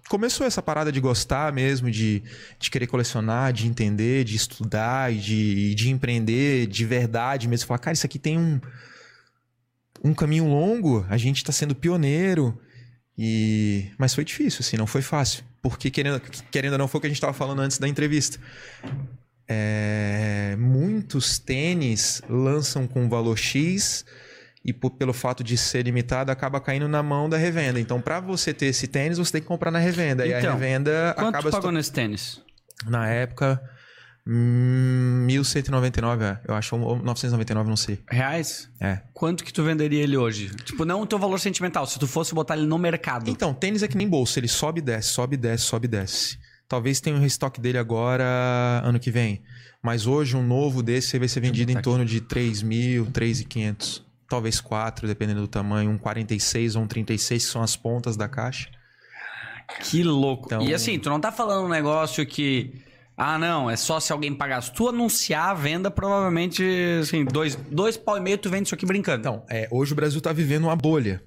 [0.08, 2.22] começou essa parada de gostar mesmo, de,
[2.58, 7.66] de querer colecionar, de entender, de estudar de, de empreender de verdade mesmo.
[7.66, 8.60] Falar, cara, isso aqui tem um,
[10.02, 12.58] um caminho longo, a gente tá sendo pioneiro.
[13.16, 13.90] E...
[13.96, 15.44] Mas foi difícil, assim, não foi fácil.
[15.62, 18.38] Porque, querendo, querendo ou não, foi o que a gente tava falando antes da entrevista.
[19.48, 24.04] É, Muitos tênis lançam com valor X
[24.64, 27.78] e por- pelo fato de ser limitado acaba caindo na mão da revenda.
[27.78, 30.26] Então, para você ter esse tênis, você tem que comprar na revenda.
[30.26, 32.40] e a Então, revenda Quanto acaba se pagou nesse tênis?
[32.86, 33.60] na época
[34.26, 36.40] hum, 1199, é.
[36.48, 37.98] eu acho ou 999, não sei.
[38.10, 38.68] Reais?
[38.80, 39.00] É.
[39.12, 40.48] Quanto que tu venderia ele hoje?
[40.64, 43.28] Tipo, não o teu valor sentimental, se tu fosse botar ele no mercado.
[43.30, 45.88] Então, tênis é que nem bolsa, ele sobe e desce, sobe e desce, sobe e
[45.88, 46.38] desce.
[46.66, 48.24] Talvez tenha um restock dele agora
[48.82, 49.42] ano que vem.
[49.82, 54.02] Mas hoje um novo desse vai ser vendido em torno de 3 mil, 3.500.
[54.28, 55.90] Talvez 4, dependendo do tamanho.
[55.90, 58.68] Um 46 ou um 36, que são as pontas da caixa.
[59.82, 60.46] Que louco.
[60.46, 62.82] Então- E assim, tu não tá falando um negócio que.
[63.16, 64.60] Ah, não, é só se alguém pagar.
[64.60, 66.64] Se tu anunciar a venda, provavelmente,
[67.00, 69.20] assim, dois, dois pau e meio tu vende isso aqui brincando.
[69.20, 71.22] Então, é, hoje o Brasil tá vivendo uma bolha.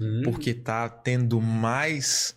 [0.00, 0.22] Hum.
[0.24, 2.34] Porque tá tendo mais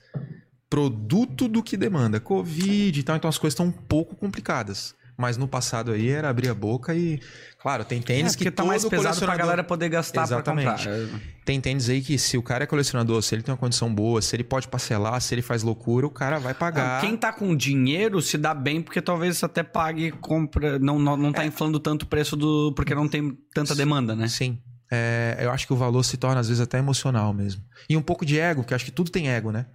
[0.69, 2.19] produto do que demanda.
[2.19, 4.95] Covid e tal, então as coisas estão um pouco complicadas.
[5.17, 7.19] Mas no passado aí era abrir a boca e...
[7.67, 9.37] Claro, tem é, tênis porque que tá mais pesado pra colecionador...
[9.37, 10.63] galera poder gastar Exatamente.
[10.65, 11.19] pra comprar.
[11.43, 14.21] Tem tênis aí que se o cara é colecionador, se ele tem uma condição boa,
[14.21, 17.01] se ele pode parcelar, se ele faz loucura, o cara vai pagar.
[17.01, 20.79] Quem tá com dinheiro se dá bem, porque talvez até pague, compra.
[20.79, 21.47] Não, não, não tá É.
[21.47, 22.71] inflando tanto o preço do.
[22.73, 24.29] Porque não tem tanta demanda, né?
[24.29, 24.59] Sim.
[24.89, 27.61] É, eu acho que o valor se torna às vezes até emocional mesmo.
[27.89, 29.65] E um pouco de ego, porque eu acho que tudo tem ego, né?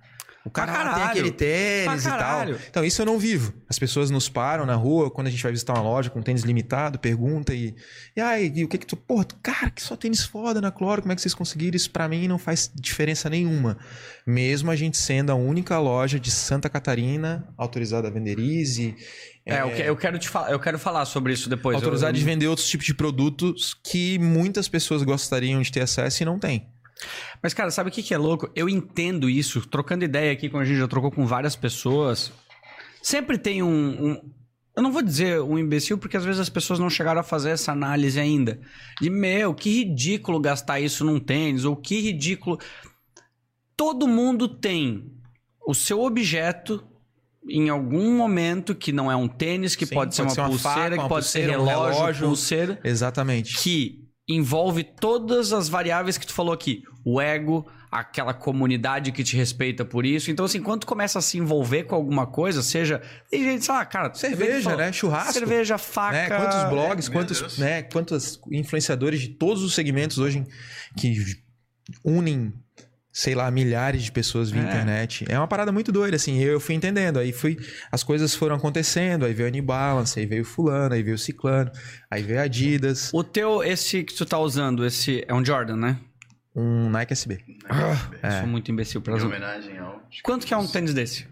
[0.45, 1.11] O cara lá tem caralho.
[1.11, 2.19] aquele tênis e tal.
[2.19, 2.59] caralho.
[2.69, 3.55] Então, isso eu não vivo.
[3.69, 6.43] As pessoas nos param na rua, quando a gente vai visitar uma loja com tênis
[6.43, 7.75] limitado, pergunta e.
[8.17, 8.97] E aí, e o que que tu.
[8.97, 11.77] Porra, cara, que só tênis foda na Cloro, como é que vocês conseguiram?
[11.77, 13.79] Isso pra mim não faz diferença nenhuma.
[14.27, 18.97] Mesmo a gente sendo a única loja de Santa Catarina autorizada a vender Easy.
[19.45, 21.75] É, eu, que- eu quero te falar, eu quero falar sobre isso depois.
[21.77, 26.23] autorizada Eu- de vender outros tipos de produtos que muitas pessoas gostariam de ter acesso
[26.23, 26.69] e não tem.
[27.43, 28.51] Mas, cara, sabe o que, que é louco?
[28.55, 32.33] Eu entendo isso, trocando ideia aqui, quando a gente já trocou com várias pessoas.
[33.03, 33.69] Sempre tem um,
[34.13, 34.33] um-
[34.77, 37.51] Eu não vou dizer um imbecil, porque às vezes as pessoas não chegaram a fazer
[37.51, 38.59] essa análise ainda.
[39.01, 42.59] De, meu, que ridículo gastar isso num tênis, ou que ridículo.
[43.77, 45.13] Todo mundo tem
[45.67, 46.83] o seu objeto
[47.49, 50.41] em algum momento que não é um tênis, que Sim, pode ser pode uma ser
[50.43, 52.27] uma pulseira, faca, que uma pode ser pulseira, um relógio, relógio.
[52.29, 53.57] pulseira Exatamente.
[53.59, 56.83] que envolve todas as variáveis que tu falou aqui.
[57.05, 60.31] O ego, aquela comunidade que te respeita por isso.
[60.31, 63.03] Então, assim, quando tu começa a se envolver com alguma coisa, seja.
[63.31, 64.15] Tem gente, sei lá, cara.
[64.15, 64.93] Cerveja, né?
[64.93, 65.33] Churrasco.
[65.33, 66.17] Cerveja, faca.
[66.17, 66.29] Né?
[66.29, 67.83] Quantos blogs, Meu quantos, né?
[67.83, 70.47] quantos influenciadores de todos os segmentos hoje
[70.97, 71.43] que
[72.05, 72.53] unem,
[73.13, 74.65] sei lá, milhares de pessoas via É.
[74.65, 75.25] internet.
[75.29, 76.39] É uma parada muito doida, assim.
[76.43, 77.19] Eu fui entendendo.
[77.19, 77.59] Aí fui.
[77.91, 79.25] As coisas foram acontecendo.
[79.27, 81.71] Aí veio a New Balance, aí veio fulano, aí veio o ciclano,
[82.11, 85.77] aí veio a Adidas, O teu, esse que tu tá usando, esse é um Jordan,
[85.77, 85.97] né?
[86.55, 87.41] um Nike SB.
[88.23, 90.03] Eu sou muito imbecil pra Em homenagem ao.
[90.23, 91.27] Quanto que é um tênis desse?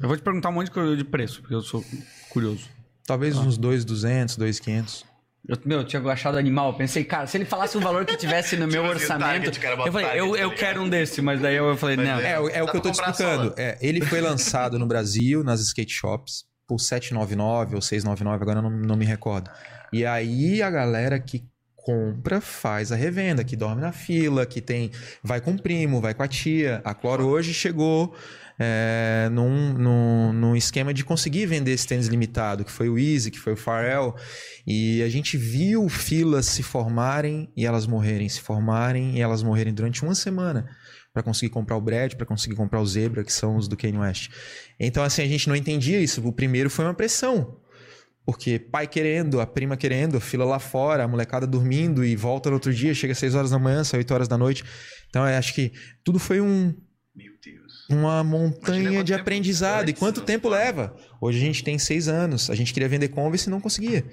[0.00, 1.84] Eu vou te perguntar um monte de preço, porque eu sou
[2.28, 2.68] curioso.
[3.06, 5.06] Talvez uns 2,200, 2,500.
[5.46, 6.70] Eu, meu, eu tinha achado animal.
[6.70, 9.50] Eu pensei, cara, se ele falasse um valor que tivesse no meu orçamento.
[9.50, 10.58] Target, eu falei, Target, eu, tá eu ligado?
[10.58, 12.18] quero um desse, mas daí eu falei, Mas não.
[12.20, 12.32] é.
[12.32, 13.54] É, o- é o que eu tô te explicando.
[13.56, 18.62] É, ele foi lançado no Brasil, nas skate shops, por 799 ou 699, agora eu
[18.62, 19.50] não, não me recordo.
[19.92, 21.44] E aí a galera que
[21.76, 24.90] compra faz a revenda, que dorme na fila, que tem
[25.22, 26.82] vai com o primo, vai com a tia.
[26.84, 28.14] A Cloro hoje chegou
[28.58, 33.30] é, num, num, num esquema de conseguir vender esse tênis limitado, que foi o Easy,
[33.30, 34.14] que foi o Pharrell.
[34.66, 39.72] E a gente viu filas se formarem e elas morrerem, se formarem e elas morrerem
[39.72, 40.68] durante uma semana
[41.12, 43.98] para conseguir comprar o Brad, para conseguir comprar o Zebra, que são os do Kanye
[43.98, 44.30] West.
[44.78, 46.26] Então, assim, a gente não entendia isso.
[46.26, 47.60] O primeiro foi uma pressão.
[48.24, 52.50] Porque pai querendo, a prima querendo, a fila lá fora, a molecada dormindo e volta
[52.50, 54.62] no outro dia, chega às 6 horas da manhã, sai 8 horas da noite.
[55.08, 55.72] Então, acho que
[56.04, 56.74] tudo foi um,
[57.16, 57.57] Meu Deus.
[57.88, 59.88] Uma montanha de aprendizado.
[59.88, 60.94] E quanto não tempo leva?
[61.20, 62.50] Hoje a gente tem seis anos.
[62.50, 64.04] A gente queria vender Converse e não conseguia.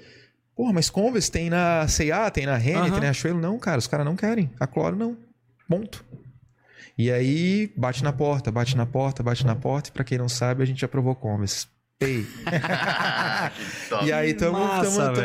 [0.56, 2.90] Porra, mas Converse tem na C&A, tem na Renner, Aham.
[2.90, 3.40] tem na Riachuelo.
[3.40, 4.50] Não, cara, os caras não querem.
[4.58, 5.16] A Cloro não.
[5.68, 6.04] Ponto.
[6.96, 9.90] E aí, bate na porta, bate na porta, bate na porta.
[9.90, 11.66] E pra quem não sabe, a gente aprovou Converse.
[12.00, 12.26] Ei.
[14.04, 14.60] E aí estamos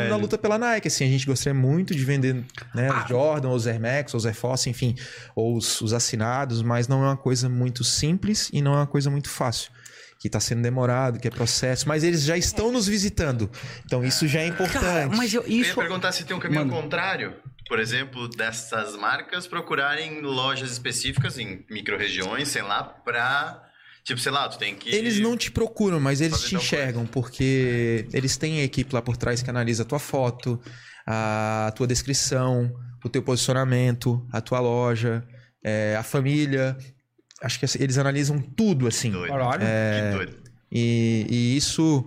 [0.08, 0.88] na luta pela Nike.
[0.88, 2.34] Assim, a gente gostaria muito de vender
[2.74, 3.02] né, Ah.
[3.02, 4.94] os Jordan, os Air Max, os Air Force, enfim,
[5.34, 8.86] ou os, os assinados, mas não é uma coisa muito simples e não é uma
[8.86, 9.70] coisa muito fácil.
[10.18, 13.50] Que está sendo demorado, que é processo, mas eles já estão nos visitando.
[13.84, 14.84] Então isso já é importante.
[14.84, 15.74] Cara, mas eu, Eu ia isso.
[15.74, 16.80] perguntar se tem um caminho Manda.
[16.80, 17.34] contrário.
[17.68, 23.62] Por exemplo, dessas marcas procurarem lojas específicas em micro-regiões, sei lá, pra.
[24.04, 24.88] Tipo, sei lá, tu tem que.
[24.94, 29.16] Eles não te procuram, mas eles te enxergam, porque eles têm a equipe lá por
[29.16, 30.60] trás que analisa a tua foto,
[31.06, 32.72] a tua descrição,
[33.04, 35.24] o teu posicionamento, a tua loja,
[35.62, 36.76] é, a família.
[37.40, 39.10] Acho que assim, eles analisam tudo, assim.
[39.10, 39.30] Doido.
[39.30, 39.60] Caralho.
[39.60, 40.42] Que doido.
[40.70, 42.04] E, e isso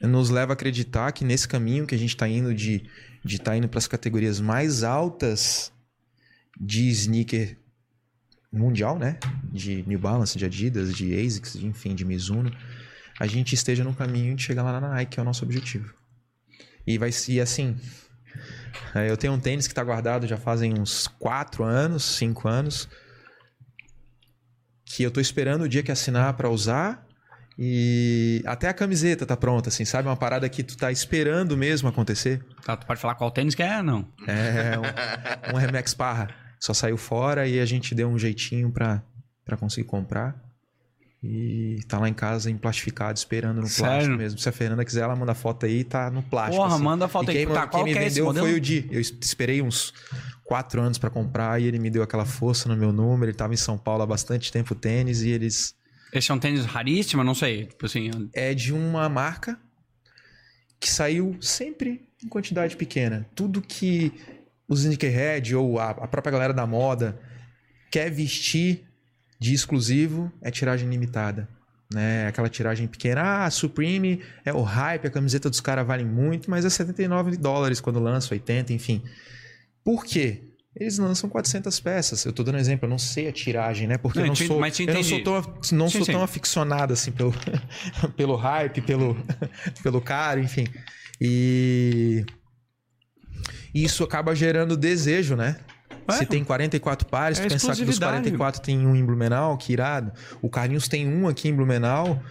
[0.00, 2.88] nos leva a acreditar que nesse caminho que a gente está indo de
[3.24, 5.72] de estar indo para as categorias mais altas
[6.58, 7.56] de sneaker
[8.52, 9.18] mundial, né?
[9.52, 12.50] De New Balance, de Adidas, de ASICS, de, enfim, de Mizuno,
[13.18, 15.92] a gente esteja no caminho de chegar lá na Nike, que é o nosso objetivo.
[16.86, 17.76] E vai ser assim.
[18.94, 22.88] é, Eu tenho um tênis que está guardado já fazem uns 4 anos, 5 anos,
[24.84, 27.06] que eu tô esperando o dia que assinar para usar.
[27.58, 30.08] E até a camiseta tá pronta, assim, sabe?
[30.08, 32.42] Uma parada que tu tá esperando mesmo acontecer.
[32.64, 33.82] Tá, tu pode falar qual tênis que é?
[33.82, 34.08] Não.
[34.26, 36.28] É um, um Max Parra.
[36.60, 39.02] Só saiu fora e a gente deu um jeitinho pra,
[39.44, 40.38] pra conseguir comprar.
[41.22, 43.90] E tá lá em casa emplastificado, esperando no Sério?
[43.92, 44.38] plástico mesmo.
[44.38, 46.56] Se a Fernanda quiser, ela manda foto aí, tá no plástico.
[46.62, 46.84] Porra, assim.
[46.84, 47.44] manda a foto E aí.
[47.46, 48.88] quem, Tá, quem me que é esse vendeu foi o Di.
[48.90, 49.92] Eu esperei uns
[50.44, 53.30] quatro anos pra comprar e ele me deu aquela força no meu número.
[53.30, 55.74] Ele tava em São Paulo há bastante tempo, tênis, e eles
[56.12, 57.66] Esse é um tênis raríssimo, não sei.
[57.66, 59.58] Tipo assim, é de uma marca
[60.78, 63.26] que saiu sempre em quantidade pequena.
[63.34, 64.10] Tudo que
[64.70, 67.20] os sneakerhead ou a, a própria galera da moda
[67.90, 68.84] quer vestir
[69.38, 71.48] de exclusivo é tiragem limitada.
[71.92, 72.28] Né?
[72.28, 73.44] Aquela tiragem pequena.
[73.44, 77.80] Ah, Supreme é o hype, a camiseta dos caras vale muito, mas é 79 dólares
[77.80, 79.02] quando lança, 80, enfim.
[79.84, 80.44] Por quê?
[80.76, 82.24] Eles lançam 400 peças.
[82.24, 83.98] Eu tô dando exemplo, eu não sei a tiragem, né?
[83.98, 85.34] Porque Não, eu não te- sou, eu não sou tão,
[85.72, 86.12] não Sim, sou sim.
[86.12, 87.34] tão aficionado assim pelo,
[88.16, 89.16] pelo hype, pelo,
[89.82, 90.68] pelo cara, enfim.
[91.20, 92.24] E
[93.74, 95.56] e isso acaba gerando desejo, né?
[96.08, 96.12] É.
[96.12, 98.22] Se tem 44 pares, É tu pensar que dos exclusividade.
[98.22, 100.12] 44 tem um em Blumenau, que irado.
[100.42, 102.22] O Carlinhos tem um aqui em Blumenau,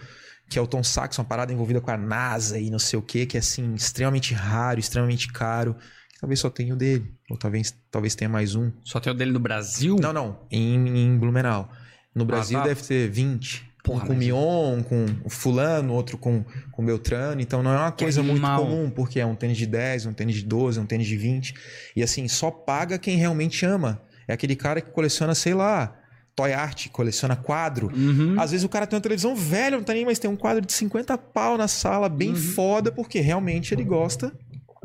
[0.48, 3.02] que é o Tom Sachs, uma parada envolvida com a NASA e não sei o
[3.02, 5.76] que, que é assim, extremamente raro, extremamente caro.
[6.20, 7.14] Talvez só tenha o dele.
[7.30, 8.70] Ou talvez, talvez tenha mais um.
[8.84, 9.96] só tem o dele no Brasil?
[10.00, 10.40] Não, não.
[10.50, 11.70] Em, em Blumenau.
[12.14, 12.66] No Brasil tá.
[12.66, 13.69] deve ter 20.
[13.82, 17.40] Porra, um com mas- Mion, um com o fulano, outro com, com Beltrano.
[17.40, 18.64] Então não é uma Que coisa muito animal.
[18.66, 21.54] comum, porque é um tênis de 10, um tênis de 12, um tênis de 20.
[21.96, 24.00] E assim, só paga quem realmente ama.
[24.28, 25.96] É aquele cara que coleciona, sei lá,
[26.36, 27.90] toy art, coleciona quadro.
[27.94, 28.36] Uhum.
[28.38, 30.64] Às vezes o cara tem uma televisão velha, não tá nem, mas tem um quadro
[30.64, 32.36] de 50 pau na sala, bem Uhum.
[32.36, 34.32] foda, porque realmente ele gosta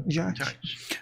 [0.06, 0.42] de arte.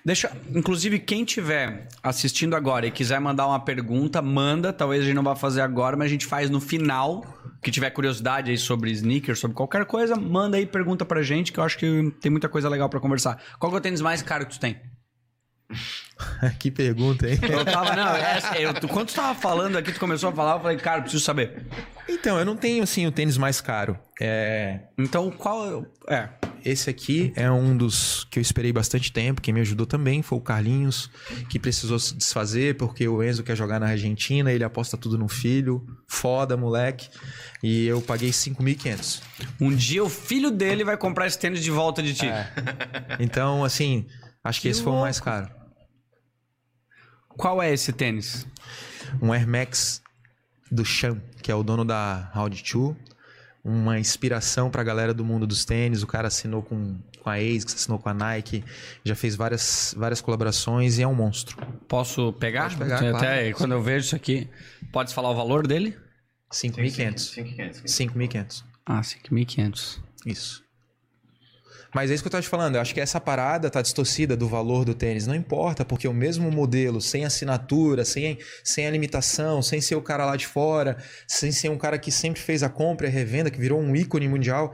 [0.06, 4.72] Deixa, inclusive, quem tiver assistindo agora e quiser mandar uma pergunta, manda.
[4.74, 7.26] Talvez a gente não vá fazer agora, mas a gente faz no final.
[7.64, 11.60] Que tiver curiosidade aí sobre sneakers, sobre qualquer coisa, manda aí pergunta pra gente, que
[11.60, 13.42] eu acho que tem muita coisa legal pra conversar.
[13.58, 14.80] Qual que é o tênis mais caro que tu tem?
[16.60, 17.40] que pergunta, hein?
[17.42, 20.56] Eu tava, não, essa- eu, tu- quando tu tava falando aqui, tu começou a falar,
[20.58, 21.66] eu falei, cara, eu preciso saber.
[22.08, 23.98] Então, eu não tenho, assim, o tênis mais caro.
[24.22, 24.82] É...
[24.98, 25.86] Então, qual.
[26.10, 26.30] É.
[26.66, 29.42] Esse aqui é um dos que eu esperei bastante tempo.
[29.42, 31.10] Quem me ajudou também foi o Carlinhos,
[31.50, 35.28] que precisou se desfazer porque o Enzo quer jogar na Argentina, ele aposta tudo no
[35.28, 35.86] filho.
[36.08, 37.10] Foda, moleque.
[37.62, 39.22] E eu paguei 5.500.
[39.60, 42.28] Um dia o filho dele vai comprar esse tênis de volta de ti.
[43.20, 44.08] Então, assim,
[44.42, 45.50] acho que, Que esse foi o mais caro.
[47.28, 48.48] Qual é esse tênis?
[49.22, 50.02] Um Air Max
[50.72, 53.13] do Chan, que é o dono da Round 2.
[53.64, 56.04] Uma inspiração pra galera do mundo dos tênis.
[56.04, 58.64] O cara assinou com, com a ASICS, assinou com a Nike,
[59.06, 61.56] já fez várias, várias colaborações e é um monstro.
[61.88, 62.64] Posso pegar?
[62.64, 63.12] Pode pegar, Até
[63.44, 63.56] claro.
[63.56, 64.50] quando eu vejo isso aqui.
[64.92, 65.98] Pode falar o valor dele?
[66.52, 67.16] 5.500.
[67.16, 67.84] 5.500.
[67.86, 68.64] 5.500.
[68.86, 70.00] Ah, 5.500.
[70.26, 70.63] Isso.
[71.94, 72.76] Mas é isso que eu tava te falando.
[72.76, 75.28] Eu acho que essa parada tá distorcida do valor do tênis.
[75.28, 80.02] Não importa, porque o mesmo modelo, sem assinatura, sem, sem a limitação, sem ser o
[80.02, 83.14] cara lá de fora, sem ser um cara que sempre fez a compra e a
[83.14, 84.74] revenda, que virou um ícone mundial,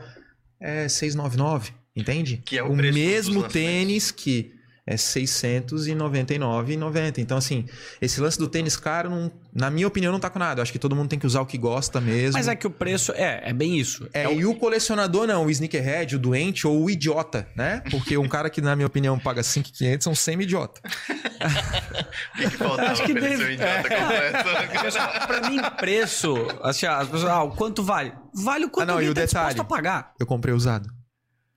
[0.61, 2.41] é 699, entende?
[2.45, 4.58] Que é o dos mesmo tênis que
[4.89, 7.19] é 699,90.
[7.19, 7.65] Então, assim,
[8.01, 10.59] esse lance do tênis caro, não- na minha opinião, não tá com nada.
[10.59, 12.33] Eu acho que todo mundo tem que usar o que gosta mesmo.
[12.33, 13.11] Mas é que o preço.
[13.13, 14.07] É, é bem isso.
[14.13, 17.83] É, e o colecionador não, o sneakerhead, o doente ou o idiota, né?
[17.91, 20.81] Porque um cara que, na minha opinião, paga 5,500 é um semi-idiota.
[20.83, 24.49] O que, que faltava Acho que pra deve- ser um idiota completo?
[25.27, 26.35] pra mim, preço.
[26.63, 27.31] Assim, as pessoas.
[27.31, 28.11] Ah, o quanto vale?
[28.33, 29.61] Vale o quanto Ah, não, e o tá disposto detalhe?
[29.61, 30.13] a pagar.
[30.19, 30.89] Eu comprei usado.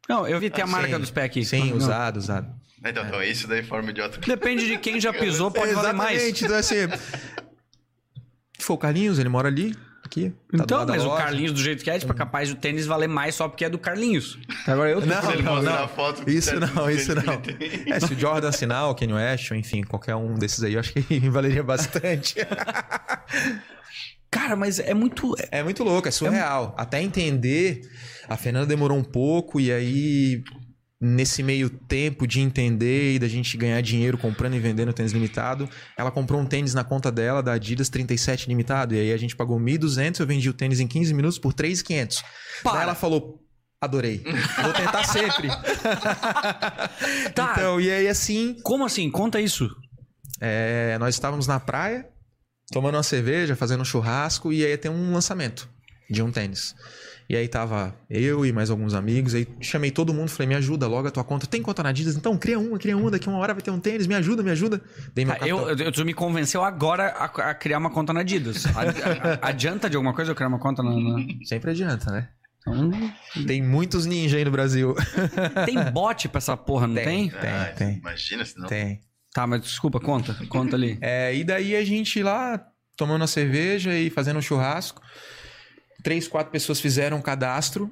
[0.09, 1.45] Não, eu vi tem a marca Sim, dos pés aqui.
[1.45, 1.76] Sim, Não.
[1.76, 2.53] usado, usado.
[2.85, 4.18] Então, então, isso daí forma idiota.
[4.18, 6.22] Depende de quem já pisou, pode valer mais.
[6.22, 6.89] Exatamente, Então, assim.
[8.59, 9.74] foi o Carlinhos, ele mora ali,
[10.05, 10.30] aqui.
[10.30, 11.11] tá Então, mas o.
[11.16, 13.70] Carlinhos, do jeito que é, tipo, é capaz do tênis valer mais só porque é
[13.70, 14.39] do Carlinhos.
[14.66, 15.89] Agora eu tô Não, ele não, não.
[15.89, 17.43] foto, Isso não, isso não.
[17.87, 20.80] É, se o Jordan assinar, o Kanye West, ou enfim, qualquer um desses aí, eu
[20.80, 22.37] acho que valeria bastante.
[24.30, 25.35] Cara, mas é muito.
[25.51, 26.74] É muito louco, é surreal.
[26.78, 27.83] Até entender,
[28.28, 30.43] a Fernanda demorou um pouco e aí
[31.05, 35.69] nesse meio tempo de entender e da gente ganhar dinheiro comprando e vendendo tênis limitado,
[35.99, 39.35] ela comprou um tênis na conta dela da Adidas 37 limitado e aí a gente
[39.35, 42.23] pagou 1.200, eu vendi o tênis em 15 minutos por 3.500.
[42.63, 42.73] Para.
[42.75, 43.41] Daí ela falou
[43.81, 44.23] Adorei.
[44.63, 45.49] Vou tentar sempre.
[47.35, 47.53] Tá.
[47.53, 49.11] Então, e aí assim, Como assim?
[49.11, 49.69] Conta isso.
[50.41, 52.07] é, nós estávamos na praia,
[52.71, 55.69] tomando uma cerveja, fazendo um churrasco, e aí tem um lançamento
[56.09, 56.77] de um tênis.
[57.29, 60.87] E aí tava eu e mais alguns amigos, aí chamei todo mundo, falei, me ajuda
[60.87, 61.47] logo a tua conta.
[61.47, 62.16] Tem conta na Adidas?
[62.16, 64.51] Então, cria uma, cria uma, daqui uma hora vai ter um tênis, me ajuda, me
[64.51, 64.81] ajuda.
[65.14, 68.20] Dei meu Tá, eu, eu- tu me convenceu agora a, a criar uma conta na
[68.20, 68.66] Adidas.
[68.66, 70.91] A- a- adianta de alguma coisa eu criar uma conta na.
[70.91, 72.29] na- Sempre adianta, né?
[72.61, 72.91] Então,
[73.47, 74.95] Tem muitos ninja aí no Brasil.
[75.66, 77.29] tem bot pra essa porra, não tem?
[77.29, 77.99] Tem, Ah, tem.
[77.99, 78.68] Imagina se não.
[78.68, 79.01] Tem.
[79.35, 80.37] Tá, mas desculpa, conta.
[80.49, 80.99] Conta ali.
[81.01, 82.62] É, e daí a gente lá
[82.97, 85.01] tomando a cerveja e fazendo um churrasco.
[86.03, 87.91] Três, quatro pessoas fizeram um cadastro.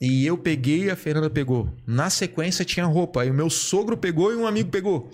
[0.00, 1.74] E eu peguei e a Fernanda pegou.
[1.86, 3.22] Na sequência tinha roupa.
[3.22, 5.10] Aí o meu sogro pegou e um amigo pegou.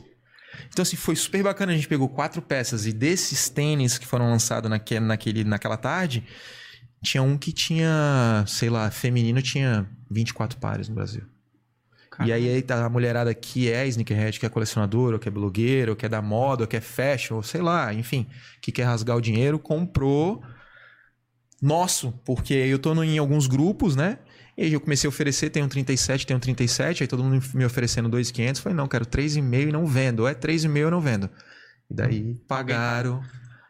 [0.69, 1.73] Então, assim, foi super bacana.
[1.73, 2.87] A gente pegou quatro peças.
[2.87, 6.23] E desses tênis que foram lançados naque, naquele, naquela tarde,
[7.03, 11.23] tinha um que tinha, sei lá, feminino tinha 24 pares no Brasil.
[12.25, 15.33] E aí aí tá a mulherada que é sneakerhead, que é colecionadora, ou que é
[15.33, 18.29] blogueira, ou que é da moda, ou que é fashion, ou sei lá, enfim,
[18.61, 20.45] que quer rasgar o dinheiro, comprou
[21.65, 24.19] nosso, porque eu tô em alguns grupos, né?
[24.57, 27.43] E aí eu comecei a oferecer, tem um 37, tem um 37, aí todo mundo
[27.55, 31.01] me oferecendo 2,500, falei, não, quero 3,5 e não vendo, ou é 3,5 eu não
[31.01, 31.29] vendo.
[31.91, 33.21] E daí pagaram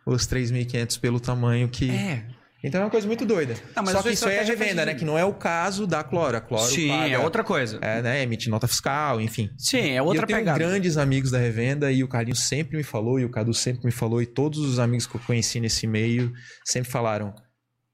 [0.05, 1.91] os 3.500 pelo tamanho que...
[1.91, 2.27] É.
[2.63, 3.55] Então é uma coisa muito doida.
[3.77, 4.95] Mas Só que isso aí é faz revenda, né?
[4.95, 6.35] Que não é o caso da Cloro.
[6.35, 7.79] A Cloro Sim, paga, é outra coisa.
[7.83, 8.23] é, né?
[8.23, 9.51] Emite nota fiscal, enfim.
[9.59, 10.59] Sim, é E outra eu tenho pegada.
[10.59, 13.93] grandes amigos da revenda e o Carlinhos sempre me falou, e o Cadu sempre me
[13.93, 16.33] falou, e todos os amigos que eu conheci nesse meio
[16.65, 17.35] sempre falaram: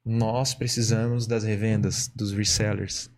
[0.04, 3.10] nós precisamos das revendas, dos resellers,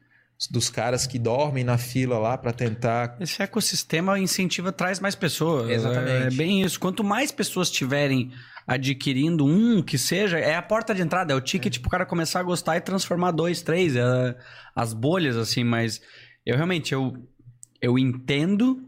[0.51, 3.16] dos caras que dormem na fila lá pra tentar.
[3.20, 5.70] Esse ecossistema incentiva, traz mais pessoas.
[5.70, 6.35] Exatamente.
[6.35, 6.80] É bem isso.
[6.80, 8.33] Quanto mais pessoas tiverem
[8.66, 12.41] adquirindo um que seja, é a porta de entrada, é o ticket pro cara começar
[12.41, 14.37] a gostar e transformar dois, três, é,
[14.74, 16.01] as bolhas, assim, mas
[16.47, 17.12] eu realmente, eu,
[17.80, 18.83] eu entendo,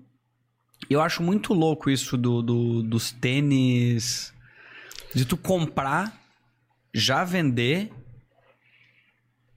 [0.88, 4.32] eu acho muito louco isso do, do- dos tênis,
[5.14, 6.20] de tu comprar,
[6.94, 7.90] já vender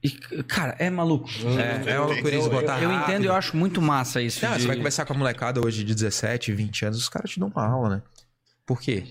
[0.02, 0.10] e,
[0.44, 1.28] cara, é maluco.
[1.58, 3.02] É, É uma loucura Eu- esgotar eu rápido.
[3.10, 4.44] entendo e eu acho muito massa isso.
[4.44, 7.30] Não, de- você vai conversar com a molecada hoje de 17, 20 anos, os caras
[7.30, 8.02] te dão uma aula, né?
[8.64, 9.04] Por quê?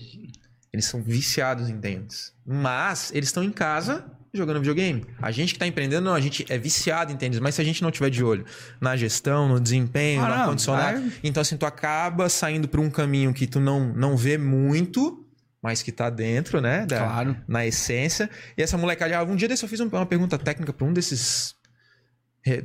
[0.72, 2.32] Eles são viciados em tênis.
[2.46, 5.04] Mas eles estão em casa jogando videogame.
[5.20, 7.64] A gente que tá empreendendo, não, a gente é viciado em tênis, mas se a
[7.64, 8.44] gente não tiver de olho
[8.80, 11.12] na gestão, no desempenho, Ah, no ar-condicionado, vai.
[11.24, 15.26] então assim, tu acaba saindo por um caminho que tu não, não vê muito,
[15.62, 16.86] mas que tá dentro, né?
[16.86, 17.36] Da, Claro.
[17.48, 18.30] Na essência.
[18.56, 20.92] E essa molecada, ah, um dia desse eu fiz um- uma pergunta técnica pra um
[20.92, 21.56] desses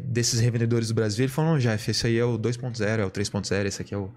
[0.08, 3.12] desses revendedores do Brasil, ele falou, não, Jeff, esse aí é o 2.0, é o
[3.12, 4.04] 3.0, esse aqui é o...
[4.04, 4.14] Eu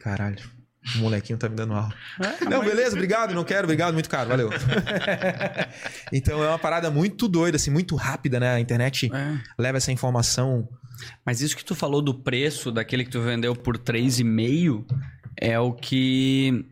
[0.00, 0.50] falei, caralho,
[0.96, 1.94] o molequinho tá me dando aula.
[2.50, 4.50] não, beleza, obrigado, não quero, obrigado, muito caro, valeu.
[6.12, 8.54] então é uma parada muito doida, assim, muito rápida, né?
[8.54, 9.38] A internet É.
[9.58, 10.68] leva essa informação...
[11.24, 14.86] Mas isso que tu falou do preço daquele que tu vendeu por 3,5
[15.38, 16.64] é o que.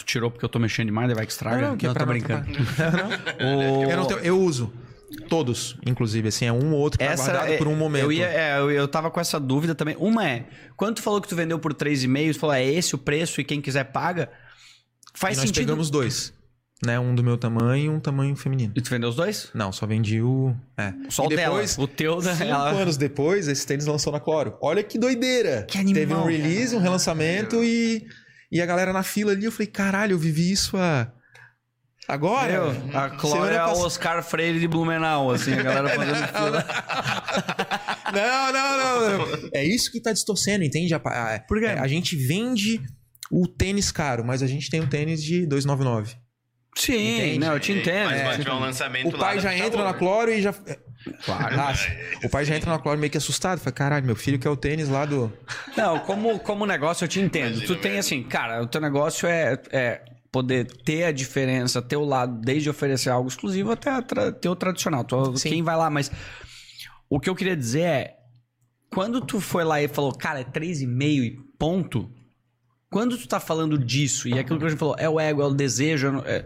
[0.00, 1.60] Tu tirou porque eu tô mexendo demais, daí vai que estraga.
[1.62, 2.46] Não, não, que é tô pra não brincando.
[3.38, 4.72] Eu, não tenho- eu uso
[5.28, 8.04] todos, inclusive, assim, é um ou outro que tá Essa guardado é- por um momento.
[8.04, 9.96] Eu, ia, é, eu, eu tava com essa dúvida também.
[9.98, 10.46] Uma é,
[10.76, 13.44] quando tu falou que tu vendeu por 3,5, tu falou, é esse o preço e
[13.44, 14.30] quem quiser paga,
[15.14, 15.64] E faz nós sentido.
[15.66, 16.32] pegamos dois,
[16.84, 16.98] né?
[16.98, 18.72] Um do meu tamanho e um tamanho feminino.
[18.76, 19.50] E tu vendeu os dois?
[19.52, 20.54] Não, só vendi o...
[20.78, 20.92] É.
[21.08, 21.84] Só E o depois, dela.
[21.84, 22.70] O teu da Cinco ela.
[22.70, 24.56] anos depois, esse tênis lançou na Cloro.
[24.62, 25.64] Olha que doideira.
[25.68, 28.06] Que animal, Teve um release, um relançamento e,
[28.50, 29.44] e a galera na fila ali.
[29.44, 31.10] Eu falei, caralho, eu vivi isso há...
[32.08, 32.50] Agora?
[32.72, 36.66] Meu, a Clória é o pass- Oscar Freire de Blumenau, assim, a galera fazendo fila.
[38.12, 39.48] Não, não, não, não.
[39.54, 40.92] É isso que tá distorcendo, entende?
[40.92, 41.66] A, a, Por quê?
[41.66, 42.80] a gente vende
[43.30, 46.16] o tênis caro, mas a gente tem um tênis de 299.
[46.76, 47.38] Sim, Entende?
[47.38, 48.06] não, eu te entendo.
[48.10, 49.98] Mas É, vai tiver um lançamento O pai lá, já entra na né?
[49.98, 50.52] Cloro e já.
[51.24, 51.56] Claro.
[52.24, 53.58] o pai já entra na Cloro meio que assustado.
[53.58, 55.32] Fala, caralho, meu filho quer o tênis lá do.
[55.76, 57.52] Não, como, como negócio eu te entendo.
[57.56, 58.00] Imagina, tu tem velho.
[58.00, 62.68] assim, cara, o teu negócio é, é poder ter a diferença, ter o lado, desde
[62.70, 65.02] oferecer algo exclusivo até a tra- ter o tradicional.
[65.04, 65.48] Tu, Sim.
[65.48, 66.10] quem vai lá, mas
[67.08, 68.16] o que eu queria dizer é,
[68.92, 72.10] quando tu foi lá e falou, cara, é 3,5 e ponto,
[72.90, 75.46] quando tu tá falando disso, e aquilo que a gente falou, é o ego, é
[75.46, 76.44] o desejo, é-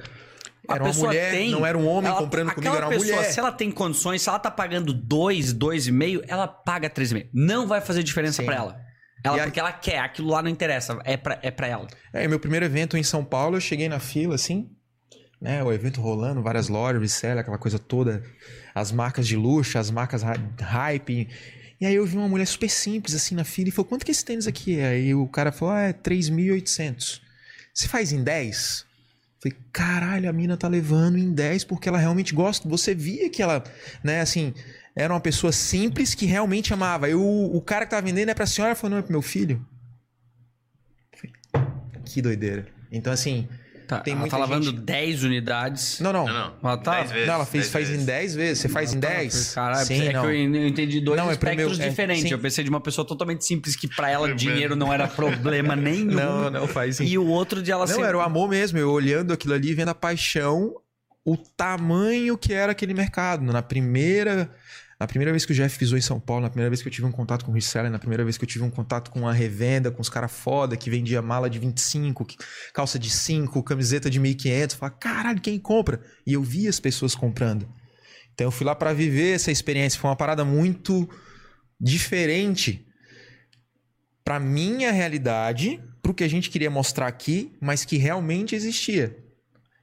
[0.69, 2.93] é, a Era uma mulher, tem, não era um homem ela- comprando comigo, era uma
[2.93, 3.31] pessoa, mulher.
[3.33, 7.29] Se ela tem condições, se ela tá pagando 2, 2,5, ela paga 3,5.
[7.33, 8.81] Não vai fazer diferença pra ela.
[9.23, 11.87] Ela, a- porque ela quer, aquilo lá não interessa, é pra, é pra ela.
[12.13, 14.69] É, meu primeiro evento em São Paulo, eu cheguei na fila, assim,
[15.41, 15.63] né?
[15.63, 18.23] O evento rolando, várias lojas, reseller, aquela coisa toda.
[18.75, 21.29] As marcas de luxo, as marcas hy- hype.
[21.81, 24.11] E aí eu vi uma mulher super simples, assim, na fila e falou, quanto que
[24.11, 24.89] esse tênis aqui é?
[24.89, 27.21] Aí o cara falou, ah, é 3.800.
[27.73, 28.85] Você faz em 10?
[29.45, 32.67] Falei, caralho, a mina tá levando em 10 porque ela realmente gosta.
[32.67, 33.63] Você via que ela,
[34.03, 34.55] né, assim,
[34.97, 37.11] era uma pessoa simples que realmente amava.
[37.11, 39.21] E o, o cara que tava vendendo é pra senhora, falou, não, é pro meu
[39.21, 39.65] filho.
[41.15, 41.69] Falei,
[42.07, 42.67] Que doideira.
[42.91, 43.47] Então, assim,
[43.87, 46.01] Tá, Tem ela muita tá lavando gente- 10 unidades.
[46.01, 46.27] não, não.
[46.27, 46.71] Não, Não, não.
[46.71, 48.07] Ela tá- vezes, ela fez, faz em vezes.
[48.07, 48.59] 10 vezes.
[48.63, 49.55] Você faz em 10?
[49.55, 50.23] Caralho, Sim, é não.
[50.23, 52.23] que eu entendi dois Não, é pro aspectos meu- é, diferentes.
[52.23, 52.31] sim.
[52.33, 56.07] eu pensei de uma pessoa totalmente simples que pra ela dinheiro não era problema nenhum.
[56.15, 57.05] Não, não, faz sim.
[57.05, 58.03] E o outro de ela Não, ser.
[58.03, 58.79] era o amor mesmo.
[58.79, 60.75] Eu olhando aquilo ali, vendo a paixão,
[61.25, 63.43] o tamanho que era aquele mercado.
[63.45, 64.51] Na primeira,
[65.05, 66.93] na primeira vez que o Jeff pisou em São Paulo, na primeira vez que eu
[66.93, 69.29] tive um contato com o reseller, na primeira vez que eu tive um contato com
[69.29, 72.39] a revenda, com os caras foda que vendia mala de 25, que-
[72.73, 74.77] calça de 5, camiseta de 1.500.
[74.77, 76.01] Falei, caralho, quem compra?
[76.27, 77.69] E eu vi as pessoas comprando.
[78.33, 80.01] Então eu fui lá pra viver essa experiência.
[80.01, 81.07] Foi uma parada muito
[81.79, 82.87] diferente
[84.25, 89.15] pra minha realidade, pro que a gente queria mostrar aqui, mas que realmente existia.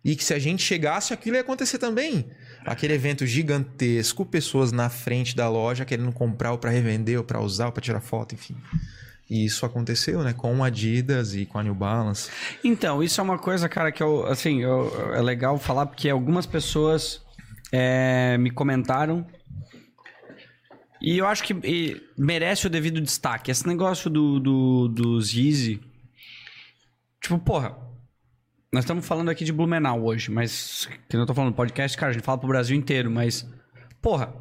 [0.03, 2.27] E que se a gente chegasse, aquilo ia acontecer também.
[2.65, 7.41] Aquele evento gigantesco, pessoas na frente da loja querendo comprar ou para revender, ou para
[7.41, 8.55] usar, ou para tirar foto, enfim.
[9.29, 10.33] E isso aconteceu, né?
[10.33, 12.29] Com a Adidas e com a New Balance.
[12.63, 16.45] Então, isso é uma coisa, cara, que eu, assim, eu- é legal falar porque algumas
[16.45, 17.21] pessoas
[17.71, 19.25] é, me comentaram
[21.01, 23.49] e eu acho que merece o devido destaque.
[23.49, 25.81] Esse negócio do, do, dos Yeezy,
[27.21, 27.75] tipo, porra,
[28.71, 32.13] nós estamos falando aqui de Blumenau hoje, mas que não tô falando podcast, cara, a
[32.13, 33.45] gente fala pro Brasil inteiro, mas,
[34.01, 34.33] porra,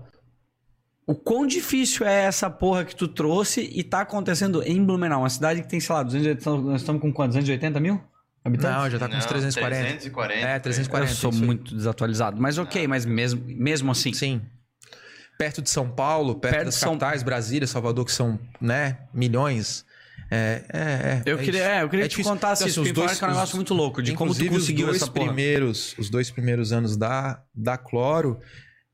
[1.07, 5.31] o quão difícil é essa porra que tu trouxe e tá acontecendo em Blumenau, uma
[5.31, 7.35] cidade que tem, sei lá, 280, nós estamos com quantos?
[7.35, 8.01] 280 mil
[8.45, 8.77] habitantes?
[8.79, 9.83] Não, já tá com uns Não, 340.
[9.85, 10.47] 340.
[10.47, 11.13] É, 340.
[11.13, 14.13] Eu sou muito desatualizado, mas ok, mas mesmo, mesmo assim.
[14.13, 14.41] Sim.
[15.37, 18.99] Perto de São Paulo, perto, Perto das de São- capitais, Brasília, Salvador, que são, né,
[19.13, 19.85] milhões.
[20.31, 21.23] É, é, é.
[21.27, 22.33] Eu é queria, é, eu queria É te difícil.
[22.33, 24.87] contar assim, assim, porque dois, que é um negócio muito louco, de como tu conseguiu
[24.87, 25.27] os dois essa porra.
[25.27, 28.39] primeiros, os dois primeiros anos da, da Cloro,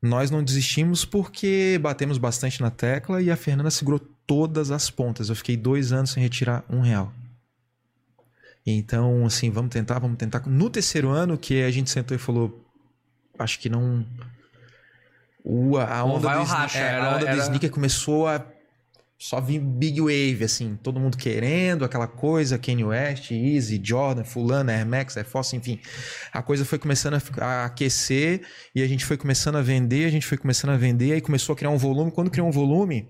[0.01, 5.29] nós não desistimos porque batemos bastante na tecla e a Fernanda segurou todas as pontas.
[5.29, 7.13] Eu fiquei dois anos sem retirar um real.
[8.65, 10.45] Então, assim, vamos tentar, vamos tentar.
[10.47, 12.65] No terceiro ano, que a gente sentou e falou,
[13.39, 14.05] acho que não...
[15.43, 18.43] O, a Ou onda, do, racha, é, a era- onda do era- sneaker começou a
[19.19, 24.69] só vir big wave, assim, todo mundo querendo aquela coisa, Kanye West, Easy, Jordan, Fulano,
[24.69, 25.79] Air Max, Air Force, enfim.
[26.31, 28.41] A coisa foi começando a, aquecer
[28.75, 31.53] e a gente foi começando a vender, a gente foi começando a vender, aí começou
[31.53, 32.11] a criar um volume.
[32.11, 33.07] Quando criou um volume,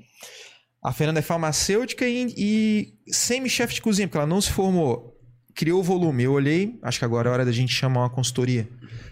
[0.82, 5.14] a Fernanda é farmacêutica e, e semi-chefe de cozinha, porque ela não se formou.
[5.54, 6.24] Criou o volume.
[6.24, 8.70] Eu olhei, acho que agora é hora da gente chamar uma consultoria.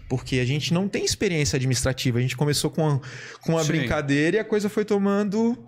[0.08, 2.18] Porque a gente não tem experiência administrativa.
[2.18, 3.00] A gente começou com uma,
[3.42, 3.72] com uma Sim.
[3.72, 5.58] brincadeira e a coisa foi tomando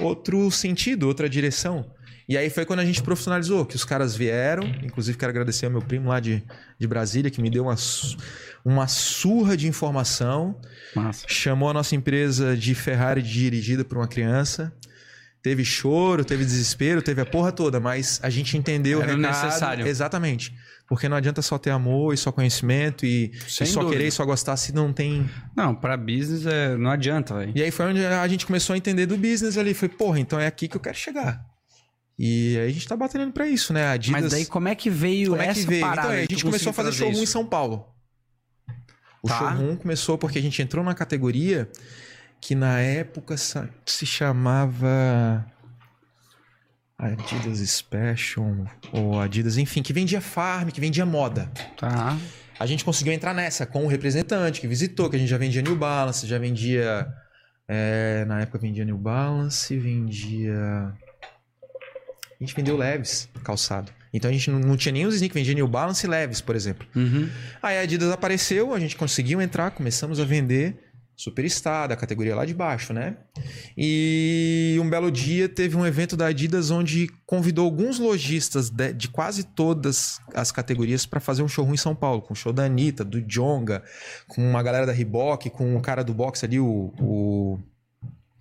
[0.00, 1.90] outro sentido, outra direção.
[2.28, 4.64] E aí foi quando a gente profissionalizou, que os caras vieram.
[4.82, 6.42] Inclusive, quero agradecer ao meu primo lá de,
[6.78, 7.74] de Brasília, que me deu uma,
[8.64, 10.58] uma surra de informação.
[10.94, 11.26] Massa.
[11.28, 14.72] Chamou a nossa empresa de Ferrari dirigida por uma criança.
[15.42, 19.44] Teve choro, teve desespero, teve a porra toda, mas a gente entendeu Era o recado.
[19.44, 19.86] necessário.
[19.86, 20.54] Exatamente.
[20.92, 23.92] Porque não adianta só ter amor e só conhecimento e, e só dúvida.
[23.96, 25.26] querer e só gostar se não tem.
[25.56, 27.50] Não, pra business é, não adianta, velho.
[27.56, 29.72] E aí foi onde a gente começou a entender do business ali.
[29.72, 31.42] Foi, porra, então é aqui que eu quero chegar.
[32.18, 33.86] E aí a gente tá batendo pra isso, né?
[33.86, 35.80] A Adidas, Mas daí como é que veio como é essa que veio?
[35.80, 36.08] parada?
[36.08, 37.32] Então, a gente começou a fazer showroom em isso?
[37.32, 37.86] São Paulo.
[39.22, 39.38] O Tá.
[39.38, 41.70] showroom começou porque a gente entrou na categoria
[42.38, 45.46] que na época se chamava
[47.06, 51.50] Adidas Special ou Adidas, enfim, que vendia farm, que vendia moda.
[51.76, 52.16] Tá.
[52.58, 55.60] A gente conseguiu entrar nessa com o representante que visitou, que a gente já vendia
[55.62, 57.06] New Balance, já vendia
[57.68, 60.92] É, na época vendia New Balance, vendia.
[60.92, 63.90] A gente vendeu leves, calçado.
[64.12, 66.54] Então a gente não, não tinha nem os sneakers, vendia New Balance e leves, por
[66.54, 66.86] exemplo.
[66.94, 67.30] Uhum.
[67.62, 70.81] Aí a Adidas apareceu, a gente conseguiu entrar, começamos a vender
[71.22, 73.16] Superstar, da categoria lá de baixo, né?
[73.76, 79.08] E um belo dia teve um evento da Adidas onde convidou alguns lojistas de, de
[79.08, 82.64] quase todas as categorias para fazer um showroom em São Paulo, com o show da
[82.64, 83.84] Anitta, do Jonga,
[84.26, 86.92] com uma galera da Reebok, com o cara do boxe ali, o.
[86.98, 87.60] o...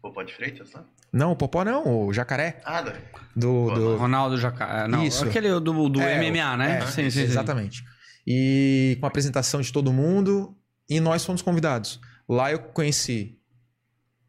[0.01, 0.81] Popó de Freitas, né?
[1.13, 2.61] Não, o Popó não, o Jacaré.
[2.65, 2.93] Ah, da...
[3.35, 3.97] Do, do...
[3.97, 4.87] Ronaldo Jacaré.
[4.87, 5.23] Não, Isso.
[5.23, 6.79] aquele do, do É, MMA, né?
[6.79, 7.21] é, sim, sim, sim.
[7.21, 7.83] Exatamente.
[8.25, 10.57] E com a apresentação de todo mundo,
[10.89, 11.99] e nós fomos convidados.
[12.31, 13.37] Lá eu conheci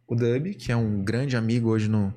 [0.08, 2.12] o Dub, que é um grande amigo hoje no,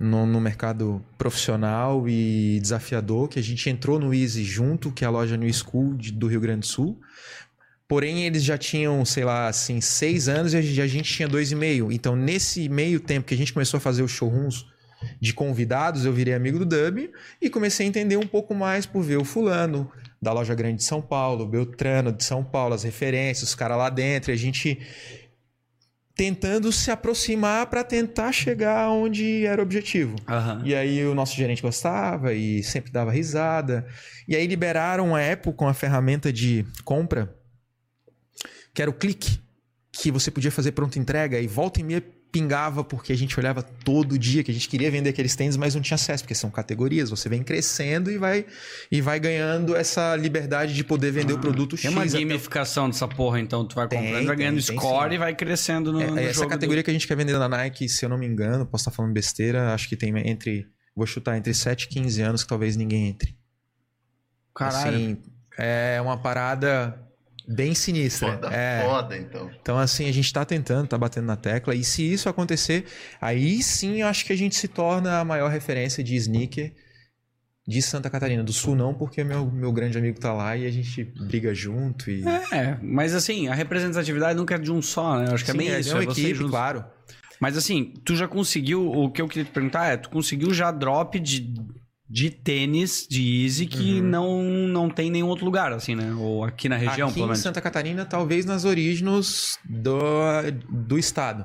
[0.00, 5.06] no, no mercado profissional e desafiador, que a gente entrou no Easy junto, que é
[5.06, 7.00] a loja New School de- do Rio Grande do Sul.
[7.86, 11.54] Porém, eles já tinham, sei lá, assim, seis anos e a gente, tinha dois e
[11.54, 11.92] meio.
[11.92, 14.66] Então, nesse meio tempo que a gente começou a fazer os showrooms
[15.20, 17.08] de convidados, eu virei amigo do Dub
[17.40, 19.88] e comecei a entender um pouco mais por ver o fulano
[20.26, 23.88] da loja grande de São Paulo, Beltrano de São Paulo, as referências, os caras lá
[23.88, 24.80] dentro, e a gente
[26.16, 30.16] tentando se aproximar para tentar chegar onde era o objetivo.
[30.26, 30.62] Aham.
[30.64, 33.86] E aí o nosso gerente gostava e sempre dava risada.
[34.26, 37.32] E aí liberaram a Apple com a ferramenta de compra,
[38.74, 39.38] que era o clique,
[39.92, 42.02] que você podia fazer pronta entrega e volta e meia
[42.38, 45.74] pingava porque a gente olhava todo dia que a gente queria vender aqueles tênis, mas
[45.74, 48.44] não tinha acesso, porque são categorias, você vem crescendo e vai
[48.90, 51.92] e vai ganhando essa liberdade de poder vender o produto Tem X.
[51.92, 54.76] uma até o- gamificação dessa porra, então tu vai Tem, comprando, vai tem, ganhando tem
[54.76, 55.14] score sim.
[55.14, 57.88] e vai crescendo no, no É, essa categoria que a gente quer vender na Nike,
[57.88, 60.66] se eu não me engano, posso estar falando besteira, acho que tem entre.
[60.94, 63.30] Vou chutar entre 7 e 15 anos que talvez ninguém entre.
[63.30, 63.36] do...
[64.54, 64.96] Caralho.
[64.96, 65.18] Assim,
[65.58, 66.98] é uma parada
[67.46, 68.32] bem sinistra.
[68.32, 68.82] Foda, é.
[68.84, 69.50] foda, então.
[69.60, 71.74] Então, assim, a gente tá tentando, tá batendo na tecla.
[71.74, 72.84] E se isso acontecer,
[73.20, 76.72] aí sim eu acho que a gente se torna a maior referência de sneaker
[77.66, 78.44] de Santa Catarina.
[78.44, 82.10] Do Sul não, porque meu, meu grande amigo tá lá e a gente briga junto.
[82.10, 82.22] E...
[82.52, 85.28] É, mas assim, a representatividade nunca é de um só, né?
[85.28, 85.90] Eu acho que é bem é, isso.
[85.90, 86.50] é uma é equipe, junto.
[86.50, 86.84] claro.
[87.40, 88.90] Mas assim, tu já conseguiu.
[88.90, 91.52] O que eu queria te perguntar é: tu conseguiu já drop de,
[92.08, 94.06] de tênis de Easy que Uhum.
[94.06, 96.12] não, não tem em nenhum outro lugar, assim, né?
[96.14, 97.40] Ou aqui na região, Aqui pelo em menos.
[97.40, 99.96] Santa Catarina, talvez nas origens do,
[100.70, 101.44] do estado.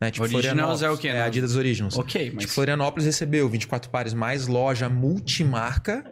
[0.00, 0.12] Né?
[0.12, 1.22] Tipo, Originals é o quê, É, né?
[1.22, 1.96] Adidas Originals.
[1.98, 2.42] Ok, mas.
[2.42, 6.04] Tipo, Florianópolis recebeu 24 pares mais loja multimarca.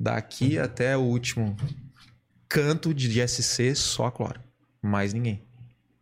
[0.00, 1.54] Daqui até o último
[2.48, 4.40] canto de SC, só a Cloro.
[4.82, 5.42] Mais ninguém.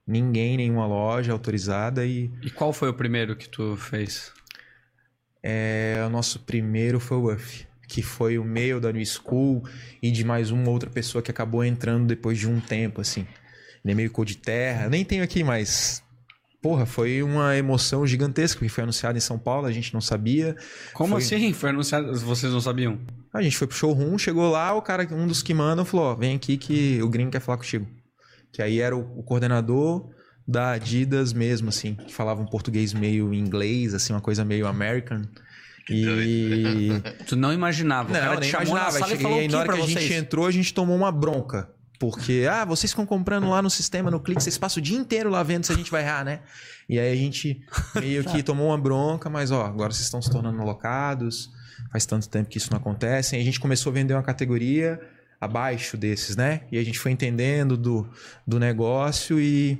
[0.06, 4.32] Ninguém, nenhuma loja autorizada e E qual foi o primeiro que tu fez?
[5.42, 9.62] É, o nosso primeiro foi o UF, que foi o meu da New School
[10.02, 13.26] e de mais uma outra pessoa que acabou entrando depois de um tempo, assim.
[13.84, 16.02] Ele é meio cor de terra, nem tenho aqui, mas.
[16.62, 20.54] Porra, foi uma emoção gigantesca, porque foi anunciado em São Paulo, a gente não sabia.
[20.92, 21.54] Como Foi- assim?
[21.54, 22.14] Foi anunciado?
[22.20, 23.00] Vocês não sabiam?
[23.32, 26.14] A gente foi pro showroom, chegou lá, o cara, um dos que mandam, falou: Ó,
[26.14, 27.88] vem aqui que o gringo quer falar contigo.
[28.52, 30.10] Que aí era o, o coordenador
[30.50, 35.22] da Adidas mesmo, assim, que falava um português meio inglês, assim, uma coisa meio American.
[35.88, 36.88] E.
[37.26, 38.10] Tu não imaginava.
[38.10, 38.98] o cara Não, te nem chamou imaginava.
[38.98, 40.00] na e cheguei falou o aí, que na hora que a vocês?
[40.00, 41.70] gente entrou, a gente tomou uma bronca.
[41.98, 45.30] Porque, ah, vocês ficam comprando lá no sistema, no clique, vocês passam o dia inteiro
[45.30, 46.40] lá vendo se a gente vai errar, né?
[46.88, 47.60] E aí a gente
[47.94, 51.50] meio que tomou uma bronca, mas ó, agora vocês estão se tornando alocados,
[51.92, 53.36] faz tanto tempo que isso não acontece.
[53.36, 55.00] E a gente começou a vender uma categoria
[55.40, 56.62] abaixo desses, né?
[56.70, 58.08] E a gente foi entendendo do,
[58.46, 59.78] do negócio e.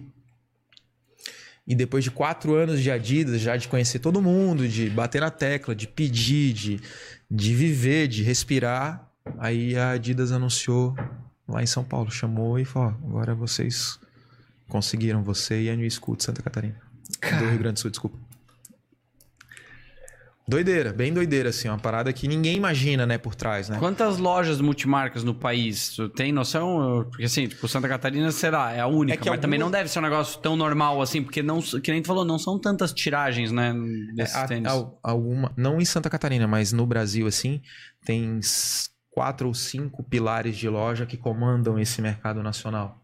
[1.67, 5.31] E depois de quatro anos de Adidas, já de conhecer todo mundo, de bater na
[5.31, 6.81] tecla, de pedir, de,
[7.31, 9.09] de viver, de respirar,
[9.39, 10.97] aí a Adidas anunciou
[11.47, 13.99] lá em São Paulo, chamou e falou: ó, agora vocês
[14.69, 16.81] conseguiram, você e a New School de Santa Catarina.
[17.39, 18.30] Do Rio Grande do Sul, desculpa.
[20.51, 23.79] Doideira, bem doideira, assim, uma parada que ninguém imagina, né, por trás, né?
[23.79, 25.91] Quantas lojas multimarcas no país?
[25.95, 27.07] Tu tem noção?
[27.09, 29.91] Porque assim, tipo, Santa Catarina será, é a única, É mas também não algumas- deve
[29.93, 32.93] ser um negócio tão normal assim, porque não, que nem tu falou, não são tantas
[32.93, 33.73] tiragens, né,
[34.17, 34.67] desses É, tênis.
[34.71, 37.63] al- alguma, não em Santa Catarina, mas no Brasil, assim,
[38.05, 38.41] tem
[39.09, 43.01] quatro ou cinco pilares de loja que comandam esse mercado nacional.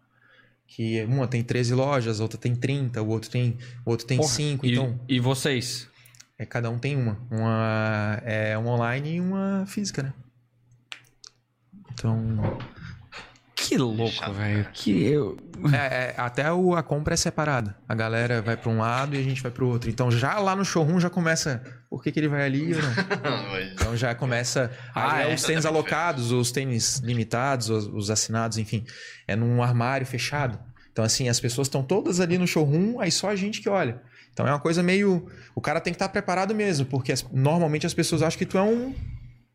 [0.66, 4.28] Que uma tem 13 lojas, outra tem 30, o outro tem, o outro tem Porra,
[4.30, 5.88] 5, e, então e vocês?
[6.39, 7.18] É, cada um tem uma.
[7.30, 10.12] Uma é uma online e uma física, né?
[11.93, 12.59] Então,
[13.55, 14.68] Que louco, velho.
[14.72, 15.37] Que eu...
[15.72, 17.74] é, é, até o- a compra é separada.
[17.89, 19.89] A galera vai para um lado e a gente vai para o outro.
[19.89, 22.91] Então, já lá no showroom já começa, por que, que ele vai ali ou não?
[23.51, 24.70] Mas- Então já começa.
[24.95, 25.34] Ah, Ah, é?
[25.34, 28.84] os tênis alocados, os tênis limitados, os, os assinados, enfim.
[29.26, 30.59] É num armário fechado.
[30.93, 34.01] Então, assim, as pessoas estão todas ali no showroom, aí só a gente que olha.
[34.37, 35.26] Então é uma coisa meio.
[35.55, 38.59] O cara tem que estar preparado mesmo, porque as- normalmente as pessoas acham que tu
[38.59, 38.95] é um,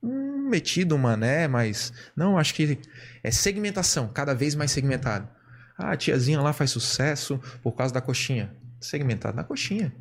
[0.01, 1.93] um metido, um mané, mas.
[2.15, 2.79] Não, acho que
[3.23, 5.29] é segmentação, cada vez mais segmentado.
[5.77, 8.51] Ah, a tiazinha lá faz sucesso por causa da coxinha.
[8.79, 9.93] Segmentado na coxinha.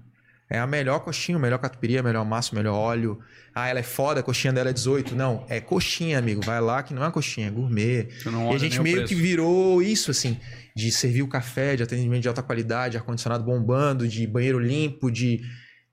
[0.51, 3.21] É a melhor coxinha, o melhor catupiry, a melhor massa, o melhor óleo.
[3.55, 5.15] Ah, ela é foda, a coxinha dela é 18.
[5.15, 6.41] Não, é coxinha, amigo.
[6.45, 8.09] Vai lá que não é coxinha, é gourmet.
[8.51, 10.37] E a gente meio que virou isso, assim,
[10.75, 15.41] de servir o café, de atendimento de alta qualidade, ar-condicionado bombando, de banheiro limpo, de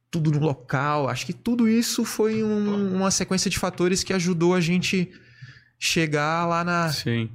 [0.10, 1.08] tudo no local.
[1.08, 5.12] Acho que tudo isso foi um- uma sequência de fatores que ajudou a gente
[5.80, 7.30] chegar lá na Sim.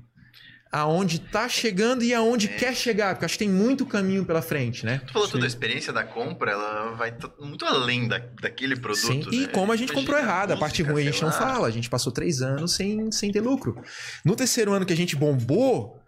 [0.73, 4.87] Aonde tá chegando e aonde quer chegar, porque acho que tem muito caminho pela frente,
[4.87, 5.03] né?
[5.07, 9.31] Tu falou tudo, a experiência da compra, ela vai muito além da, daquele produto.
[9.31, 9.49] Sim, e né?
[9.49, 11.35] como a gente Imagina comprou errado, a parte música, ruim a gente não lá.
[11.39, 11.69] fala.
[11.69, 13.77] A gente passou três anos sem, sem ter lucro.
[14.25, 16.01] No terceiro ano que a gente bombou,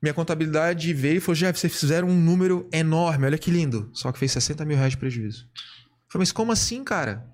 [0.00, 3.90] minha contabilidade veio e falou: Jeff, vocês fizeram um número enorme, olha que lindo.
[3.92, 5.48] Só que fez 60 mil reais de prejuízo.
[5.56, 7.26] Eu falei, mas como assim, cara?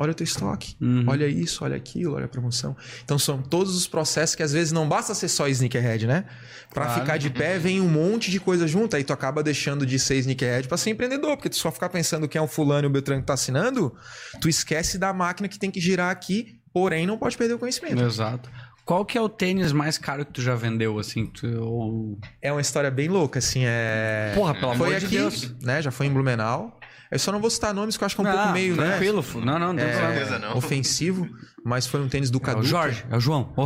[0.00, 0.76] Olha o teu estoque.
[0.80, 1.04] Uhum.
[1.08, 2.76] Olha isso, olha aquilo, olha a promoção.
[3.04, 6.24] Então são todos os processos que às vezes não basta ser só sneakerhead, né?
[6.72, 7.00] Pra Claro.
[7.00, 10.14] ficar de pé vem um monte de coisa junto, aí tu acaba deixando de ser
[10.18, 12.90] sneakerhead pra ser empreendedor, porque tu só ficar pensando quem é o fulano e o
[12.90, 13.92] Beltrano que tá assinando,
[14.40, 18.00] tu esquece da máquina que tem que girar aqui, porém não pode perder o conhecimento.
[18.00, 18.48] Exato.
[18.84, 21.26] Qual que é o tênis mais caro que tu já vendeu, assim?
[21.26, 24.32] Tu, ou- É uma história bem louca, assim, é...
[24.34, 25.54] Porra, pelo foi amor de aqui, Deus.
[25.60, 25.82] né?
[25.82, 26.77] Já foi em Blumenau.
[27.10, 28.76] Eu só não vou citar nomes que eu acho que é um pouco Ah, meio,
[28.76, 28.90] né?
[28.90, 29.24] tranquilo.
[29.36, 30.56] Não, não, não tem É, certeza não.
[30.56, 31.28] ofensivo,
[31.64, 32.60] mas foi um tênis do É Cadu.
[32.60, 33.52] o Jorge, é o João.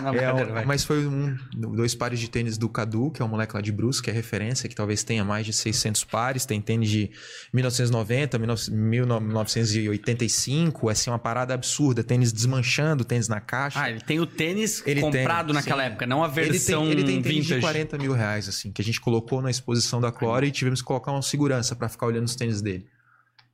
[0.00, 0.14] Oh, não.
[0.14, 1.36] É, mas foi um,
[1.74, 4.12] dois pares de tênis do Cadu, que é um moleque lá de Brusque, que é
[4.12, 6.46] referência, que talvez tenha mais de 600 pares.
[6.46, 7.10] Tem tênis de
[7.52, 12.02] 1990, 1985, assim, uma parada absurda.
[12.04, 13.80] Tênis desmanchando, tênis na caixa.
[13.82, 15.88] Ah, ele tem o tênis Ele comprado tem, naquela sim.
[15.88, 17.54] época, não a ele tem, versão ele tem tênis vintage.
[17.54, 20.80] de 40 mil reais, assim, que a gente colocou na exposição da Clore e tivemos
[20.80, 22.86] que colocar uma segurança pra ficar olhando os tênis dele.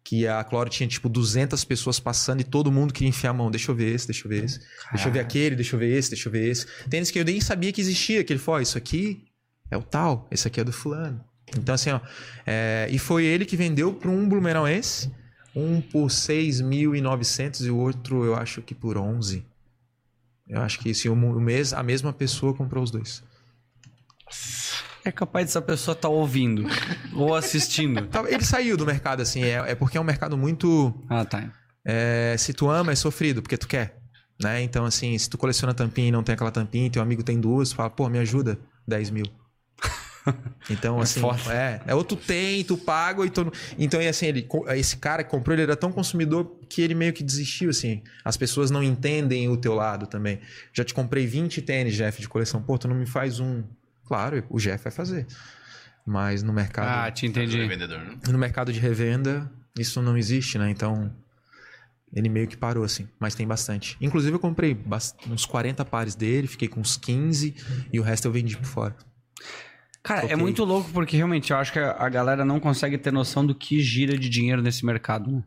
[0.03, 3.51] Que a Clore tinha, tipo, 200 pessoas passando e todo mundo queria enfiar a mão.
[3.51, 4.61] Deixa eu ver esse, deixa eu ver esse.
[4.93, 6.67] Deixa eu ver aquele, deixa eu ver esse, deixa eu ver esse.
[6.91, 8.23] Tênis que eu nem sabia que existia.
[8.23, 9.25] Que ele falou, ó, isso aqui
[9.71, 11.25] é o tal, esse aqui é do fulano.
[11.57, 12.01] Então, assim, ó.
[12.47, 15.11] é, E foi ele que vendeu para um blumenauense.
[15.57, 19.47] Um por 6.900 e o outro, eu acho que por 11.
[20.49, 23.23] Eu acho que esse, o mês, a mesma pessoa comprou os dois.
[25.05, 26.67] É capaz dessa pessoa estar ouvindo
[27.15, 28.07] ou assistindo.
[28.09, 29.43] Tá, Ele saiu do mercado, assim.
[29.43, 30.95] É, é porque é um mercado muito...
[31.09, 31.53] Ah, tá.
[31.85, 33.99] É, se tu ama, é sofrido, porque tu quer.
[34.43, 34.63] Né?
[34.63, 37.69] Então, assim, se tu coleciona tampinha e não tem aquela tampinha, teu amigo tem duas,
[37.71, 39.27] tu fala, pô, me ajuda, 10 mil.
[40.71, 41.53] Então, assim, foda.
[41.53, 41.95] é, é.
[41.95, 43.53] Ou tu tem, tu paga, e tu...
[43.79, 47.13] Então, e assim, ele, esse cara que comprou, ele era tão consumidor que ele meio
[47.13, 48.03] que desistiu, assim.
[48.25, 50.41] As pessoas não entendem o teu lado também.
[50.73, 52.63] Já te comprei 20 tênis, Jeff, de coleção.
[52.63, 53.63] Pô, tu não me faz um...
[54.07, 55.27] Claro, o Jeff vai fazer.
[56.07, 57.67] Mas no mercado Ah, te entendi.
[57.67, 58.19] Vendedor, né?
[58.29, 60.71] no mercado de revenda, isso não existe, né?
[60.71, 61.11] Então,
[62.13, 63.09] ele meio que parou, assim.
[63.19, 63.97] Mas tem bastante.
[64.01, 64.77] Inclusive, eu comprei
[65.31, 67.55] uns 40 pares dele, fiquei com uns 15
[67.93, 68.97] e o resto eu vendi por fora.
[70.03, 73.11] Cara, é muito louco porque realmente eu acho que a a galera não consegue ter
[73.11, 75.43] noção do que gira de dinheiro nesse mercado, né?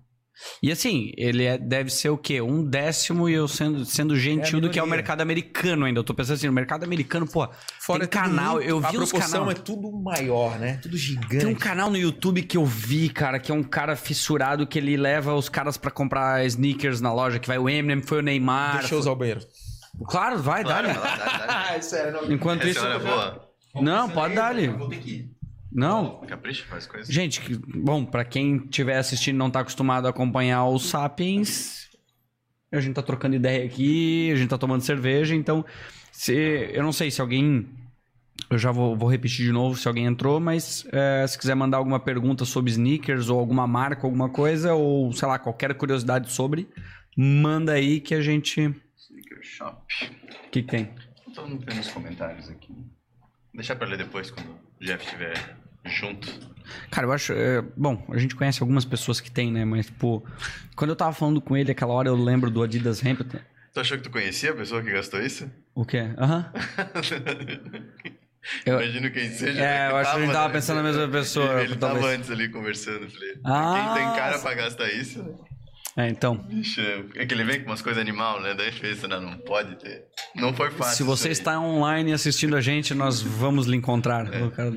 [0.62, 2.42] E assim, ele é- deve ser o quê?
[2.42, 6.00] Um décimo e eu sendo, sendo gentil do que é o mercado americano ainda.
[6.00, 7.48] Eu tô pensando assim, no mercado americano, pô,
[7.80, 9.52] Fora tem é canal, muito- eu a vi os proporção canal.
[9.52, 10.78] é tudo maior, né?
[10.82, 11.38] Tudo gigante.
[11.40, 14.78] Tem um canal no YouTube que eu vi, cara, que é um cara fissurado que
[14.78, 18.22] ele leva os caras pra comprar sneakers na loja, que vai o Eminem, foi o
[18.22, 18.80] Neymar.
[18.80, 19.42] Deixa eu usar o banheiro.
[20.08, 20.94] Claro, vai, Claro, dá.
[21.00, 21.82] lá, dá, dá.
[21.82, 22.32] Sério, não.
[22.32, 22.86] Enquanto Essa isso.
[22.86, 23.82] é.
[23.82, 24.68] Não, pode dar ali.
[24.68, 25.37] Vou ter que ir.
[25.72, 27.12] Não, Capricha, faz coisa.
[27.12, 31.90] Gente, que- bom, pra quem estiver assistindo e não tá acostumado a acompanhar o Sapiens,
[32.72, 35.66] a gente tá trocando ideia aqui, a gente tá tomando cerveja, então
[36.12, 36.34] se,
[36.74, 37.68] eu não sei se alguém.
[38.50, 41.78] Eu já vou, vou repetir de novo se alguém entrou, mas é, se quiser mandar
[41.78, 46.68] alguma pergunta sobre sneakers ou alguma marca, alguma coisa, ou sei lá, qualquer curiosidade sobre,
[47.18, 48.62] manda aí que a gente.
[48.68, 49.82] O Sneaker Shop.
[50.50, 50.90] que, que tem?
[51.36, 52.74] Tô vendo nos comentários aqui.
[53.54, 56.28] Deixar pra ler depois quando o Jeff estiver junto.
[56.92, 57.34] Cara, eu acho.
[57.34, 59.64] é, bom, a gente conhece algumas pessoas que tem, né?
[59.66, 60.24] Mas, tipo,
[60.76, 63.22] quando eu tava falando com ele aquela hora, eu lembro do Adidas Hemp.
[63.74, 65.50] Tu achou que tu conhecia a pessoa que gastou isso?
[65.76, 66.10] O quê?
[66.18, 66.52] Aham.
[68.66, 69.62] Eu- Imagino quem seja.
[69.62, 70.54] É, eu acho que a gente tava né?
[70.54, 72.02] pensando na mesma pessoa, Ele talvez.
[72.06, 73.10] tava antes ali conversando.
[73.10, 75.36] Falei, Ah, quem tem cara pra gastar isso?
[75.98, 76.38] É, então.
[76.38, 76.80] Bicho,
[77.16, 78.54] é que ele vem com umas coisas animal, né?
[78.54, 79.20] Daí fez, né?
[79.20, 80.06] Não pode ter.
[80.36, 80.96] Não foi fácil.
[80.98, 84.30] Se você está online assistindo a gente, nós vamos lhe encontrar.
[84.52, 84.72] Cara-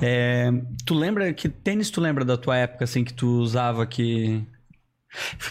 [0.00, 0.50] É,
[0.84, 4.42] tu lembra que tênis tu lembra da tua época assim que tu usava que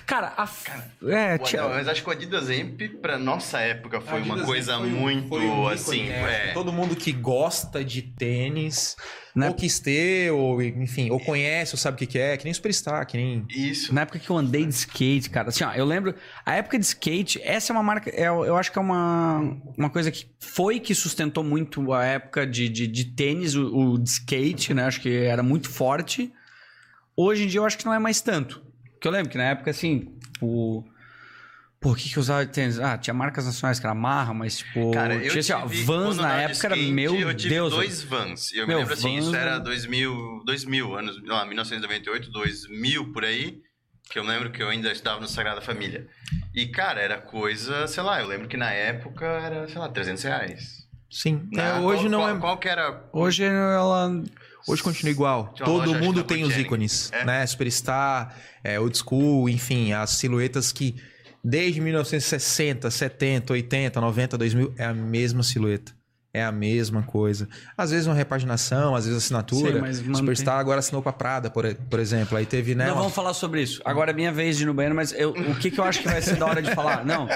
[0.06, 0.48] Cara, a...
[0.48, 4.78] Cara, é, não, mas acho que o Adidas Amp, pra nossa época, foi uma coisa
[4.78, 6.06] foi muito foi um assim.
[6.06, 6.50] né?
[6.50, 6.54] é.
[6.54, 8.96] Todo mundo que gosta de tênis,
[9.36, 9.48] Né?
[9.48, 12.54] ou quis ter, ou enfim, ou conhece, ou sabe o que que é, que nem
[12.54, 13.46] Superstar, que nem.
[13.50, 13.94] Isso.
[13.94, 16.14] Na época que eu andei de skate, cara, assim, ó, eu lembro,
[16.46, 19.90] a época de skate, essa é uma marca, é, eu acho que é uma, uma
[19.90, 24.10] coisa que foi que sustentou muito a época de, de, de tênis, o, o de
[24.10, 24.86] skate, né?
[24.86, 26.32] Acho que era muito forte.
[27.16, 28.63] Hoje em dia eu acho que não é mais tanto.
[29.04, 30.82] Porque eu lembro que na época, assim, o.
[31.82, 32.80] Pô, o que que eu usava de tênis?
[32.80, 34.92] Ah, tinha marcas nacionais que era marra, mas tipo.
[34.92, 37.74] Cara, eu tinha assim, ó, Vans na época era skate, meu eu tive Deus.
[37.74, 38.54] dois Vans.
[38.54, 43.12] Eu Meu, me lembro assim, isso Vans era era- 2000, 2000 anos, lá, 1998, 2000
[43.12, 43.62] por aí,
[44.10, 46.08] que eu lembro que eu ainda estava no Sagrada Família.
[46.56, 50.24] E, cara, era coisa, sei lá, eu lembro que na época era, sei lá, 300
[50.24, 50.88] reais.
[51.12, 51.46] Sim.
[51.52, 51.72] Né?
[51.72, 52.40] É, hoje Qual- não qual, é.
[52.40, 53.04] Qual que era...
[53.12, 54.24] Hoje ela.
[54.68, 55.54] Hoje continua igual.
[55.64, 57.26] Todo mundo tem os ícones, É?
[57.26, 57.46] né?
[57.46, 60.96] Superstar, é, Old School, enfim, as silhuetas que
[61.44, 65.92] desde 1960, 70, 80, 90, 2000 é a mesma silhueta.
[66.36, 67.48] É a mesma coisa.
[67.78, 69.94] Às vezes uma repaginação, às vezes assinatura.
[69.94, 70.16] Sim.
[70.16, 72.36] Superstar agora assinou com a Prada, por, por exemplo.
[72.36, 72.86] Aí teve, né?
[72.88, 73.82] Não uma- vamos falar sobre isso.
[73.86, 76.00] Agora é minha vez de ir no banheiro, mas eu- o que, que eu acho
[76.02, 77.06] que vai ser da hora de falar?
[77.06, 77.28] Não.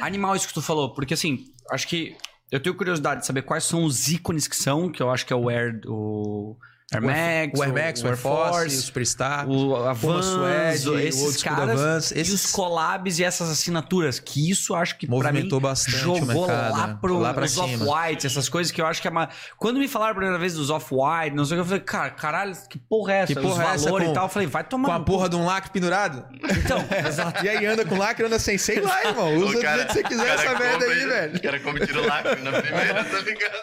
[0.00, 2.16] Animal, isso que tu falou, porque assim, acho que
[2.54, 5.32] eu tenho curiosidade de saber quais são os ícones que são, que eu acho que
[5.32, 6.56] é o Air, o
[6.92, 9.48] Air Max, o Air Max, o Air Force, o Superstar.
[9.48, 14.20] o, a Vans, Suede, o esses caras, Vans, e esses- os collabs e essas assinaturas,
[14.20, 16.98] que isso acho que pra Movimentou mim bastante o jogou mercado, lá né?
[17.00, 17.56] pro Lá pra os.
[17.58, 19.28] Off-White, essas coisas que eu acho que é uma...
[19.56, 22.10] Quando me falaram a primeira vez dos Off-White, não sei o que, eu falei, cara,
[22.10, 23.34] caralho, que porra é essa?
[23.34, 25.00] Que porra os é essa valores com- e tal, eu falei, vai tomar Com a
[25.00, 26.24] porra de um lacre pendurado?
[26.58, 26.78] Então,
[27.08, 27.44] exato.
[27.44, 29.34] E aí anda com lacre, anda sem, sei lá, irmão.
[29.36, 31.36] Usa O do jeito que você quiser o cara essa merda aí, velho.
[31.36, 33.54] O cara come tiro lacre na primeira, tá ligado?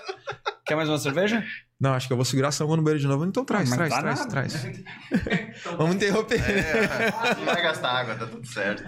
[0.65, 1.43] Quer mais uma cerveja?
[1.81, 3.25] Não, acho que eu vou segurar essa mão no banheiro de novo.
[3.25, 4.29] Então traz, Mas traz, traz, nada.
[4.29, 4.53] traz.
[5.77, 6.39] Vamos interromper.
[6.39, 8.83] É, não vai gastar água, tá tudo certo.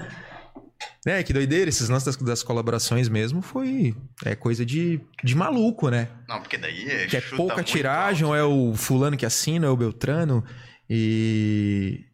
[1.03, 1.69] É, que doideira.
[1.69, 6.07] Esses lances das, das colaborações mesmo foi é coisa de, de maluco, né?
[6.29, 9.69] Não, porque daí é Que é pouca tiragem, ou é o fulano que assina, é
[9.69, 10.45] o Beltrano.
[10.87, 12.05] E.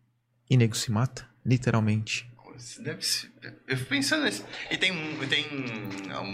[0.50, 2.26] E nego se mata, literalmente.
[2.38, 2.82] alto.
[2.82, 3.30] Deve ser...
[3.68, 4.46] Eu fico pensando nisso.
[4.72, 4.94] E tem,
[5.28, 5.46] tem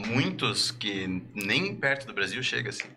[0.08, 2.88] muitos que nem perto do Brasil chega assim.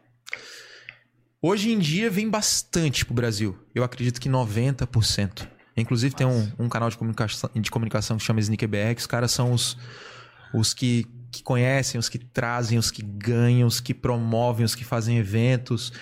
[1.40, 3.56] Hoje em dia vem bastante pro Brasil.
[3.74, 5.46] Eu acredito que 90%.
[5.76, 9.30] Inclusive tem um, um canal de comunicação, de comunicação que chama SneakerBR, que os caras
[9.30, 9.76] são os,
[10.52, 14.84] os que, que conhecem, os que trazem, os que ganham, os que promovem, os que
[14.84, 15.92] fazem eventos.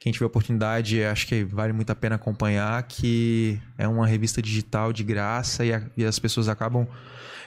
[0.00, 4.90] Quem tiver oportunidade, acho que vale muito a pena acompanhar, que é uma revista digital
[4.94, 6.86] de graça e, a- e as pessoas acabam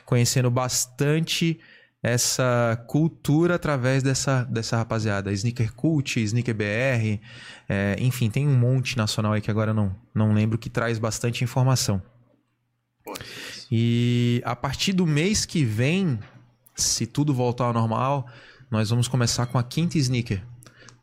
[0.06, 1.60] conhecendo bastante
[2.02, 5.32] essa cultura através dessa, dessa rapaziada.
[5.32, 7.22] Sneaker Cult, Sneaker BR,
[7.68, 11.44] é, enfim, tem um monte nacional aí que agora não, não lembro que traz bastante
[11.44, 12.02] informação.
[13.72, 16.20] E a partir do mês que vem,
[16.76, 18.28] se tudo voltar ao normal,
[18.72, 20.42] nós vamos começar com a quinta sneaker.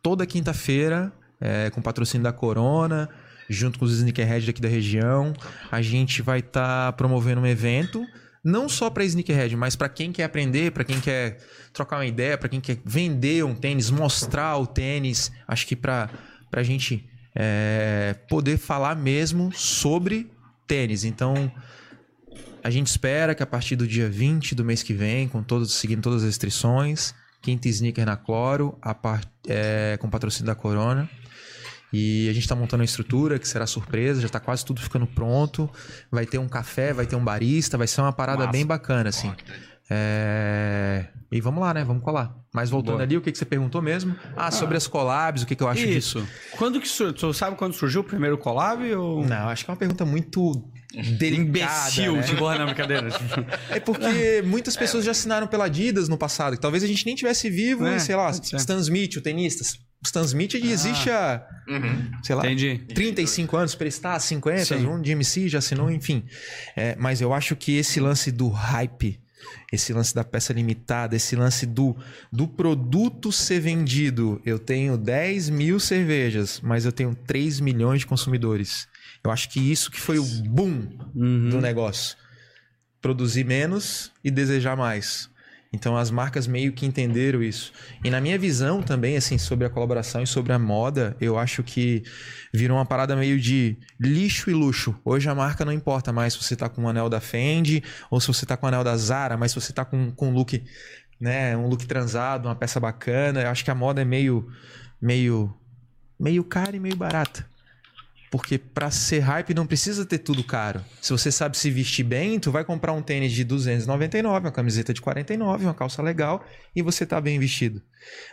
[0.02, 3.09] Toda quinta-feira, é, com patrocínio da Corona,
[3.48, 5.32] junto com os sneakerheads daqui da região,
[5.70, 8.05] a gente vai estar promovendo um evento.
[8.47, 11.39] Não só para sneakerhead, mas para quem quer aprender, para quem quer
[11.73, 15.32] trocar uma ideia, para quem quer vender um tênis, mostrar o tênis.
[15.48, 16.09] Acho que para
[16.52, 17.05] a gente
[17.35, 20.31] é, poder falar mesmo sobre
[20.64, 21.02] tênis.
[21.02, 21.51] Então,
[22.62, 25.74] a gente espera que a partir do dia 20 do mês que vem, com todos,
[25.74, 27.12] seguindo todas as restrições,
[27.43, 28.78] quinta sneaker na Cloro,
[29.48, 31.10] é, com patrocínio da Corona.
[31.92, 35.06] E a gente está montando uma estrutura que será surpresa, já está quase tudo ficando
[35.06, 35.70] pronto.
[36.10, 38.52] Vai ter um café, vai ter um barista, vai ser uma parada Massa.
[38.52, 39.32] bem bacana, assim.
[39.88, 41.84] É, E vamos lá, né?
[41.84, 42.34] Vamos colar.
[42.52, 43.04] Mas voltando Boa.
[43.04, 44.16] ali, o que, que você perguntou mesmo?
[44.36, 46.18] Ah, sobre as collabs, o que, que eu acho disso?
[46.18, 46.28] Isso.
[46.56, 47.12] Quando que sur...
[47.12, 49.24] Tu sabe quando surgiu o primeiro collab ou...
[49.24, 50.68] Não, acho que é uma pergunta muito
[51.18, 52.22] delicada, Imbecil, né?
[52.22, 53.08] tipo, na brincadeira.
[53.70, 56.54] É porque muitas pessoas já assinaram pela Adidas no passado.
[56.56, 58.56] que Talvez a gente nem tivesse vivo, É, e, sei lá, ser.
[58.56, 59.64] Stan Smith, o tenista.
[60.04, 62.10] Stan Smith ele existe há, Uhum.
[62.22, 62.78] sei lá, Entendi.
[62.94, 64.86] 35 anos, Superstar, 50, Sim.
[64.86, 66.24] um DMC já assinou, enfim.
[66.76, 69.18] É, mas eu acho que esse lance do hype,
[69.72, 71.96] esse lance da peça limitada, esse lance do,
[72.32, 74.40] do produto ser vendido.
[74.44, 78.86] Eu tenho 10 mil cervejas, mas eu tenho 3 milhões de consumidores.
[79.27, 81.48] Eu acho que isso que foi o boom Uhum.
[81.51, 82.16] do negócio.
[83.01, 85.28] Produzir menos e desejar mais.
[85.73, 87.73] Então as marcas meio que entenderam isso.
[88.03, 91.62] E na minha visão também, assim, sobre a colaboração e sobre a moda, eu acho
[91.62, 92.03] que
[92.55, 94.94] virou uma parada meio de lixo e luxo.
[95.05, 98.20] Hoje a marca não importa mais se você tá com um anel da Fendi ou
[98.20, 100.32] se você tá com um anel da Zara, mas se você tá com, com um
[100.32, 100.65] look,
[101.20, 104.48] né, um look transado, uma peça bacana, eu acho que a moda é meio
[105.03, 105.53] meio
[106.19, 107.47] meio cara e meio barata.
[108.31, 110.85] Porque pra ser hype não precisa ter tudo caro.
[111.01, 114.93] Se você sabe se vestir bem, tu vai comprar um tênis de 299, uma camiseta
[114.93, 116.44] de 49, uma calça legal
[116.74, 117.81] e você tá bem vestido.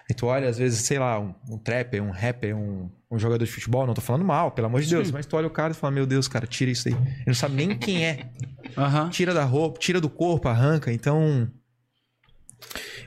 [0.10, 3.45] Aí tu olha, às vezes, sei lá, um, um trapper, um rapper, um, um jogador
[3.45, 5.72] de futebol, não tô falando mal, pelo amor de Deus, mas tu olha o cara
[5.72, 6.94] e fala, meu Deus, cara, tira isso aí.
[6.94, 8.30] Ele não sabe nem quem é.
[8.78, 9.10] Aham.
[9.10, 10.91] Tira da roupa, tira do corpo, arranca.
[10.91, 11.49] Então,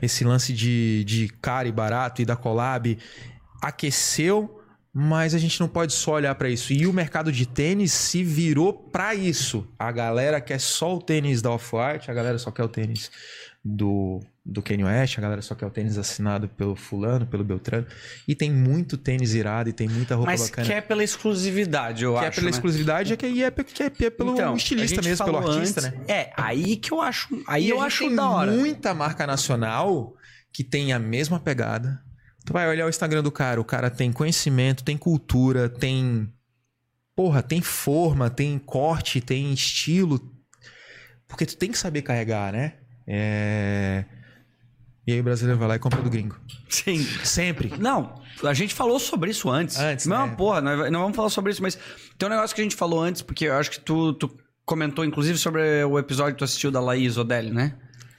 [0.01, 2.97] esse lance de, de caro e barato e da collab
[3.61, 4.63] aqueceu,
[4.99, 6.73] mas a gente não pode só olhar pra isso.
[6.73, 9.69] E o mercado de tênis se virou pra isso.
[9.79, 13.11] A galera quer só o tênis da Off-White, a galera só quer o tênis
[13.63, 17.87] do, do Kanye West, a galera só quer o tênis assinado pelo fulano, pelo Beltrano.
[18.27, 20.67] E tem muito tênis irado e tem muita roupa Mas bacana.
[20.67, 22.37] quer pela exclusividade, eu que é acho.
[22.37, 22.51] pela né?
[22.53, 26.05] exclusividade é que é, que é, pe- pelo Então, estilista mesmo, pelo artista, antes- né?
[26.09, 27.29] É, aí que eu acho.
[27.47, 28.51] Aí E eu acho tem da hora.
[28.51, 30.15] muita marca nacional
[30.51, 32.01] que tem a mesma pegada.
[32.47, 36.33] Tu vai olhar o Instagram do cara, o cara tem conhecimento, tem cultura, tem.
[37.15, 40.21] Porra, tem forma, tem corte, tem estilo.
[41.27, 42.75] Porque tu tem que saber carregar, né?
[43.07, 44.05] É...
[45.05, 46.39] E aí o brasileiro vai lá e compra do gringo.
[46.69, 47.03] Sim.
[47.25, 47.73] Sempre.
[47.79, 49.79] Não, a gente falou sobre isso antes.
[49.79, 50.35] Antes, Não, né?
[50.37, 51.79] porra, nós não vamos falar sobre isso, mas
[52.19, 55.05] tem um negócio que a gente falou antes, porque eu acho que tu, tu comentou,
[55.05, 57.75] inclusive, sobre o episódio que tu assistiu da Laís Odelli, né?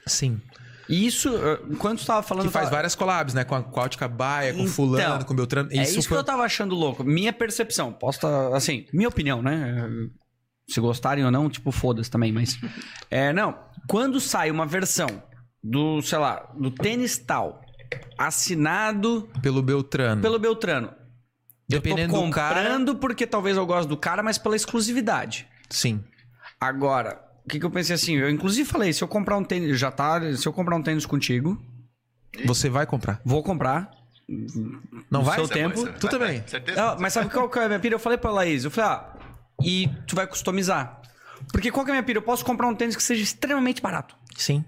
[0.06, 0.42] Sim.
[0.90, 2.46] E isso, eh, enquanto tu tava falando...
[2.48, 3.44] Que faz tava- várias collabs, né?
[3.44, 5.70] Com a, com a Ótica Baia, com Então, fulano, com Beltrano.
[5.72, 6.18] É isso, foi...
[6.18, 7.04] que eu tava achando louco.
[7.04, 7.92] Minha percepção.
[7.92, 9.88] Posso tá, assim, minha opinião, né?
[10.70, 12.58] Se gostarem ou não, tipo, foda-se também, mas.
[13.10, 13.58] É, não.
[13.88, 15.08] Quando sai uma versão
[15.64, 17.62] do, sei lá, do tênis tal,
[18.18, 20.22] assinado Pelo Beltrano.
[20.22, 20.92] pelo Beltrano.
[21.70, 25.48] Dependendo eu tô do cara- comprando porque talvez eu goste do cara, mas pela exclusividade.
[25.70, 26.04] Sim.
[26.60, 28.16] Agora, o que, que eu pensei assim?
[28.18, 31.06] Eu inclusive falei, se eu comprar um tênis, já tá, se eu comprar um tênis
[31.06, 31.58] contigo,
[32.46, 33.22] Você vai comprar.
[33.24, 33.90] vou comprar.
[35.10, 35.36] Não vai?
[35.36, 36.44] seu Você vai- tempo, você tu vai- também.
[36.46, 36.82] Certeza?
[36.82, 37.96] Não, mas sabe qual que é a minha pira?
[37.96, 39.14] Eu falei pra Laís, eu falei, ah,
[39.64, 41.02] e tu vai customizar.
[41.52, 42.18] Porque qual que é a minha pira?
[42.20, 44.16] Eu posso comprar um tênis que seja extremamente barato.
[44.36, 44.66] Sim.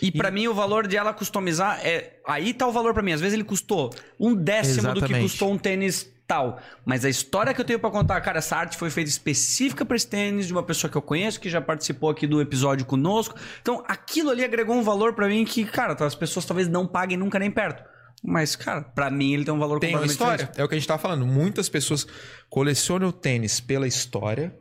[0.00, 2.18] E, pra mim o valor de ela customizar é.
[2.26, 3.12] Aí tá o valor pra mim.
[3.12, 5.22] Às vezes ele custou um décimo do que Exatamente.
[5.24, 6.60] custou um tênis tal.
[6.84, 9.96] Mas a história que eu tenho pra contar, cara, essa arte foi feita específica pra
[9.96, 13.34] esse tênis de uma pessoa que eu conheço, que já participou aqui do episódio conosco.
[13.60, 17.16] Então aquilo ali agregou um valor pra mim que, cara, as pessoas talvez não paguem
[17.16, 17.82] nunca nem perto.
[18.26, 20.36] Mas, cara, pra mim ele tem um valor Tem completamente história.
[20.36, 20.60] diferente.
[20.60, 21.26] É o que a gente tava falando.
[21.26, 22.06] Muitas pessoas
[22.48, 24.56] colecionam tênis pela história.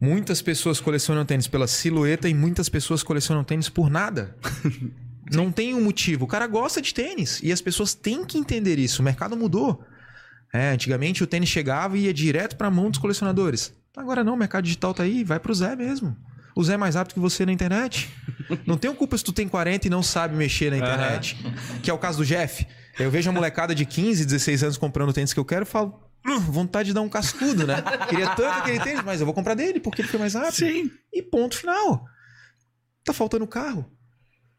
[0.00, 4.36] Muitas pessoas colecionam tênis pela silhueta e muitas pessoas colecionam tênis por nada.
[5.32, 6.24] Não tem um motivo.
[6.24, 9.02] O cara gosta de tênis e as pessoas têm que entender isso.
[9.02, 9.84] O mercado mudou.
[10.54, 13.74] É, antigamente o tênis chegava e ia direto pra mão dos colecionadores.
[13.96, 16.16] Agora não, o mercado digital tá aí, vai pro Zé mesmo.
[16.54, 18.08] O Zé é mais rápido que você na internet.
[18.64, 21.36] Não tenho culpa se tu tem 40 e não sabe mexer na internet.
[21.82, 22.64] Que é o caso do Jeff.
[23.00, 25.66] Eu vejo a molecada de 15, 16 anos comprando o tênis que eu quero e
[25.66, 27.82] falo, "Hum, vontade de dar um cascudo, né?
[28.08, 30.54] Queria tanto aquele tênis, mas eu vou comprar dele porque ele foi mais rápido.
[30.54, 30.88] Sim.
[31.12, 32.04] E ponto final.
[33.04, 33.84] Tá faltando carro.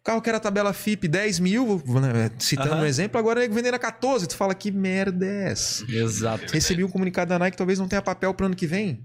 [0.05, 3.73] O carro que era tabela FIP 10 mil, né, citando um exemplo, agora é vendendo
[3.73, 4.27] a 14.
[4.27, 5.83] Tu fala, que merda é essa?
[5.91, 6.53] Exato.
[6.53, 9.03] Recebi um comunicado da Nike que talvez não tenha papel pro ano que vem.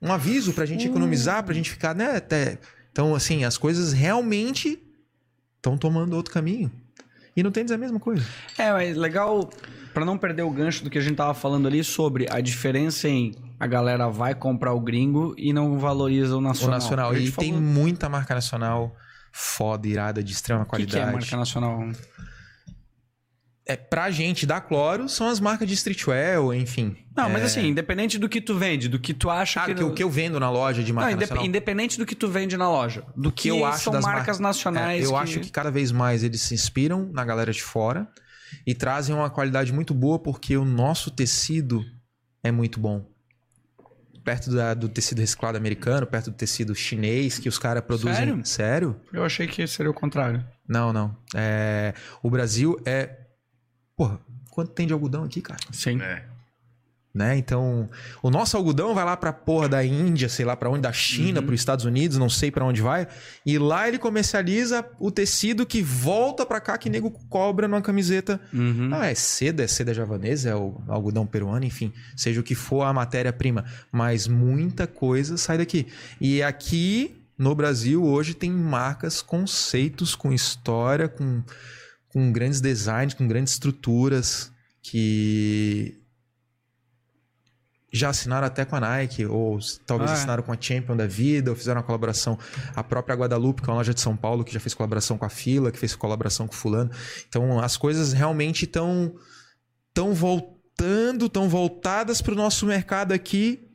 [0.00, 2.18] Um aviso pra gente economizar, pra gente ficar, né?
[2.18, 2.56] até-
[2.92, 4.78] Então, assim, as coisas realmente
[5.56, 6.70] estão tomando outro caminho.
[7.36, 8.24] E no tênis é a mesma coisa.
[8.56, 9.50] É, mas legal,
[9.92, 13.08] pra não perder o gancho do que a gente tava falando ali sobre a diferença
[13.08, 16.78] em a galera vai comprar o gringo e não valoriza o O nacional.
[16.78, 17.10] nacional.
[17.10, 18.94] A gente E tem muita marca nacional
[19.32, 21.04] foda, irada, de extrema O que, qualidade.
[21.04, 21.80] que é marca nacional?
[23.70, 26.96] é pra gente da Cloro são as marcas de streetwear, enfim.
[27.14, 29.74] Não, mas É, assim, independente do que tu vende, do que tu acha Ah, que...
[29.74, 31.44] que, o que eu vendo na loja de Não, marca indep- nacional.
[31.44, 33.04] independente do que tu vende na loja.
[33.14, 35.02] Do que, que eu acho são das marcas mar- nacionais.
[35.02, 38.08] É, eu que- acho que cada vez mais eles se inspiram na galera de fora
[38.66, 41.84] e trazem uma qualidade muito boa porque o nosso tecido
[42.42, 43.04] é muito bom.
[44.28, 48.14] Perto da- do tecido reciclado americano, perto do tecido chinês que os caras produzem.
[48.14, 48.40] Sério?
[48.44, 49.00] Sério?
[49.12, 50.44] Eu achei que seria o contrário.
[50.68, 51.16] Não, não.
[51.34, 53.16] É, O Brasil é.
[53.96, 55.58] Porra, quanto tem de algodão aqui, cara?
[55.72, 56.00] Sim.
[56.02, 56.24] É.
[57.18, 57.36] né?
[57.36, 57.90] Então,
[58.22, 61.42] o nosso algodão vai lá pra porra da Índia, sei lá pra onde, da China,
[61.42, 63.06] para os Estados Unidos, não sei pra onde vai,
[63.44, 68.40] e lá ele comercializa o tecido que volta pra cá que nego cobra numa camiseta.
[68.52, 68.90] Uhum.
[68.92, 72.82] Ah, é seda, é seda javanesa, é o algodão peruano, enfim, seja o que for
[72.82, 75.86] a matéria-prima, mas muita coisa sai daqui.
[76.20, 81.42] E aqui no Brasil hoje tem marcas, conceitos com história, com
[82.08, 84.50] com grandes designs, com grandes estruturas
[84.82, 85.97] que
[87.98, 90.16] já assinaram até com a Nike, ou talvez Ah, é.
[90.16, 92.38] assinaram com a Champion da vida, ou fizeram uma colaboração.
[92.74, 95.24] A própria Guadalupe, que é uma loja de São Paulo, que já fez colaboração com
[95.24, 96.90] a Fila, que fez colaboração com o Fulano.
[97.28, 99.14] Então as coisas realmente estão
[99.92, 103.68] tão vol voltando, estão voltadas para o nosso mercado aqui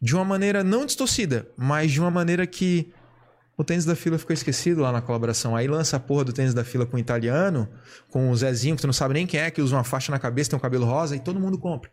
[0.00, 2.90] de uma maneira não distorcida, mas de uma maneira que
[3.62, 5.56] o tênis da fila ficou esquecido lá na colaboração.
[5.56, 7.68] Aí lança a porra do tênis da fila com o italiano,
[8.10, 10.18] com o Zezinho, que tu não sabe nem quem é, que usa uma faixa na
[10.18, 11.90] cabeça, tem um cabelo rosa, e todo mundo compra.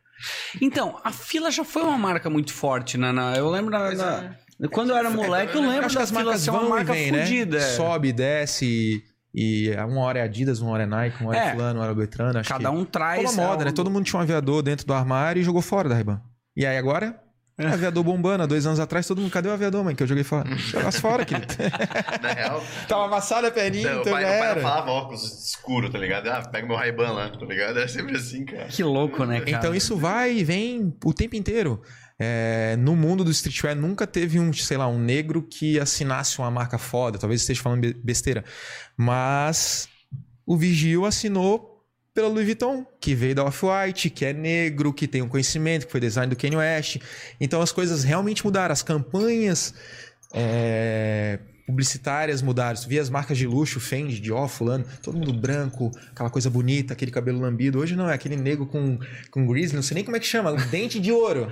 [0.61, 3.11] Então, a fila já foi uma marca muito forte, né?
[3.11, 4.35] Na- eu lembro na, na-
[4.71, 6.67] quando eu era moleque, eu lembro Acho que da as fila marcas ser uma vão
[6.67, 7.21] e marca vêm, né?
[7.23, 7.57] fodida.
[7.57, 7.61] é.
[7.61, 9.01] Sobe, desce,
[9.33, 11.51] e uma hora é Adidas, uma hora é Nike, uma hora é, É.
[11.51, 12.39] fulano, uma hora é Beltrano.
[12.39, 12.75] Acho Cada que...
[12.75, 13.25] um traz.
[13.29, 13.71] Como a moda, é, né?
[13.71, 16.19] o- Todo mundo tinha um aviador dentro do armário e jogou fora da Ray-Ban.
[16.57, 17.17] E aí agora,
[17.60, 17.68] É.
[17.68, 18.44] aviador bombando.
[18.44, 19.95] Há dois anos atrás, todo mundo, cadê o aviador, mãe?
[19.95, 20.49] Que eu joguei fora.
[20.57, 21.53] Jogasse fora, querido.
[22.22, 24.61] Na real, Tava amassada a perninha, o então pai, já o pai era.
[24.61, 26.27] falava óculos escuro, tá ligado?
[26.27, 27.80] Ah, pega meu Ray-Ban lá, tá ligado?
[27.80, 28.65] É sempre assim, cara.
[28.68, 29.52] Que louco, né, cara?
[29.52, 31.81] Então isso vai e vem o tempo inteiro.
[32.22, 36.52] É, no mundo do streetwear nunca teve um, sei lá, um negro que assinasse uma
[36.52, 37.18] marca foda.
[37.18, 38.44] Talvez esteja falando be- besteira.
[38.98, 39.88] Mas
[40.45, 41.68] o Vigil assinou
[42.19, 45.91] pela Louis Vuitton, que veio da Off-White, que é negro, que tem um conhecimento, que
[45.91, 46.97] foi design do Kanye West.
[47.39, 48.73] Então as coisas realmente mudaram.
[48.73, 49.73] As campanhas
[50.33, 52.77] é, publicitárias mudaram.
[52.77, 56.91] Tu via as marcas de luxo, Fendi, Dior, fulano, todo mundo branco, aquela coisa bonita,
[56.91, 57.79] aquele cabelo lambido.
[57.79, 58.99] Hoje não, é aquele negro com,
[59.31, 61.49] com grizzly, não sei nem como é que chama, dente de ouro.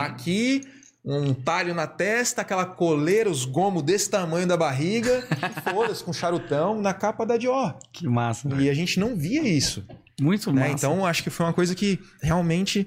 [0.00, 0.62] Aqui,
[1.04, 5.26] um talho na testa, aquela coleira, os gomos desse tamanho da barriga,
[5.64, 7.78] foda-se, com charutão, na capa da Dior.
[7.92, 8.48] Que massa.
[8.58, 9.84] E a gente não via isso.
[10.20, 10.62] Muito né?
[10.62, 10.74] massa.
[10.86, 12.86] Então, acho que foi uma coisa que realmente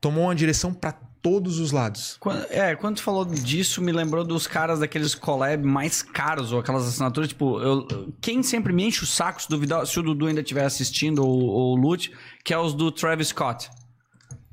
[0.00, 2.16] tomou uma direção para todos os lados.
[2.18, 6.60] Quando, é, quando tu falou disso, me lembrou dos caras daqueles collab mais caros, ou
[6.60, 10.26] aquelas assinaturas, tipo, eu- quem sempre me enche o saco, se, duvidar, se o Dudu
[10.28, 12.10] ainda estiver assistindo, ou, ou o Lute,
[12.42, 13.68] que é os do Travis Scott.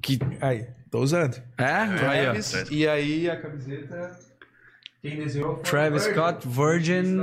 [0.01, 0.67] Que, Aí,
[0.97, 1.41] tô usando.
[1.57, 1.63] é?
[1.65, 1.97] Aí.
[1.97, 4.19] Travis, e aí a camiseta.
[5.01, 7.17] Quem desenhou foi Travis o Scott, Virgin.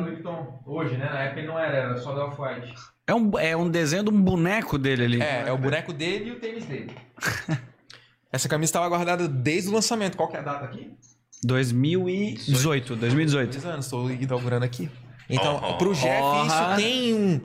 [0.64, 1.06] Hoje, né?
[1.06, 2.72] Na época ele não era, era só da Off-White.
[3.06, 5.20] É um, é um desenho de um boneco dele ali.
[5.22, 6.94] É, é o boneco dele e o tênis dele.
[8.32, 10.16] Essa camisa estava guardada desde o lançamento.
[10.16, 10.92] Qual que é a data aqui?
[11.44, 13.50] 2018, 2018.
[13.50, 14.90] Dois anos, estou inaugurando aqui.
[15.28, 15.76] Então, Oh.
[15.76, 16.46] pro Jeff, Oh.
[16.46, 17.40] isso tem um,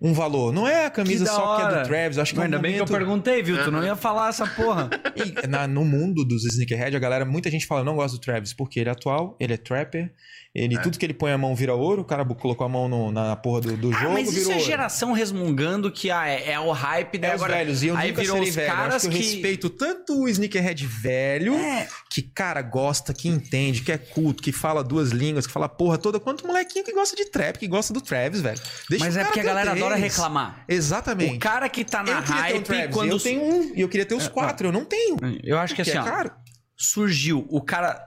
[0.00, 0.52] um valor.
[0.52, 1.82] Não é a camisa da só que é hora.
[1.82, 2.18] do Travis.
[2.18, 3.62] Acho que é um Ainda bem que eu momento- perguntei, viu?
[3.64, 4.88] Tu não ia falar essa porra.
[5.44, 8.52] E na- no mundo dos sneakerhead, a galera, muita gente fala, não gosta do Travis,
[8.52, 10.12] porque ele é atual, ele é trapper,
[10.54, 13.10] ele, tudo que ele põe a mão vira ouro, o cara colocou a mão no-
[13.12, 14.64] na porra do, do Ah, jogo, mas isso é ouro.
[14.66, 18.10] geração resmungando que ah, é, é o hype, daí É os velhos, e eu aí
[18.10, 18.68] nunca virou serei os velho.
[18.68, 19.26] Eu caras Acho que eu que...
[19.26, 21.88] respeito tanto o sneakerhead velho, É.
[22.18, 25.96] que, cara, gosta, que entende, que é culto, que fala duas línguas, que fala porra
[25.96, 28.60] toda, quanto molequinho que gosta de trap, que gosta do Travis, velho.
[28.90, 30.64] Deixa Mas é porque a galera adora reclamar.
[30.68, 31.36] Exatamente.
[31.36, 33.10] O cara que tá na eu um hype, Travis, quando...
[33.10, 35.16] eu tenho um, e eu queria ter os quatro, eu não tenho.
[35.44, 36.32] Eu acho que Porque assim, é caro.
[36.76, 38.04] surgiu, o cara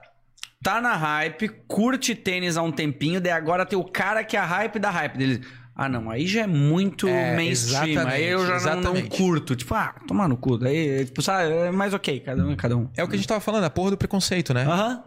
[0.62, 4.40] tá na hype, curte tênis há um tempinho, daí agora tem o cara que é
[4.40, 5.44] a hype da hype dele.
[5.74, 8.06] Ah, não, aí já é muito É, mainstream.
[8.06, 9.56] Aí eu já não, não curto.
[9.56, 10.58] Tipo, ah, tomar no cu.
[10.58, 12.90] Daí, tipo, sabe, é mais ok, cada um é cada um.
[12.96, 14.64] É o que a gente tava falando, a porra do preconceito, né?
[14.64, 15.02] Aham.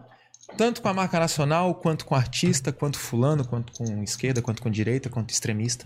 [0.58, 4.70] Tanto com a marca nacional, quanto com artista, quanto fulano, quanto com esquerda, quanto com
[4.70, 5.86] direita, quanto extremista.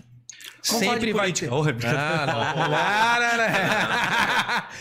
[0.62, 1.50] De Sempre vai ter.
[1.50, 1.90] Rebeca.
[1.90, 2.40] Ah, não.
[2.60, 3.44] Não, não,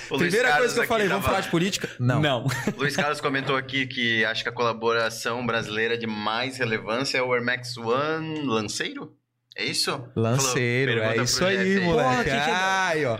[0.10, 0.18] O não.
[0.20, 1.90] Luiz Primeira Carlos coisa que eu falei, tava- vamos falar de política?
[2.00, 2.22] Não.
[2.22, 2.48] Não.
[2.78, 7.34] Luiz Carlos comentou aqui que acha que a colaboração brasileira de mais relevância é o
[7.34, 9.14] Air Max One Lanceiro?
[9.58, 9.92] É isso?
[10.16, 12.10] Lanceiro, Falou, é isso aí, Jeff moleque.
[12.10, 13.20] Porra, que que é- Ai, ó.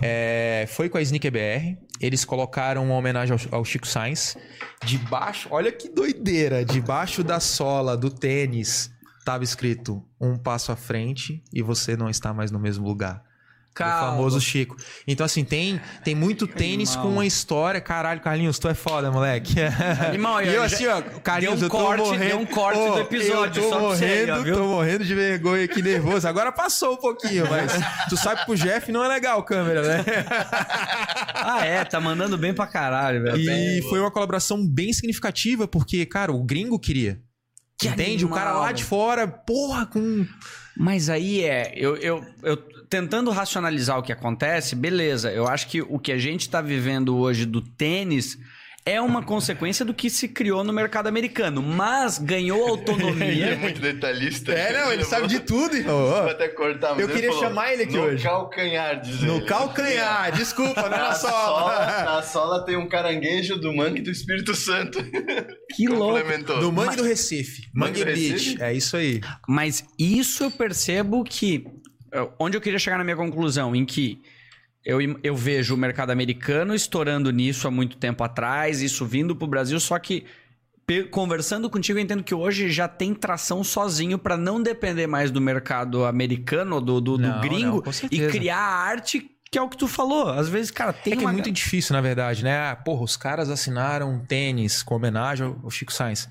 [0.00, 1.76] É, foi com a Sneaker BR.
[2.00, 4.36] Eles colocaram uma homenagem ao, ao Chico Sainz.
[4.84, 6.64] Debaixo, olha que doideira.
[6.64, 8.90] Debaixo da sola do tênis
[9.24, 13.22] tava escrito um passo à frente e você não está mais no mesmo lugar.
[13.74, 14.08] Calma.
[14.08, 14.76] O famoso Chico.
[15.08, 17.06] Então, assim, tem, tem muito tênis Animal.
[17.06, 17.80] com uma história.
[17.80, 19.54] Caralho, Carlinhos, tu é foda, moleque.
[20.08, 22.24] Animal, e eu assim, ó, Carlinhos, deu um eu tô corte- morrendo.
[22.28, 24.54] deu um corte Ô, do episódio, Eu tô você morrendo, viu?
[24.56, 26.28] tô morrendo de vergonha aqui, nervoso.
[26.28, 27.72] Agora passou um pouquinho, mas
[28.10, 30.04] tu sabe que pro Jeff não é legal câmera, né?
[31.44, 33.36] Ah, é, tá mandando bem pra caralho, velho.
[33.38, 37.20] E foi uma colaboração bem significativa, porque, cara, o gringo queria.
[37.78, 38.24] Que Entende?
[38.24, 40.24] o cara animal, lá de fora, porra, com.
[40.76, 42.56] Mas aí é, eu, eu, eu
[42.92, 45.32] tentando racionalizar o que acontece, beleza.
[45.32, 48.36] Eu acho que o que a gente tá vivendo hoje do tênis
[48.84, 53.56] é uma consequência do que se criou no mercado americano, mas ganhou Ele é autonomia.
[53.56, 54.52] muito detalhista.
[54.52, 56.04] É, não, ele sabe de tudo, irmão.
[56.06, 58.22] Vou até cortar, mas Eu queria falou, chamar ele aqui no hoje.
[58.24, 59.46] calcanhar, diz No ele.
[59.46, 62.04] calcanhar, desculpa, não é Na na sola, sola.
[62.16, 64.98] na sola tem um caranguejo do mangue do Espírito Santo.
[65.74, 66.18] Que louco.
[66.60, 67.62] Do Mangue do Recife.
[67.74, 68.32] Mangue Mangue do Beach.
[68.32, 68.62] Recife?
[68.62, 69.20] É isso aí.
[69.48, 71.64] Mas isso eu percebo que.
[72.12, 74.22] Eh, Onde eu queria chegar na minha conclusão, em que
[74.84, 79.46] eu, eu vejo o mercado americano estourando nisso há muito tempo atrás, isso vindo pro
[79.46, 80.26] Brasil, só que
[81.10, 85.40] conversando contigo, eu entendo que hoje já tem tração sozinho pra não depender mais do
[85.40, 89.68] mercado americano, do, do, do Não, gringo, não, e criar a arte que é o
[89.68, 90.30] que tu falou.
[90.30, 91.30] Às vezes, cara, tem é que uma...
[91.30, 92.70] é muito difícil, na verdade, né?
[92.70, 96.26] Ah, porra, os caras assinaram um tênis com homenagem ao Chico Sainz.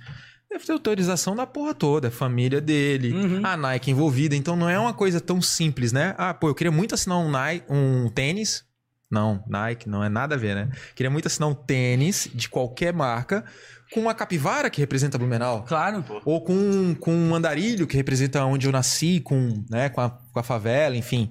[0.52, 3.41] Deve ter autorização da porra toda, a família dele, Uhum.
[3.45, 4.36] a Nike envolvida.
[4.36, 6.14] Então não é uma coisa tão simples, né?
[6.18, 8.65] Ah, pô, eu queria muito assinar um, Nike, um tênis.
[9.10, 10.69] Não, Nike não é nada a ver, né?
[10.95, 13.45] Queria muito assinar um tênis de qualquer marca
[13.94, 15.64] com uma capivara que representa Blumenau.
[15.64, 16.03] Claro.
[16.26, 20.40] Ou com, com um andarilho que representa onde eu nasci, com, né, com, a, com
[20.40, 21.30] a favela, enfim.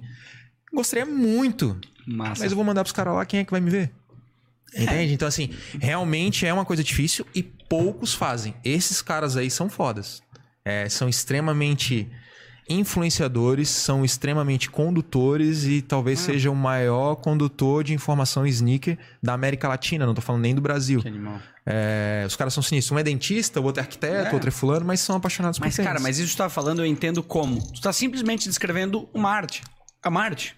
[0.73, 1.79] Gostaria muito.
[2.07, 2.43] Massa.
[2.43, 3.91] Mas eu vou mandar pros caras lá, quem é que vai me ver?
[4.75, 5.13] Entende?
[5.13, 5.49] Então, assim,
[5.79, 8.55] realmente é uma coisa difícil e poucos fazem.
[8.63, 10.21] Esses caras aí são fodas.
[10.63, 12.09] É, são extremamente
[12.69, 19.67] influenciadores, são extremamente condutores e talvez seja o maior condutor de informação sneaker da América
[19.67, 21.01] Latina, não tô falando nem do Brasil.
[21.01, 21.39] Que animal.
[21.65, 22.95] É, os caras são sinistros.
[22.95, 24.33] Um é dentista, o outro é arquiteto, É.
[24.33, 25.87] outro é fulano, mas são apaixonados Mas, por tênis.
[25.91, 27.61] cara, mas isso que tu tá falando, eu entendo como.
[27.73, 29.61] Tu tá simplesmente descrevendo uma arte.
[30.01, 30.55] A uma arte.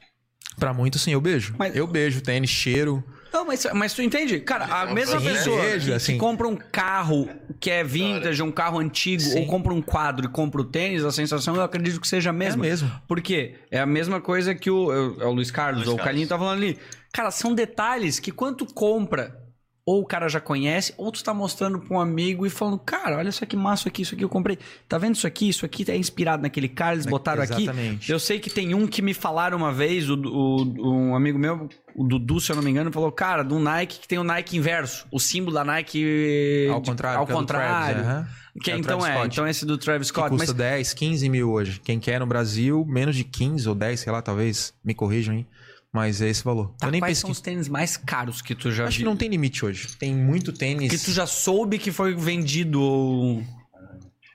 [0.57, 1.55] Pra muitos, sim, eu beijo.
[1.57, 3.03] Mas- Eu beijo tênis, cheiro.
[3.33, 4.39] Não, mas, mas tu entende?
[4.39, 6.17] Cara, a É mesma pessoa Vejo, que, que assim.
[6.19, 7.27] compra um carro
[7.59, 9.39] que é vintage, um carro antigo, Sim.
[9.41, 12.33] ou compra um quadro e compra o tênis, a sensação eu acredito que seja a
[12.33, 12.63] mesma.
[12.65, 12.91] É mesmo.
[13.07, 13.55] Por quê?
[13.71, 16.05] É a mesma coisa que o, é o Luiz Carlos Luiz ou o Carlos.
[16.05, 16.77] Carlinho tá falando ali.
[17.11, 19.42] Cara, são detalhes que quando tu compra,
[19.85, 23.17] ou o cara já conhece, ou tu tá mostrando pra um amigo e falando, cara,
[23.17, 24.57] olha só que massa aqui, isso aqui eu comprei.
[24.87, 25.49] Tá vendo isso aqui?
[25.49, 27.63] Isso aqui é inspirado naquele cara, eles botaram aqui.
[27.63, 28.11] Exatamente.
[28.11, 31.67] Eu sei que tem um que me falaram uma vez, o, o- um amigo meu,
[31.95, 34.55] o Dudu, se eu não me engano, falou, cara, do Nike que tem o Nike
[34.57, 37.19] inverso, o símbolo da Nike Ao contrário.
[37.19, 37.95] ao que é contrário.
[37.95, 38.27] Travis, aham.
[38.61, 39.27] Que É o então é, Scott.
[39.33, 41.81] então esse do Travis Scott, custa mas 10, 15 mil hoje.
[41.83, 44.73] Quem quer no Brasil, menos de 15 ou 10, sei lá, talvez.
[44.85, 45.47] Me corrijam, hein?
[45.93, 46.73] Mas é esse valor.
[46.79, 49.15] tá, eu nem quais são os tênis mais caros que tu já Acho que não
[49.15, 49.89] tem limite hoje.
[49.99, 50.89] Tem muito tênis.
[50.89, 53.43] Que tu já soube que foi vendido ou...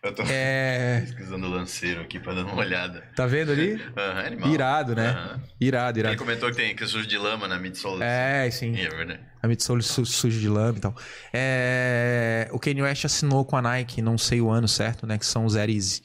[0.01, 1.01] Eu tô É.
[1.05, 3.03] pesquisando o lanceiro aqui pra dar uma olhada.
[3.17, 3.75] Tá vendo ali?
[3.97, 4.55] Aham, animal.
[4.55, 5.09] Irado, né?
[5.09, 5.43] Aham.
[5.61, 6.19] Irado, Ele irado.
[6.19, 8.05] comentou que tem que sujo de lama na midsole.
[8.05, 8.79] É, sim.
[8.79, 9.21] É verdade.
[9.43, 10.95] A midsole su suja de lama e tal.
[11.33, 15.19] É, o Kanye West assinou com a Nike, não sei o ano certo, né?
[15.19, 16.03] Que são os Air Easy.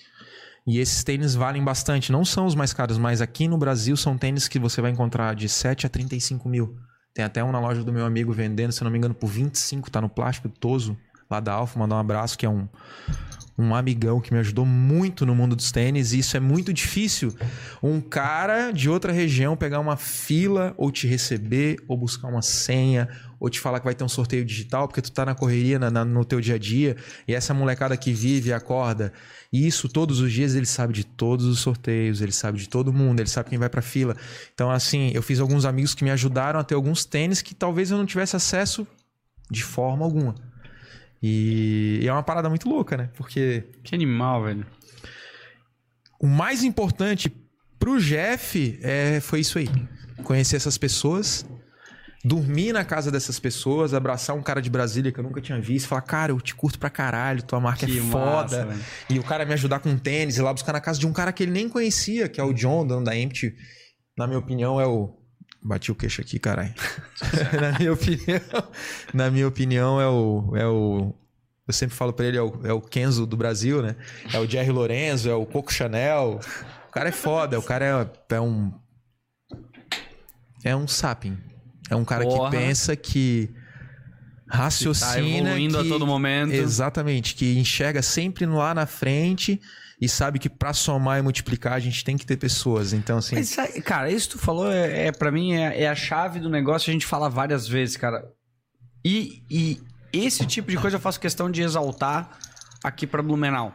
[0.65, 2.11] E esses tênis valem bastante.
[2.11, 5.35] Não são os mais caros, mas aqui no Brasil são tênis que você vai encontrar
[5.35, 6.77] de 7 a 35 mil.
[7.13, 9.91] Tem até um na loja do meu amigo vendendo, se não me engano, por 25,
[9.91, 10.97] tá no plástico, Toso,
[11.29, 11.77] lá da Alfa.
[11.77, 12.67] Mandar um abraço, que é um,
[13.57, 16.11] um amigão que me ajudou muito no mundo dos tênis.
[16.11, 17.35] E isso é muito difícil.
[17.81, 23.07] Um cara de outra região pegar uma fila, ou te receber, ou buscar uma senha,
[23.39, 25.91] ou te falar que vai ter um sorteio digital, porque tu tá na correria na-
[25.91, 26.95] na- no teu dia a dia.
[27.27, 29.13] E essa molecada que vive e acorda.
[29.51, 32.91] E isso todos os dias ele sabe de todos os sorteios, ele sabe de todo
[32.91, 34.15] mundo, ele sabe quem vai pra fila.
[34.53, 37.91] Então, assim, eu fiz alguns amigos que me ajudaram a ter alguns tênis que talvez
[37.91, 38.87] eu não tivesse acesso
[39.51, 40.33] de forma alguma.
[41.25, 43.09] E, e é uma parada muito louca, né?
[43.15, 44.65] Porque Que animal, velho.
[46.19, 47.31] o mais importante
[47.79, 49.69] pro Jeff é, foi isso aí.
[50.23, 51.45] Conhecer essas pessoas,
[52.25, 55.87] dormir na casa dessas pessoas, abraçar um cara de Brasília que eu nunca tinha visto,
[55.87, 58.65] falar, cara, eu te curto pra caralho, tua marca Que é massa, foda.
[58.67, 58.81] velho.
[59.09, 61.31] e o cara me ajudar com tênis, ir lá buscar na casa de um cara
[61.31, 63.53] que ele nem conhecia, que é o John, dono da Empty.
[64.17, 65.17] Na minha opinião, é o.
[65.63, 66.73] Bati o queixo aqui, caralho.
[67.59, 68.41] na minha opinião,
[69.13, 70.53] na minha opinião, é o.
[70.55, 71.13] É o
[71.65, 73.95] eu sempre falo pra ele, é o, é o Kenzo do Brasil, né?
[74.33, 76.41] É o Jerry Lorenzo, é o Coco Chanel.
[76.89, 78.73] O cara é foda, o cara é, é um.
[80.63, 81.37] É um sapien.
[81.89, 82.49] É um cara Porra.
[82.51, 83.49] que pensa que
[84.53, 85.39] Tá raciocina.
[85.39, 86.53] evoluindo que, a todo momento.
[86.53, 89.59] Exatamente, que enxerga sempre lá na frente
[90.03, 92.91] e sabe que pra somar e multiplicar a gente tem que ter pessoas.
[92.91, 93.35] Então, assim.
[93.35, 93.55] Mas,
[93.85, 96.89] cara, isso que tu falou é, é para mim é, é a chave do negócio.
[96.89, 98.29] A gente fala várias vezes, cara.
[99.05, 99.81] E, e
[100.11, 102.37] esse tipo de coisa eu faço questão de exaltar
[102.83, 103.73] aqui pra Blumenau.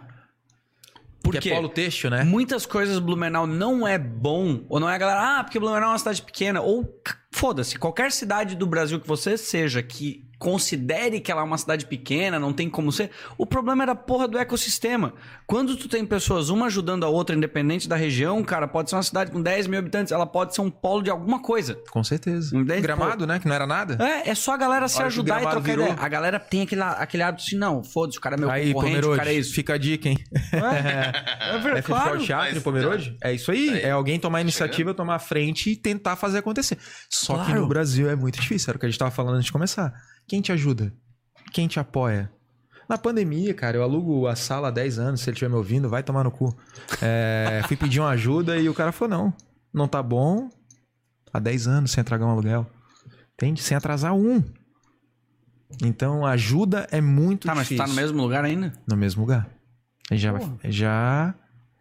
[1.22, 2.24] Por que é polo têxtil, né?
[2.24, 5.92] Muitas coisas Blumenau não é bom, ou não é a galera, ah, porque Blumenau é
[5.92, 7.02] uma cidade pequena, ou
[7.32, 11.84] foda-se, qualquer cidade do Brasil que você seja que considere que ela é uma cidade
[11.86, 15.12] pequena, não tem como ser, o problema era a porra do ecossistema.
[15.46, 19.02] Quando tu tem pessoas uma ajudando a outra, independente da região, cara, pode ser uma
[19.02, 21.76] cidade com 10 mil habitantes, ela pode ser um polo de alguma coisa.
[21.90, 22.56] Com certeza.
[22.56, 22.80] Entende?
[22.82, 23.38] Gramado, né?
[23.38, 23.98] Que não era nada.
[24.04, 25.84] É, é só a galera se Hora que o ajudar e trocar virou.
[25.86, 25.98] ideia.
[26.00, 28.96] A galera tem aquele, aquele hábito assim, não, foda-se, o cara é meu Aí, concorrente,
[28.98, 29.54] o Pomerode, cara é isso.
[29.54, 30.18] fica a dica, hein?
[30.52, 32.10] É, é, ver- É claro.
[32.10, 33.16] Forte Teatro em Mas- Pomerode?
[33.22, 33.70] É isso aí.
[33.70, 33.80] Aí.
[33.82, 34.48] É alguém tomar a Chegando.
[34.50, 36.78] iniciativa, tomar a frente e tentar fazer acontecer.
[37.10, 37.60] Só que Claro.
[37.62, 38.70] no Brasil é muito difícil.
[38.70, 39.92] Era o que a gente tava falando antes de começar.
[40.28, 40.92] Quem te ajuda?
[41.52, 42.30] Quem te apoia?
[42.88, 45.20] Na pandemia, cara, eu alugo a sala há 10 anos.
[45.20, 46.56] Se ele estiver me ouvindo, vai tomar no cu.
[47.02, 49.34] É, fui pedir uma ajuda e o cara falou: não,
[49.72, 50.48] não tá bom.
[51.32, 52.66] Há 10 anos sem entregar um aluguel.
[53.34, 53.62] Entende?
[53.62, 54.42] Sem atrasar um.
[55.82, 57.84] Então, ajuda é muito Tá, mas tu difícil.
[57.84, 58.72] tá no mesmo lugar ainda?
[58.88, 59.48] No mesmo lugar.
[60.10, 60.58] Já, Porra.
[60.64, 61.34] já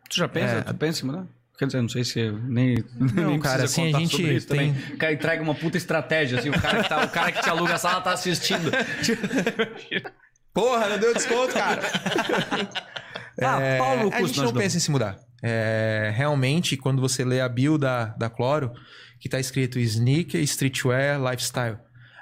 [0.09, 0.55] Tu já pensa?
[0.55, 0.61] É.
[0.61, 1.27] tu pensa em mudar?
[1.57, 2.83] Quer dizer, não sei se eu nem.
[2.95, 4.93] Não, nem cara, precisa assim, a contar gente sobre isso tem- também.
[4.93, 7.49] O cara entrega uma puta estratégia, assim, o cara que, tá, o cara que te
[7.49, 8.71] aluga a sala tá assistindo.
[10.53, 11.81] Porra, não deu desconto, cara.
[13.39, 15.15] Ah, É, Paulo, a gente não pensa em se mudar.
[15.43, 18.71] É, realmente, quando você lê a bio da, da Cloro,
[19.19, 21.77] que tá escrito sneaker, streetwear, lifestyle.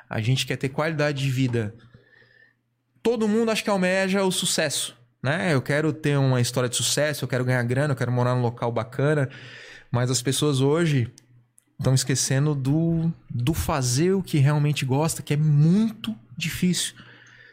[0.09, 1.73] A gente quer ter qualidade de vida.
[3.01, 4.93] Todo mundo acho que almeja o sucesso,
[5.25, 5.53] né?
[5.53, 8.41] Eu quero ter uma história de sucesso, eu quero ganhar grana, eu quero morar num
[8.41, 9.27] local bacana.
[9.91, 11.11] Mas as pessoas hoje
[11.77, 16.95] estão esquecendo do, do fazer o que realmente gosta, que é muito difícil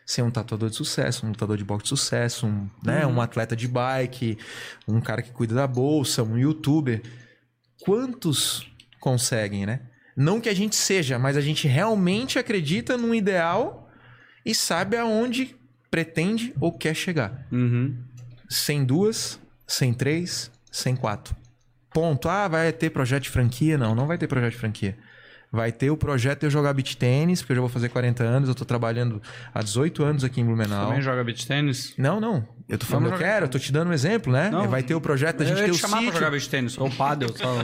[0.05, 3.57] ser um tatuador de sucesso, um lutador de boxe de sucesso, um, né, um atleta
[3.57, 4.36] de bike,
[4.86, 7.03] um cara que cuida da bolsa, um youtuber.
[7.81, 8.70] Quantos
[9.01, 9.81] conseguem, né?
[10.15, 13.90] Não que a gente seja, mas a gente realmente acredita num ideal
[14.44, 15.57] e sabe aonde
[15.93, 17.47] pretende ou quer chegar.
[17.52, 17.94] Uhum.
[18.48, 21.36] Sem duas, sem três, sem quatro.
[21.93, 22.28] Ponto.
[22.28, 23.77] Ah, vai ter projeto de franquia?
[23.77, 24.97] Não, não vai ter projeto de franquia.
[25.52, 28.24] Vai ter o projeto de eu jogar beat tênis, porque eu já vou fazer 40
[28.24, 29.20] anos, eu tô trabalhando
[29.52, 30.86] há 18 anos aqui em Blumenau.
[30.86, 31.93] Também joga beach tênis?
[31.98, 32.48] Não, não.
[32.66, 34.48] Eu tô falando, eu quero, eu tô te dando um exemplo, né?
[34.48, 34.66] Não.
[34.66, 36.19] Vai ter o projeto da gente eu ter ia o te chamar pra sítio.
[36.19, 37.55] jogar beach tênis, ou paddle, só...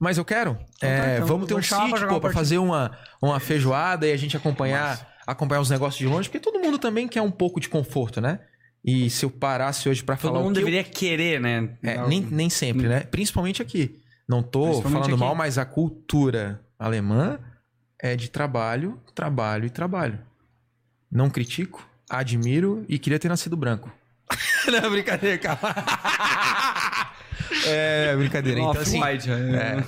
[0.00, 0.54] Mas eu quero.
[0.80, 4.06] tá, É, então vamos ter um pra sítio, jogar pô, pra fazer uma, uma feijoada
[4.06, 4.98] e a gente acompanhar,
[5.32, 8.40] acompanhar os negócios de longe, porque todo mundo também quer um pouco de conforto, né?
[8.84, 11.76] E se eu parasse hoje pra Todo falar mundo o que eu- deveria querer, né?
[11.82, 13.00] É, nem, nem sempre, né?
[13.00, 14.00] Principalmente aqui.
[14.28, 15.16] Não tô falando aqui.
[15.16, 17.38] mal, mas a cultura alemã
[18.00, 20.18] é de trabalho, trabalho e trabalho.
[21.10, 23.92] Não critico, admiro e queria ter nascido branco.
[24.70, 25.74] Não, brincadeira, calma.
[27.66, 28.60] é, brincadeira.
[28.60, 29.84] Então, assim, Off-white, é.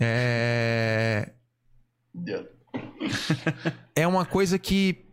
[0.00, 1.32] é...
[3.94, 5.04] é uma coisa que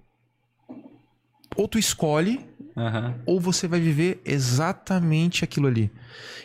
[1.56, 2.46] ou tu escolhe
[2.76, 3.16] Aham.
[3.26, 5.92] ou você vai viver exatamente aquilo ali.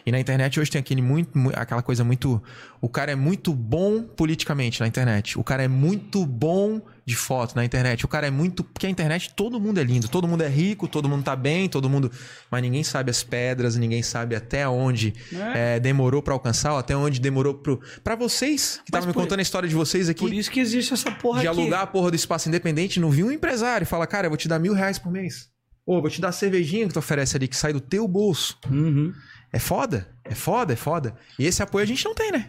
[0.05, 2.43] E na internet hoje tem aquele muito, mu- aquela coisa muito.
[2.81, 5.39] O cara é muito bom politicamente na internet.
[5.39, 8.05] O cara é muito bom de foto na internet.
[8.05, 8.63] O cara é muito.
[8.65, 11.69] Porque a internet todo mundo é lindo, todo mundo é rico, todo mundo tá bem,
[11.69, 12.11] todo mundo.
[12.51, 15.13] Mas ninguém sabe as pedras, ninguém sabe até onde
[15.55, 17.81] é, demorou pra alcançar, ou até onde demorou pro.
[18.03, 20.93] Pra vocês, que estavam me contando a história de vocês aqui Por isso que existe
[20.95, 21.59] essa porra de aqui.
[21.61, 24.49] alugar a porra do espaço independente, não vi um empresário falar, cara, eu vou te
[24.49, 25.49] dar mil reais por mês.
[25.89, 28.59] Ou vou te dar a cervejinha que tu oferece ali, que sai do teu bolso.
[28.71, 29.11] Uhum.
[29.51, 31.17] É foda, é foda, é foda.
[31.39, 32.47] E esse apoio a gente não tem, né?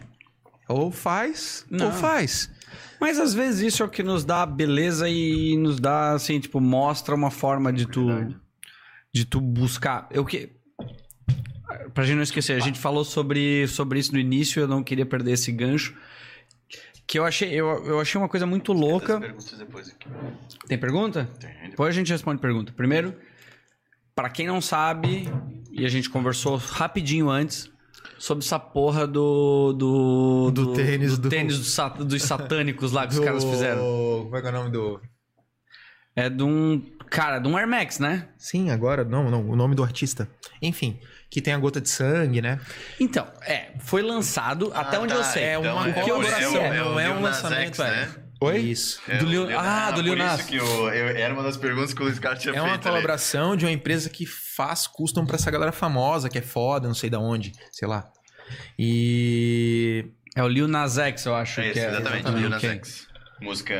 [0.68, 1.86] Ou faz, Não.
[1.86, 2.50] ou faz.
[3.00, 6.60] Mas às vezes isso é o que nos dá beleza e nos dá, assim, tipo,
[6.60, 8.06] mostra uma forma de tu.
[9.10, 10.06] De tu buscar.
[10.10, 10.50] Eu que.
[11.94, 15.06] Pra gente não esquecer, a gente falou sobre, sobre isso no início, eu não queria
[15.06, 15.96] perder esse gancho.
[17.06, 19.18] Que eu achei, eu, eu achei uma coisa muito louca.
[20.68, 21.28] Tem pergunta?
[21.40, 21.70] Tem.
[21.70, 22.70] Depois a gente responde pergunta.
[22.76, 23.16] Primeiro,
[24.20, 25.28] pra quem não sabe,
[25.72, 27.70] e a gente conversou rapidinho antes
[28.18, 29.72] sobre essa porra do.
[29.72, 33.80] Do, Do tênis do- tênis do sa- dos satânicos lá que os caras fizeram.
[34.24, 35.00] Como é que é o nome do.
[36.14, 36.82] É de um.
[37.08, 38.28] Cara, de um Air Max, né?
[38.38, 40.28] Sim, agora, não, não, o nome do artista.
[40.62, 42.60] Enfim, que tem a gota de sangue, né?
[43.00, 45.42] Então, é, foi lançado, até onde eu sei.
[45.44, 48.08] é uma o que eu colaboração, sei não o é um lançamento, X, é.
[48.42, 48.58] Oi?
[48.58, 49.00] Isso.
[49.06, 50.40] É, Do o ah, do Lil por Nas.
[50.40, 52.70] isso que eu, eu- era uma das perguntas que o Luiz Carlos tinha É uma
[52.70, 52.90] feito ali.
[52.94, 56.94] colaboração de uma empresa que faz custom pra essa galera famosa, que é foda, não
[56.94, 58.10] sei da onde, sei lá.
[58.78, 60.06] E.
[60.34, 61.90] É o Lil Nas X, eu acho É que isso, é.
[61.90, 62.62] exatamente, Lil Nas.
[62.64, 63.06] X.
[63.42, 63.74] Música...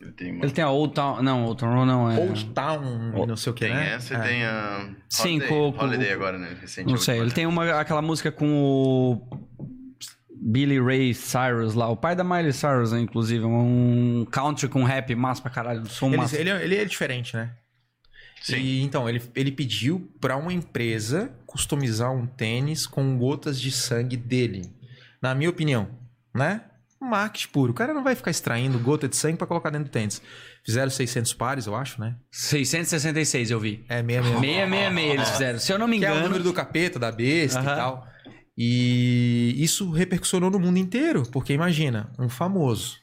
[0.00, 0.44] Ele tem uma...
[0.44, 1.22] Ele tem a Old Town.
[1.22, 2.18] Não, Old Town não é.
[2.18, 3.94] Old Town, e não sei o que, Tem né?
[3.94, 4.20] essa e É.
[4.20, 4.90] tem a...
[5.08, 6.56] Sim, Holiday, com- com- Holiday agora, né?
[6.60, 6.90] Recente.
[6.90, 9.38] Não sei, ele tem uma, aquela música com o
[10.48, 15.12] Billy Ray Cyrus lá, o pai da Miley Cyrus, né, inclusive, um country com rap
[15.16, 16.36] massa pra caralho, som Ele, massa.
[16.38, 17.50] ele, é- ele é diferente, né?
[18.42, 18.56] Sim.
[18.58, 24.16] E, então, ele, ele pediu pra uma empresa customizar um tênis com gotas de sangue
[24.16, 24.62] dele.
[25.20, 25.88] Na minha opinião,
[26.32, 26.60] né?
[27.00, 27.72] Marketing puro.
[27.72, 30.22] O cara não vai ficar extraindo gota de sangue pra colocar dentro do tênis.
[30.64, 32.14] Fizeram 600 pares, eu acho, né?
[32.30, 33.84] 666 eu vi.
[33.88, 34.66] É, meia, meia.
[34.66, 35.58] 666 eles fizeram.
[35.58, 37.76] Se eu não me Que é o engano, número do capeta, da besta e Aham.
[37.76, 38.08] tal.
[38.56, 41.24] E isso repercussionou no mundo inteiro.
[41.30, 42.98] Porque imagina, um famoso,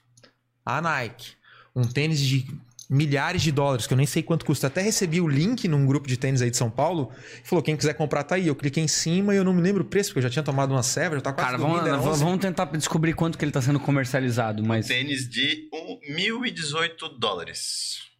[0.65, 1.33] a Nike,
[1.75, 2.45] um tênis de
[2.89, 4.67] milhares de dólares, que eu nem sei quanto custa.
[4.67, 7.11] Até recebi o link num grupo de tênis aí de São Paulo.
[7.43, 8.47] e Falou, quem quiser comprar tá aí.
[8.47, 10.43] Eu cliquei em cima e eu não me lembro o preço, porque eu já tinha
[10.43, 12.23] tomado uma serva, já tava quase cara, vamos, dormindo, vamos 11.
[12.23, 18.12] vamos tentar descobrir quanto que ele tá sendo comercializado, mas Tênis de um, 1.018 dólares.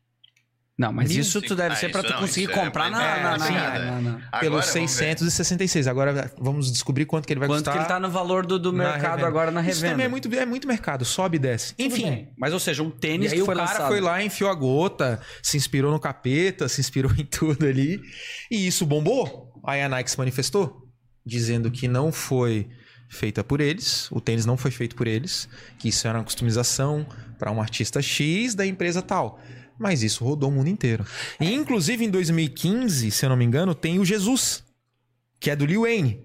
[0.78, 1.22] Não, mas Mil?
[1.22, 3.22] isso tu deve Ah, ser pra isso tu não, conseguir isso é comprar na, mais-
[3.24, 3.80] na, é, na- sim, na- é.
[3.80, 4.72] na- na- vamos ver.
[4.72, 5.88] 666.
[5.88, 7.74] Agora vamos descobrir quanto que ele vai quanto custar.
[7.74, 9.28] que ele tá no valor do, do na mercado revenda.
[9.28, 9.92] agora na Isso revenda.
[9.94, 11.76] também é muito, é muito mercado, sobe e desce.
[11.76, 12.34] Tudo Enfim, bem.
[12.38, 13.88] mas ou seja, um E tênis aí que o foi cara lançado.
[13.88, 18.02] foi lá, enfiou a gota, se inspirou no capeta, se inspirou em tudo ali.
[18.50, 19.52] E isso bombou.
[19.66, 20.88] Aí a Nike se manifestou,
[21.26, 22.68] dizendo que não foi
[23.10, 24.10] feita por eles.
[24.12, 25.48] O tênis não foi feito por eles.
[25.78, 27.06] Que isso era uma customização
[27.38, 29.40] para um artista X da empresa tal.
[29.80, 31.06] Mas isso rodou o mundo inteiro.
[31.40, 34.64] E, inclusive, em 2015, se eu não me engano, tem o Jesus,
[35.40, 36.22] que é do Lil Wayne.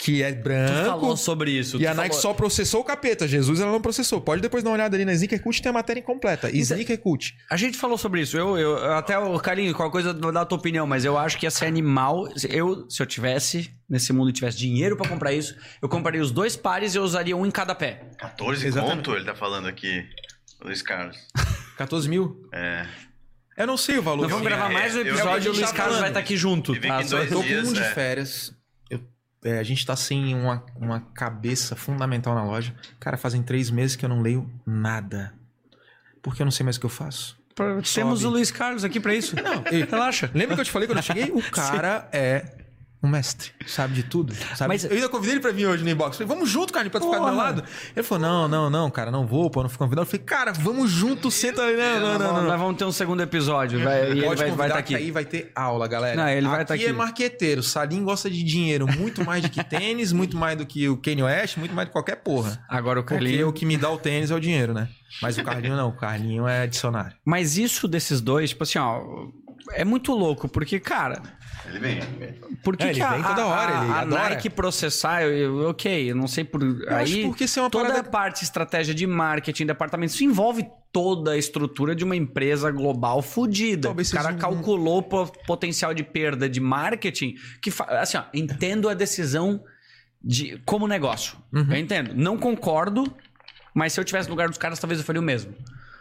[0.00, 0.84] Que é Tu branco.
[0.90, 1.76] falou sobre isso.
[1.76, 3.26] E tu a Nike falou- só processou o capeta.
[3.26, 4.20] Jesus ela não processou.
[4.20, 6.48] Pode depois dar uma olhada ali na Sneaker Cult, tem a matéria incompleta.
[6.56, 7.34] Sneaker Cult.
[7.50, 8.38] A gente falou sobre isso.
[8.38, 11.36] Eu, eu até o Carlinhos, qualquer coisa vou dar a tua opinião, mas eu acho
[11.36, 12.28] que ia ser animal.
[12.48, 16.30] Eu, se eu tivesse nesse mundo e tivesse dinheiro pra comprar isso, eu compraria os
[16.30, 18.02] dois pares e eu usaria um em cada pé.
[18.18, 18.96] 14 Exatamente.
[18.98, 20.04] conto, ele tá falando aqui,
[20.62, 21.16] Luiz Carlos.
[21.78, 22.48] 14 mil?
[22.52, 22.86] É.
[23.56, 24.22] Eu não sei o valor.
[24.22, 26.00] Nós vamos vi, gravar é, mais um vi episódio e o Luiz tá Carlos falando.
[26.00, 26.74] vai estar aqui junto.
[26.74, 27.02] Eu tá?
[27.04, 27.90] Só- Eu tô com um de é.
[27.94, 28.52] férias.
[28.90, 29.00] Eu-
[29.44, 32.74] é, a gente tá sem uma, uma cabeça fundamental na loja.
[33.00, 35.32] Cara, fazem três meses que eu não leio nada.
[36.22, 37.36] Porque eu não sei mais o que eu faço.
[37.94, 38.26] Temos Sobe.
[38.26, 39.34] o Luiz Carlos aqui pra isso.
[39.34, 40.30] Não, relaxa.
[40.34, 41.30] Lembra que eu te falei quando eu cheguei?
[41.32, 42.57] O cara é
[43.00, 44.34] um mestre, sabe de tudo.
[44.56, 44.68] Sabe?
[44.68, 46.16] Mas- Eu ainda convidei ele pra vir hoje no inbox.
[46.16, 47.62] Falei, vamos junto, cara, pra tu ficar do meu lado.
[47.94, 50.02] Ele falou, não, não, não, cara, não vou, pô, não fui convidado.
[50.02, 51.76] Eu falei, cara, vamos junto, senta ali.
[51.76, 52.42] Não, não, não, não.
[52.48, 53.82] Nós vamos ter um segundo episódio.
[53.84, 55.04] Vai, e ele Pode vai estar que aqui.
[55.04, 56.16] aí vai ter aula, galera.
[56.16, 56.92] Não, ele vai tá aqui aqui.
[56.92, 57.62] é marqueteiro.
[57.62, 61.22] Salim gosta de dinheiro muito mais do que tênis, muito mais do que o Kanye
[61.22, 62.64] West, muito mais do que qualquer porra.
[62.68, 63.48] Agora o Porque Carlinhos.
[63.48, 64.88] o que me dá o tênis é o dinheiro, né?
[65.22, 67.12] Mas o Carlinho não, o Carlinho é dicionário.
[67.24, 69.00] Mas isso desses dois, tipo assim, ó.
[69.72, 71.20] É muito louco, porque, cara.
[71.66, 72.32] Ele vem, ele vem.
[72.64, 74.28] Por que, É, ele que a, vem toda a- hora, ele a, adora.
[74.30, 75.30] Nike processar, eu,
[75.62, 76.62] eu- ok, eu não sei por.
[76.88, 80.24] acho aí, porque isso é uma toda parada- a parte estratégia de marketing, departamento, isso
[80.24, 83.90] envolve toda a estrutura de uma empresa global fodida.
[83.90, 88.88] O cara um- calculou o potencial de perda de marketing, que fa- assim, ó, entendo
[88.88, 89.62] a decisão
[90.24, 91.36] de como negócio.
[91.52, 91.66] Uhum.
[91.70, 92.14] Eu entendo.
[92.14, 93.04] Não concordo,
[93.74, 95.54] mas se eu tivesse no lugar dos caras, talvez eu faria o mesmo.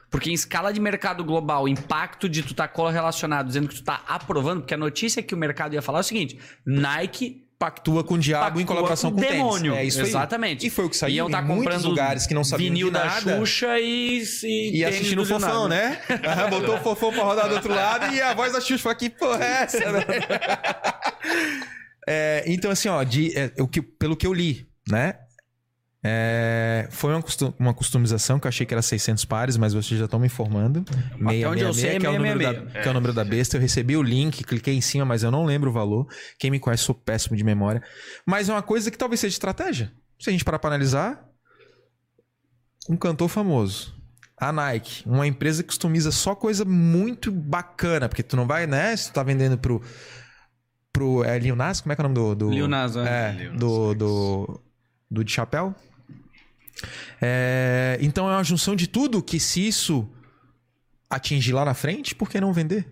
[0.10, 3.84] Porque em escala de mercado global, o impacto de tu estar correlacionado, dizendo que tu
[3.84, 8.04] tá aprovando, porque a notícia que o mercado ia falar é o seguinte: Nike Pactua
[8.04, 9.72] com o diabo pactua em colaboração com, o demônio.
[9.74, 9.78] tênis.
[9.78, 10.08] É isso aí.
[10.08, 10.68] Exatamente.
[10.68, 13.10] E foi o que saiu Iam tá comprando lugares que não sabiam vinil de da.
[13.10, 16.00] Xuxa e, e, E assistindo o fofão, né?
[16.24, 18.96] Aham, Botou o fofão pra rodar do outro lado e a voz da Xuxa falou:
[18.96, 20.06] que porra é essa, né?
[22.10, 25.16] É, então, assim, ó, de, é, o que, pelo que eu li, né?
[26.10, 30.00] É, foi uma, custom- uma customização que eu achei que era 600 pares, mas vocês
[30.00, 30.86] já estão me informando.
[31.26, 32.84] Até onde eu sei é que, é o número da, 666.
[32.84, 33.58] que é o número da besta.
[33.58, 36.08] Eu recebi o link, cliquei em cima, mas eu não lembro o valor.
[36.40, 37.84] Quem me conhece, sou péssimo de memória.
[38.26, 39.92] Mas é uma coisa que talvez seja estratégia.
[40.20, 41.24] Se a gente parar pra analisar,
[42.90, 43.96] um cantor famoso.
[44.40, 48.96] A Nike, uma empresa que customiza só coisa muito bacana, porque tu não vai, né?
[48.96, 49.82] Se tu tá vendendo pro.
[50.94, 51.82] pro é Lil Nas?
[51.82, 52.36] Como é que é o nome do.
[52.36, 53.30] do Lil Nas, né?
[53.30, 53.98] É, Lil Nas do, X.
[53.98, 54.62] do.
[55.10, 55.74] do de chapéu.
[57.22, 60.08] É, então é uma junção de tudo que se isso
[61.10, 62.86] atingir lá na frente, por que não vender?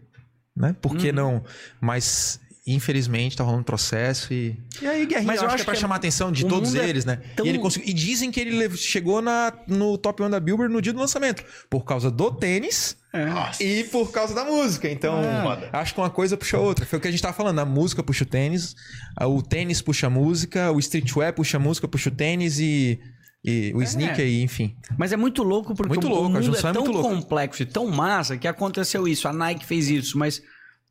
[0.56, 0.76] Né?
[0.82, 0.98] Por Uhum.
[0.98, 1.44] que não?
[1.82, 2.40] Mas.
[2.68, 4.57] Infelizmente, tá rolando processo e.
[4.82, 6.48] E aí, Guerrinha, Mas eu, acho que é pra que chamar a atenção de o
[6.48, 7.18] todos é eles, né?
[7.36, 10.74] tão- E, ele conseguiu- e dizem que ele chegou na, no top 1 da Billboard
[10.74, 11.44] no dia do lançamento.
[11.70, 13.64] Por causa do tênis Nossa.
[13.64, 14.90] e por causa da música.
[14.90, 15.14] Então,
[15.44, 15.70] Foda.
[15.74, 16.88] acho que uma coisa puxa a outra.
[16.88, 17.60] Foi o que a gente tava falando.
[17.60, 18.76] A música puxa o tênis,
[19.22, 22.99] o tênis puxa a música, o streetwear puxa a música, puxa o tênis e,
[23.46, 24.76] e o sneaker, e, enfim.
[24.98, 26.86] Mas é muito louco porque Muito o, louco, o a mundo junção é é tão
[27.02, 29.28] complexo e tão massa que aconteceu isso.
[29.28, 30.42] A Nike fez isso, mas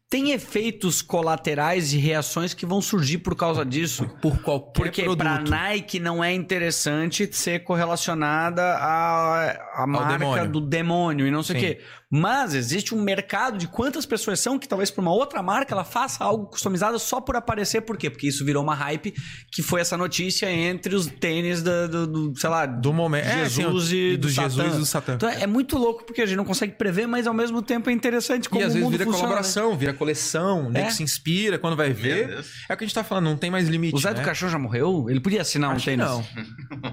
[0.09, 4.09] tem efeitos colaterais e reações que vão surgir por causa disso.
[4.23, 5.19] Por qualquer Porque produto.
[5.19, 10.53] pra Nike não é interessante ser correlacionada à, à marca demônio.
[10.53, 11.81] do demônio e não sei o quê.
[12.17, 15.83] Mas existe um mercado de quantas pessoas são que talvez pra uma outra marca ela
[15.85, 17.81] faça algo customizado só por aparecer.
[17.81, 18.09] Por quê?
[18.09, 19.13] Porque isso virou uma hype
[19.51, 23.27] que foi essa notícia entre os tênis da- do, do, sei lá, Do momento.
[23.27, 24.77] É, Jesus sim, e do Jesus Satã.
[24.77, 25.15] e do Satã.
[25.15, 27.93] Então é muito louco porque a gente não consegue prever, mas ao mesmo tempo é
[27.93, 29.29] interessante como e às o vezes mundo vira funciona, né?
[29.35, 30.83] colaboração, vira coleção, né?
[30.83, 30.85] É.
[30.85, 32.45] Que se inspira quando vai ver.
[32.69, 33.97] É o que a gente tá falando, não tem mais limite.
[33.97, 34.21] O Zé né?
[34.21, 35.07] do Caixão já morreu?
[35.11, 36.07] Ele podia assinar um Acho que tênis?
[36.07, 36.25] não.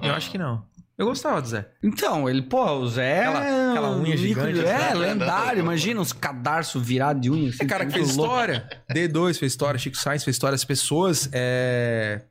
[0.01, 0.63] Eu acho que não.
[0.97, 1.67] Eu gostava do Zé.
[1.81, 3.25] Então, ele, pô, o Zé.
[3.25, 5.49] Aquela- aquela unha gigante, É, assim, lendário.
[5.51, 5.59] andando.
[5.59, 7.49] Imagina uns cadarços virados de unha.
[7.49, 8.31] Assim, É cara que fez louco.
[8.33, 8.69] história.
[8.93, 10.53] D2 fez história, Chico Sainz fez história.
[10.55, 12.21] As pessoas é,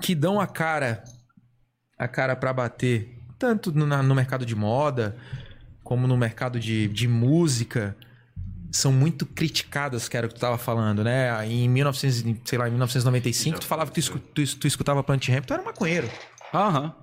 [0.00, 1.02] que dão a cara
[1.98, 5.16] a cara para bater, tanto no, no mercado de moda,
[5.82, 7.96] como no mercado de, de música,
[8.70, 11.46] são muito criticadas, que era o que tu tava falando, né?
[11.46, 15.26] Em 1900, e- sei lá, em 1995, tu falava que tu, tu, tu escutava Plant
[15.28, 16.10] Ramp, tu era maconheiro.
[16.52, 16.94] Aham.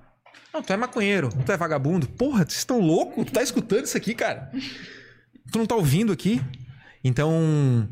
[0.53, 2.07] Não, tu é maconheiro, tu é vagabundo.
[2.07, 3.25] Porra, vocês estão loucos?
[3.25, 4.51] Tu tá escutando isso aqui, cara?
[5.51, 6.41] Tu não tá ouvindo aqui?
[7.03, 7.89] Então,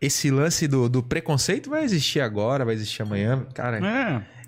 [0.00, 3.46] esse lance do, do preconceito vai existir agora, vai existir amanhã.
[3.54, 3.78] Cara,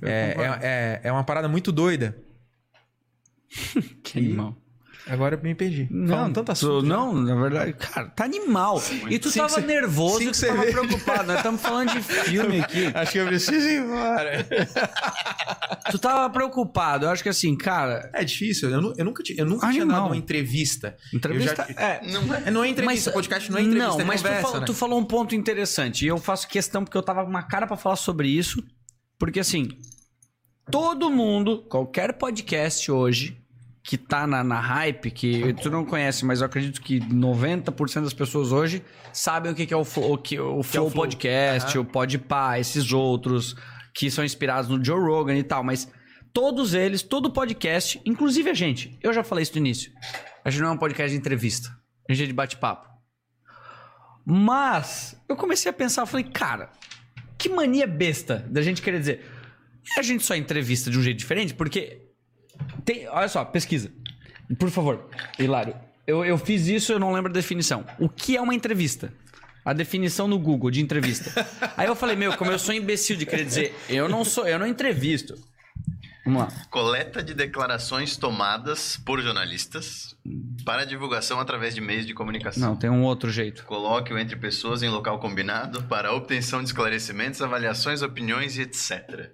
[0.03, 0.09] É.
[0.09, 2.17] é, é, é, é uma parada muito doida.
[4.03, 4.57] Que animal.
[5.09, 5.89] Agora eu me perdi.
[5.91, 6.83] Não, tanto tu- assunto.
[6.87, 8.81] não, na verdade, cara, tá animal.
[9.11, 10.73] E tu tava ce- nervoso, cinco tu tava cervejas.
[10.87, 11.27] preocupado.
[11.27, 12.87] Nós estamos falando de filme aqui.
[12.95, 14.47] Acho que eu preciso ir embora.
[15.91, 17.05] Tu tava preocupado.
[17.07, 18.71] Eu acho que assim, cara, É difícil.
[18.71, 20.97] Eu, eu nunca, eu nunca tinha dado uma entrevista.
[21.13, 21.67] entrevista.
[21.69, 22.51] Já- é, Não é.
[22.51, 24.67] Não é entrevista, podcast não é entrevista, Não, é mas tu, conversa, fal- né?
[24.67, 26.05] tu falou um ponto interessante.
[26.05, 28.63] E eu faço questão porque eu tava com uma cara pra falar sobre isso.
[29.19, 29.69] Porque assim,
[30.71, 33.37] todo mundo, qualquer podcast hoje
[33.85, 38.13] que tá na, na hype, que tu não conhece, mas eu acredito que 90% das
[38.15, 38.83] pessoas hoje
[39.13, 41.05] sabem o que, que é o, Flow- o, que, o Flow Flow.
[41.05, 43.57] Podcast, o Podpah, esses outros
[43.95, 45.91] que são inspirados no Joe Rogan e tal, mas
[46.33, 49.93] todos eles, todo podcast, inclusive a gente, eu já falei isso no início,
[50.45, 51.69] a gente não é um podcast de entrevista,
[52.09, 52.89] a gente é de bate-papo.
[54.25, 56.71] Mas eu comecei a pensar, falei, cara,
[57.37, 59.29] que mania besta da gente querer dizer.
[59.99, 62.02] A gente só entrevista de um jeito diferente, porque.
[62.85, 63.91] Tem, olha só, pesquisa.
[64.59, 65.09] Por favor,
[65.39, 65.75] Hilário.
[66.07, 67.85] Eu, eu fiz isso, eu não lembro a definição.
[67.99, 69.13] O que é uma entrevista?
[69.65, 71.33] A definição no Google de entrevista.
[71.77, 74.59] Aí eu falei, meu, como eu sou imbecil de querer dizer, eu não sou, eu
[74.59, 75.35] não entrevisto.
[76.25, 76.49] Vamos lá.
[76.71, 80.17] Coleta de declarações tomadas por jornalistas
[80.65, 82.71] para divulgação através de meios de comunicação.
[82.71, 83.65] Não, tem um outro jeito.
[83.65, 89.33] Coloque-o entre pessoas em local combinado para obtenção de esclarecimentos, avaliações, opiniões e etc.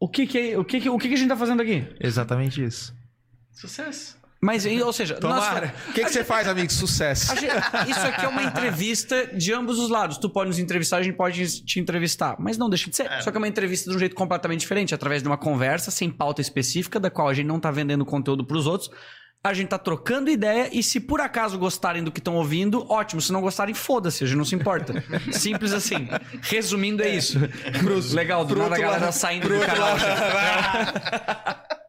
[0.00, 1.86] O que que, é- o que, que, o que, que a gente tá fazendo aqui?
[2.00, 2.94] Exatamente isso.
[3.52, 4.16] Sucesso.
[4.42, 5.68] Mas, ou seja, Tomara.
[5.68, 6.70] nós- O que, que você faz, amigo?
[6.70, 7.32] Sucesso.
[7.88, 10.18] Isso aqui é uma entrevista de ambos os lados.
[10.18, 12.36] Tu pode nos entrevistar, a gente pode te entrevistar.
[12.38, 13.06] Mas não deixa de ser.
[13.10, 13.22] É.
[13.22, 16.10] Só que é uma entrevista de um jeito completamente diferente, através de uma conversa sem
[16.10, 18.90] pauta específica, da qual a gente não tá vendendo conteúdo pros outros.
[19.46, 23.20] A gente tá trocando ideia e se por acaso gostarem do que estão ouvindo, ótimo.
[23.20, 25.04] Se não gostarem, foda-se, a gente não se importa.
[25.30, 26.08] Simples assim.
[26.40, 27.38] Resumindo, é isso.
[28.14, 29.96] Legal, do nada a galera lado- saindo do canal.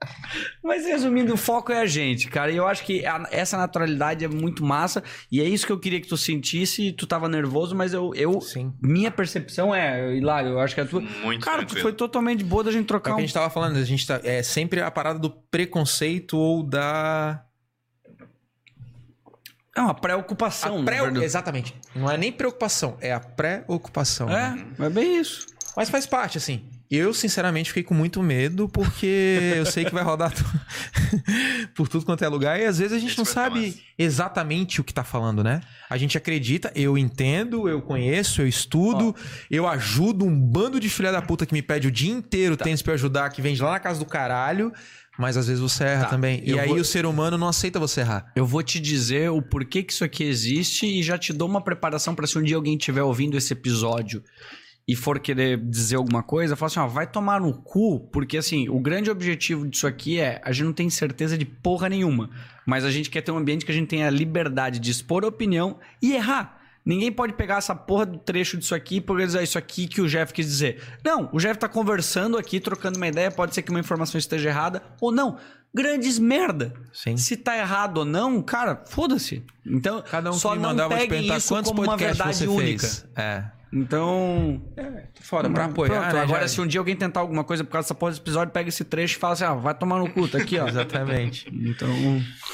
[0.63, 2.51] Mas resumindo, o foco é a gente, cara.
[2.51, 5.03] E eu acho que a- essa naturalidade é muito massa.
[5.31, 6.91] E é isso que eu queria que tu sentisse.
[6.91, 8.13] Tu tava nervoso, mas eu.
[8.15, 8.73] eu Sim.
[8.81, 11.01] minha percepção é, Hilário, eu acho que a tua.
[11.01, 13.49] Muito Cara, tu foi totalmente boa da gente É o trocar que a gente tava
[13.49, 17.41] falando, a gente tá, é sempre a parada do preconceito ou da.
[19.75, 21.01] É uma preocupação, A pré...
[21.01, 21.25] verdade.
[21.25, 21.75] Exatamente.
[21.93, 24.27] Não é nem preocupação, é a pré-ocupação.
[24.27, 24.65] né?
[24.79, 25.45] É, é bem isso.
[25.75, 26.63] Mas faz parte, assim.
[26.89, 30.31] Eu, sinceramente, fiquei com muito medo, porque eu sei que vai rodar
[31.75, 32.59] por tudo quanto é lugar.
[32.59, 35.61] E às vezes a gente Esse não sabe exatamente o que tá falando, né?
[35.89, 39.15] A gente acredita, eu entendo, eu conheço, eu estudo,
[39.49, 42.81] eu ajudo um bando de filha da puta que me pede o dia inteiro tênis
[42.81, 44.71] pra eu ajudar, que vende lá na casa do caralho.
[45.17, 46.41] Mas às vezes você erra Tá, também.
[46.45, 48.33] E eu aí vou- o ser humano não aceita você errar.
[48.35, 51.61] Eu vou te dizer o porquê que isso aqui existe e já te dou uma
[51.63, 54.21] preparação pra se um dia alguém estiver ouvindo esse episódio
[54.87, 58.69] e for querer dizer alguma coisa, fala assim, ó, vai tomar no cu, porque assim,
[58.69, 62.29] o grande objetivo disso aqui é, a gente não tem certeza de porra nenhuma,
[62.65, 65.25] mas a gente quer ter um ambiente que a gente tenha a liberdade de expor
[65.25, 66.61] opinião e errar.
[66.85, 70.07] Ninguém pode pegar essa porra do trecho disso aqui e dizer isso aqui que o
[70.07, 70.83] Jeff quis dizer.
[71.03, 74.49] Não, o Jeff tá conversando aqui, trocando uma ideia, pode ser que uma informação esteja
[74.49, 75.39] errada ou não.
[75.73, 76.73] Grandes merda.
[76.93, 77.17] Sim.
[77.17, 79.43] Se tá errado ou não, cara, foda-se.
[79.65, 82.87] Então, Cada um só não te pegue isso como uma verdade única.
[82.87, 83.05] fez.
[83.15, 83.45] É.
[83.75, 84.61] Então,
[85.21, 87.71] Foda, pra apoiar, pronto, né, agora já- se um dia alguém tentar alguma coisa por
[87.71, 90.09] causa dessa porra desse episódio, pega esse trecho e fala assim, ah, vai tomar no
[90.09, 90.65] cu, tá aqui, ó.
[90.67, 91.45] Exatamente.
[91.51, 91.89] Então,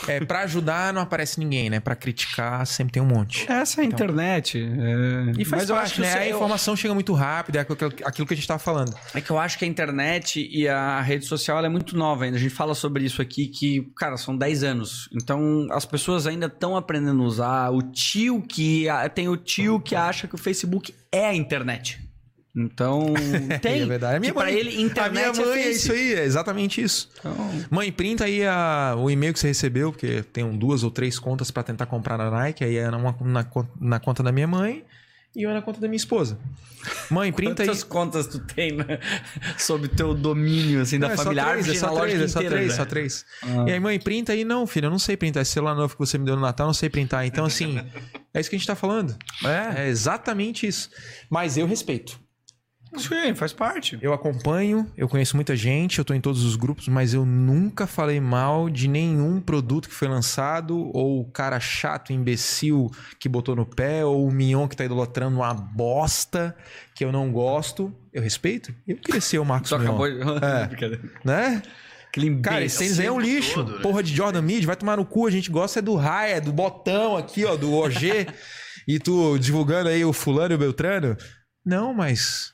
[0.08, 1.80] É, pra ajudar não aparece ninguém, né?
[1.80, 3.46] Pra criticar sempre tem um monte.
[3.52, 4.58] essa é a internet.
[4.58, 5.32] é.
[5.40, 6.08] E faz Mas eu parte, acho que né?
[6.08, 8.94] isso A é- informação chega muito rápido, é aquilo, aquilo que a gente tava falando.
[9.14, 12.38] É que eu acho que a internet e a rede social é muito nova ainda.
[12.38, 15.08] A gente fala sobre isso aqui que, cara, são 10 anos.
[15.14, 17.70] Então as pessoas ainda estão aprendendo a usar.
[17.72, 18.88] O tio que.
[19.14, 22.00] Tem o tio que acha que o Facebook é a internet.
[22.56, 23.14] Então,
[23.62, 23.84] tem.
[23.84, 24.18] É verdade.
[24.18, 26.24] A minha que pra mãe- ele, internet a minha mãe é, é, isso aí, é
[26.26, 27.10] exatamente isso.
[27.20, 27.34] Então,
[27.70, 31.50] Mãe, printa aí a- o e-mail que você recebeu, porque tem duas ou três contas
[31.50, 33.46] pra tentar comprar na Nike, aí é uma na,
[33.80, 34.84] na conta da minha mãe
[35.36, 36.38] e uma na conta da minha esposa.
[37.10, 37.68] Mãe, printa aí.
[37.68, 39.00] quantas contas tu tem né?
[39.58, 42.40] sobre teu domínio, assim, da Não, é só família três, é só três, é só
[42.40, 42.76] três, né?
[42.76, 43.26] só três.
[43.44, 43.66] Ah.
[43.68, 44.44] E aí, mãe, printa aí.
[44.44, 45.42] Não, filho, eu não sei printar.
[45.42, 47.26] Esse celular novo que você me deu no Natal, eu não sei printar.
[47.26, 47.78] Então, assim,
[48.34, 49.16] é isso que a gente tá falando.
[49.44, 50.90] É, é exatamente isso.
[51.30, 52.20] Mas eu respeito.
[52.98, 53.98] Sim, faz parte.
[54.02, 57.88] Eu acompanho, eu conheço muita gente, eu tô em todos os grupos, mas eu nunca
[57.88, 63.56] falei mal de nenhum produto que foi lançado, ou o cara chato, imbecil que botou
[63.56, 66.56] no pé, ou o Mignon que tá idolatrando uma bosta
[66.94, 67.96] que eu não gosto.
[68.12, 68.74] Eu respeito.
[68.86, 70.20] Eu queria ser o Marcos Só Mion, acabou de...
[70.46, 71.00] É.
[71.24, 71.62] Né?
[72.10, 73.54] Aquele Cara, esse tênis aí é um lixo.
[73.56, 73.82] todo, né?
[73.82, 75.26] Porra de Jordan Mid, vai tomar no cu.
[75.26, 78.28] A gente gosta é do Raia, do botão aqui, ó, do OG.
[78.86, 81.16] e tu divulgando aí o fulano e o Beltrano.
[81.66, 82.52] Não, mas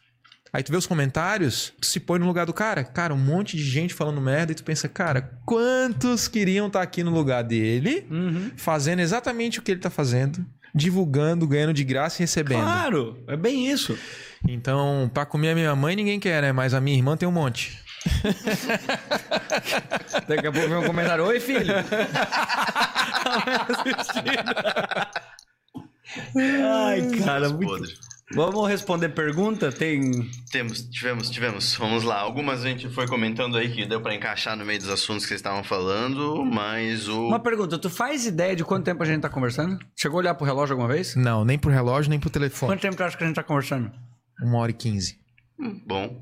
[0.53, 2.83] Aí tu vê os comentários, tu se põe no lugar do cara.
[2.83, 7.03] Cara, um monte de gente falando merda e tu pensa, cara, quantos queriam estar aqui
[7.03, 8.51] no lugar dele, Uhum.
[8.55, 12.61] fazendo exatamente o que ele tá fazendo, divulgando, ganhando de graça e recebendo.
[12.61, 13.97] Claro, é bem isso.
[14.47, 16.51] Então, pra comer a minha mãe ninguém quer, né?
[16.51, 17.77] Mas a minha irmã tem um monte.
[20.27, 21.25] Daqui a pouco vem um comentário.
[21.25, 21.73] Oi, filho.
[26.73, 27.83] Ai, cara, muito...
[28.33, 29.71] Vamos responder pergunta?
[29.71, 30.29] Tem.
[30.51, 31.75] Temos, tivemos, tivemos.
[31.75, 32.19] Vamos lá.
[32.19, 35.29] Algumas a gente foi comentando aí que deu pra encaixar no meio dos assuntos que
[35.29, 37.27] vocês estavam falando, mas o.
[37.27, 39.79] Uma pergunta, tu faz ideia de quanto tempo a gente tá conversando?
[39.95, 41.15] Chegou a olhar pro relógio alguma vez?
[41.15, 42.73] Não, nem pro relógio, nem pro telefone.
[42.73, 43.91] Quanto tempo tu acha que a gente tá conversando?
[44.43, 45.17] Uma hora e quinze.
[45.57, 46.21] Hum, Bom.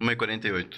[0.00, 0.76] 1h48.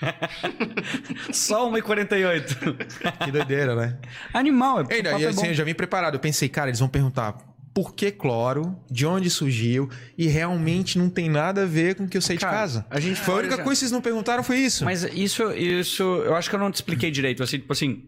[1.32, 3.24] Só 1h48.
[3.24, 3.98] Que doideira, né?
[4.32, 5.46] Animal, é E o daí, papo é assim, bom.
[5.48, 6.14] eu já vim preparado.
[6.14, 7.36] Eu pensei, cara, eles vão perguntar
[7.76, 9.86] por que cloro, de onde surgiu,
[10.16, 12.86] e realmente não tem nada a ver com o que eu sei Cara, de casa.
[12.88, 14.82] a gente foi a única já- coisa que vocês não perguntaram, foi isso.
[14.82, 17.42] Mas isso, isso, eu acho que eu não te expliquei direito.
[17.42, 18.04] Assim, tipo assim.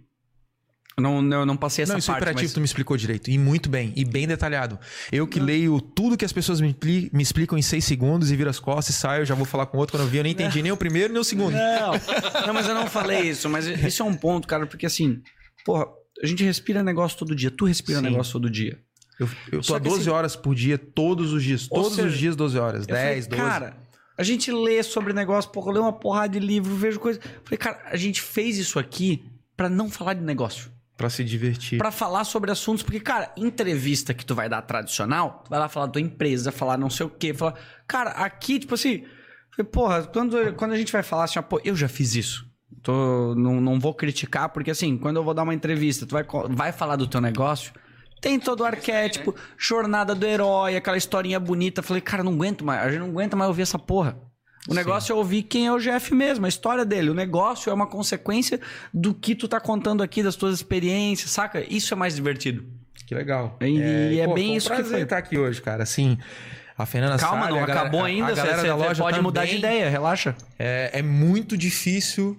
[0.99, 2.23] Não, eu não passei essa não, isso é parte.
[2.23, 3.31] operativo mas- tu me explicou direito.
[3.31, 3.93] E muito bem.
[3.95, 4.79] E bem detalhado.
[5.13, 6.75] Eu que leio tudo que as pessoas me,
[7.13, 9.77] me explicam em seis segundos e viro as costas e saio, já vou falar com
[9.77, 10.17] outro quando eu vi.
[10.17, 11.53] Eu nem entendi nem o primeiro nem o segundo.
[11.53, 11.93] Não,
[12.47, 13.49] não, mas eu não falei isso.
[13.51, 15.21] Mas isso é um ponto, cara, porque assim,
[15.65, 15.87] porra,
[16.23, 17.51] a gente respira negócio todo dia.
[17.51, 18.05] Tu respira Sim.
[18.05, 18.79] negócio todo dia.
[19.19, 21.67] Eu, eu tô Só há que 12 assim- horas por dia, todos os dias.
[21.69, 22.83] Todos seja, os dias, 12 horas.
[22.87, 23.43] Eu falei, 10, 12.
[23.43, 23.77] Cara,
[24.17, 27.21] a gente lê sobre negócio, porra, leio uma porrada de livro, vejo coisa.
[27.45, 29.25] Falei, cara, a gente fez isso aqui
[29.57, 30.71] pra não falar de negócio.
[30.97, 31.79] Pra se divertir.
[31.79, 35.69] Pra falar sobre assuntos, porque, cara, entrevista que tu vai dar tradicional, tu vai lá
[35.69, 37.55] falar da tua empresa, falar não sei o quê, falar.
[37.87, 39.05] Cara, aqui, tipo assim,
[39.55, 42.45] falei, porra, quando, quando a gente vai falar assim, ó, pô, eu já fiz isso.
[42.83, 46.25] Tô, não, não vou criticar, porque assim, quando eu vou dar uma entrevista, tu vai,
[46.51, 47.73] vai falar do teu negócio,
[48.21, 51.83] tem todo o arquétipo, jornada do herói, aquela historinha bonita.
[51.83, 54.19] Falei, cara, não aguento mais, a gente não aguenta mais ouvir essa porra.
[54.69, 57.09] O negócio é ouvir quem é o Jeff mesmo, a história dele.
[57.09, 58.61] O negócio é uma consequência
[58.93, 61.65] do que tu tá contando aqui, das tuas experiências, saca?
[61.73, 62.67] Isso é mais divertido.
[63.07, 63.57] Que legal.
[63.63, 65.01] E é pô, bem foi um isso que foi.
[65.01, 65.83] estar aqui hoje, cara.
[65.85, 66.19] Assim,
[66.77, 68.35] a Fernanda Calma, sabe, não galera- acabou ainda.
[68.35, 69.77] Você da loja pode mudar de também.
[69.77, 70.37] ideia, relaxa.
[70.59, 72.37] É, é muito difícil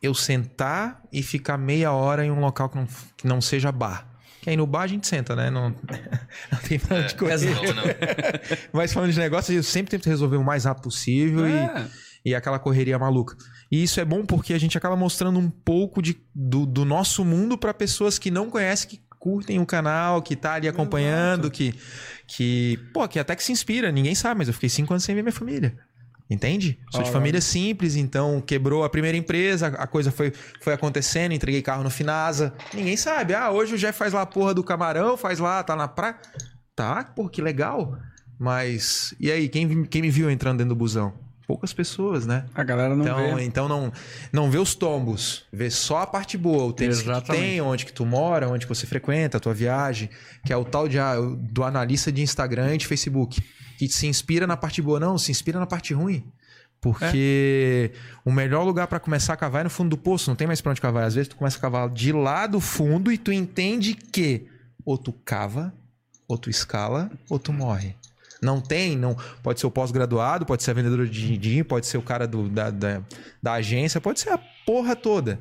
[0.00, 2.86] eu sentar e ficar meia hora em um local que não,
[3.16, 4.08] que não seja bar.
[4.42, 5.50] Que aí no bar a gente senta, né?
[5.50, 5.70] Não,
[6.50, 7.36] não tem pra onde correr.
[7.54, 7.84] Não, não.
[8.74, 11.86] Mas falando de negócio, eu sempre tento resolver o mais rápido possível É.
[12.24, 13.36] e, e aquela correria maluca.
[13.70, 17.24] E isso é bom porque a gente acaba mostrando um pouco de, do, do nosso
[17.24, 21.72] mundo para pessoas que não conhecem, que curtem o canal, que tá ali acompanhando, que,
[22.26, 23.92] que, pô, que até que se inspira.
[23.92, 25.78] Ninguém sabe, mas eu fiquei cinco anos sem ver minha família.
[26.32, 26.78] Entende?
[26.90, 31.60] Sou de família simples, então quebrou a primeira empresa, a coisa foi, foi acontecendo, entreguei
[31.62, 32.54] carro no Finasa.
[32.72, 33.34] Ninguém sabe.
[33.34, 36.16] Ah, hoje o Jeff faz lá a porra do camarão, faz lá, tá na praia.
[36.74, 37.98] Tá, pô, que legal.
[38.38, 41.12] Mas, e aí, quem, quem me viu entrando dentro do busão?
[41.46, 42.46] Poucas pessoas, né?
[42.54, 43.44] A galera não Então, vê.
[43.44, 43.92] então não,
[44.32, 47.42] não vê os tombos, vê só a parte boa, o tênis que Exatamente.
[47.44, 50.08] tem, onde que tu mora, onde que você frequenta, a tua viagem,
[50.46, 53.42] que é o tal de, ah, do analista de Instagram e de Facebook,
[53.78, 56.24] que se inspira na parte boa, não, se inspira na parte ruim.
[56.80, 57.92] Porque
[58.24, 60.60] o melhor lugar pra começar a cavar é no fundo do poço, não tem mais
[60.60, 61.04] pra onde cavar.
[61.04, 64.46] Às vezes tu começa a cavar de lá do fundo e tu entende que
[64.84, 65.72] ou tu cava,
[66.26, 67.94] ou tu escala, ou tu morre.
[68.42, 69.16] Não tem, não.
[69.44, 72.48] Pode ser o pós-graduado, pode ser a vendedora de din-din, pode ser o cara do-
[72.48, 73.00] da, da,
[73.40, 75.38] da agência, pode ser a porra toda.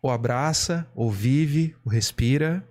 [0.00, 2.64] Ou abraça, ou vive, ou respira,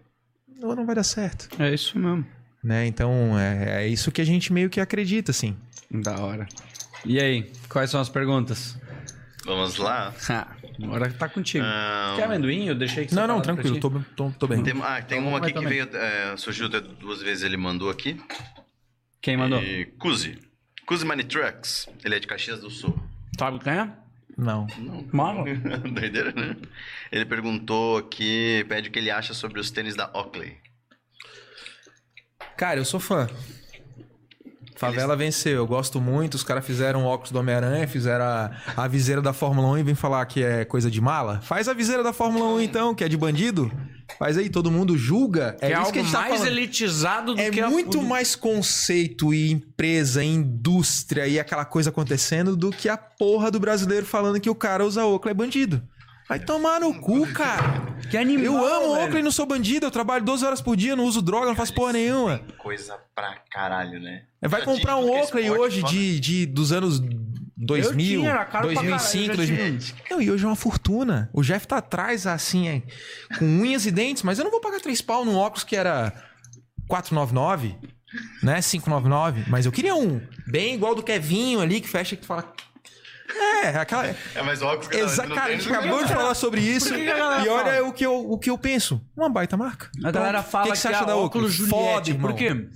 [0.64, 1.48] ou não vai dar certo.
[1.62, 2.26] É isso mesmo.
[2.68, 2.86] Né?
[2.86, 5.56] Então, é, é isso que a gente meio que acredita, assim.
[5.90, 6.46] Da hora.
[7.06, 8.78] E aí, quais são as perguntas?
[9.46, 10.14] Vamos lá.
[10.30, 10.48] Ah,
[10.84, 11.64] agora tá contigo.
[11.66, 12.68] Ah, Quer amendoim?
[12.68, 14.62] Eu deixei aqui Não, não, pra tranquilo, tô, tô, tô bem.
[14.64, 15.70] Tem, ah, tem Então uma aqui que também.
[15.70, 18.20] veio, é, surgiu até duas vezes, ele mandou aqui.
[19.22, 19.64] Quem mandou?
[19.64, 20.38] E Cusi.
[20.86, 21.88] Cusi Money Trucks.
[22.04, 23.00] Ele é de Caxias do Sul.
[23.40, 23.90] Sabe quem é?
[24.38, 24.68] Não.
[25.14, 25.46] Mala.
[25.90, 26.58] Doideira, né?
[27.14, 30.58] Ele perguntou aqui, pede o que ele acha sobre os tênis da Oakley.
[32.58, 33.28] Cara, eu sou fã.
[34.76, 36.36] Favela venceu, eu gosto muito.
[36.36, 39.84] Os caras fizeram o óculos do Homem-Aranha, fizeram a, a viseira da Fórmula 1 e
[39.84, 41.42] vem falar que é coisa de mala.
[41.42, 43.72] Faz a viseira da Fórmula 1 então, que é de bandido.
[44.20, 45.58] Faz aí, todo mundo julga.
[45.62, 48.00] É, É, isso algo que a gente tá mais elitizado do É que a- muito
[48.00, 53.50] o- mais conceito e empresa, e indústria e aquela coisa acontecendo do que a porra
[53.50, 55.82] do brasileiro falando que o cara usa Oakley é bandido.
[56.28, 57.88] Vai tomar no cu, cara.
[58.10, 59.06] Que animal, Eu amo velho.
[59.06, 59.86] Oakley, não sou bandido.
[59.86, 62.42] Eu trabalho 12 horas por dia, não uso droga, não faço porra nenhuma.
[62.58, 64.24] Coisa pra caralho, né?
[64.42, 65.94] Vai Já comprar um é esporte, hoje foda.
[65.94, 67.02] de, de, dos anos
[67.58, 69.96] 2000, tinha, era caro pra 2005, caralho, eu já 2000.
[70.12, 71.30] Não, e hoje é uma fortuna.
[71.34, 72.82] O Jeff tá atrás, assim, é,
[73.40, 76.14] com unhas e dentes, mas eu não vou pagar 3 pau num óculos que era
[76.88, 77.76] 499,
[78.44, 78.62] né?
[78.62, 80.22] 599, mas eu queria um.
[80.46, 82.54] Bem igual do Kevinho ali, que fecha e que tu fala.
[83.64, 84.16] É, aquela.
[84.36, 86.94] É mais óbvio que Exa não cara, a gente acabou de falar sobre isso.
[86.94, 87.88] que que galera E olha fala?
[87.88, 89.02] o que, eu, o que eu penso.
[89.16, 89.90] Uma baita marca.
[90.04, 90.52] A galera Pronto.
[90.52, 91.26] fala o que, que, que você acha da Oakley?
[91.26, 91.76] óculos Juliette.
[91.94, 92.32] Foda, irmão.
[92.32, 92.68] Por quê?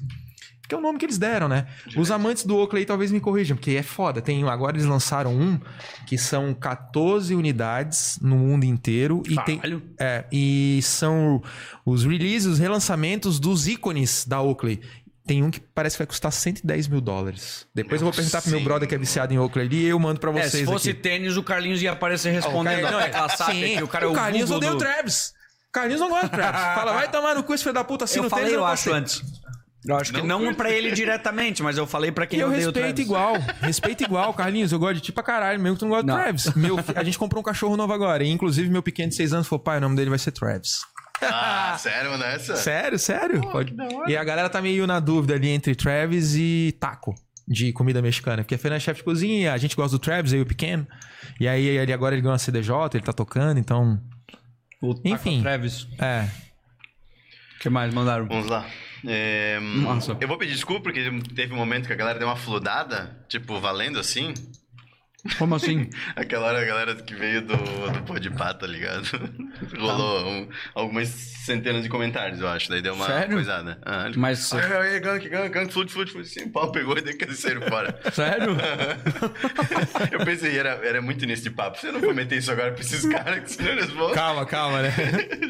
[0.62, 1.68] Porque é o nome que eles deram, né?
[1.98, 4.22] Os amantes do Oakley talvez me corrijam, porque é foda.
[4.22, 5.60] Tem, agora eles lançaram um
[6.08, 9.22] que são 14 unidades no mundo inteiro.
[9.28, 9.60] E, tem,
[10.00, 11.42] é, e são
[11.86, 14.80] os releases, os relançamentos dos ícones da Oakley.
[15.32, 17.66] Tem um que parece que vai custar 110 mil dólares.
[17.74, 18.66] Depois eu vou perguntar pro meu Sim.
[18.66, 20.90] brother que é viciado em Oakley ali e eu mando pra É, vocês se fosse
[20.90, 21.00] aqui.
[21.00, 22.82] tênis, o Carlinhos ia aparecer respondendo.
[22.92, 24.76] Não, é, Ela sabe sim, que o cara é o Carlinhos Google odeia do...
[24.76, 25.32] o Travis.
[25.72, 26.60] Carlinhos não gosta do Travis.
[26.76, 28.60] Fala, vai tomar no cu esse filho da puta assim Eu no falei, tênis, eu
[28.62, 29.22] não acho, antes.
[29.88, 32.50] Eu acho que Não não pra ele diretamente, mas eu falei pra quem E eu
[32.50, 33.06] odeia o respeito Travis.
[33.06, 34.74] igual, respeito igual, Carlinhos.
[34.74, 36.14] Eu gosto de ti pra caralho, mesmo que tu não gosta Não.
[36.16, 36.54] do Travis.
[36.56, 38.22] Meu, a gente comprou um cachorro novo agora.
[38.24, 40.82] E inclusive, meu pequeno de 6 anos falou: pai, o nome dele vai ser Travis.
[41.22, 42.56] Ah, sério, nessa?
[42.56, 43.42] Sério, sério?
[43.42, 43.76] Pode.
[44.08, 47.14] E a galera tá meio na dúvida ali entre Travis e taco
[47.48, 48.44] de comida mexicana.
[48.44, 50.88] Porque a Fernanda é chefe de cozinha, a gente gosta do Travis, e o pequeno.
[51.40, 54.02] E aí, ele agora ele ganhou uma CDJ, ele tá tocando, então.
[54.82, 55.42] O Taco Enfim.
[55.42, 55.88] Travis.
[56.00, 56.28] É.
[57.56, 58.28] O que mais mandaram?
[58.28, 58.66] Vamos lá.
[59.06, 60.18] É, Nossa.
[60.20, 61.02] Eu vou pedir desculpa porque
[61.36, 64.34] teve um momento que a galera deu uma fludada, tipo, valendo assim.
[65.38, 65.90] Como assim?
[66.16, 69.06] Aquela hora a galera que veio do, do Podpah, tá ligado?
[69.78, 72.70] Rolou um- algumas centenas de comentários, eu acho.
[72.70, 73.34] Daí deu uma Sério?
[73.34, 73.80] coisada.
[73.86, 76.28] Ah, ele- Mas- Ai, ai, gank, gank, gank, flude, flude, flude.
[76.28, 78.00] Sim, pau pegou e daí que eles saíram fora.
[78.12, 78.56] Sério?
[80.12, 81.78] eu pensei, era, era muito de papo.
[81.78, 84.12] Você não vou meter isso agora pra esses caras, que senão eles vão.
[84.12, 84.92] Calma, calma, né?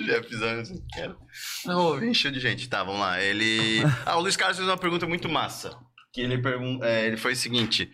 [0.08, 0.70] Já fizemos.
[0.94, 1.18] Quero.
[1.66, 2.68] Não, encheu de gente.
[2.70, 3.22] Tá, vamos lá.
[3.22, 3.82] Ele.
[4.06, 5.72] Ah, o Luiz Carlos fez uma pergunta muito massa.
[6.14, 6.86] Que ele pergunta.
[6.88, 7.90] ele foi o seguinte.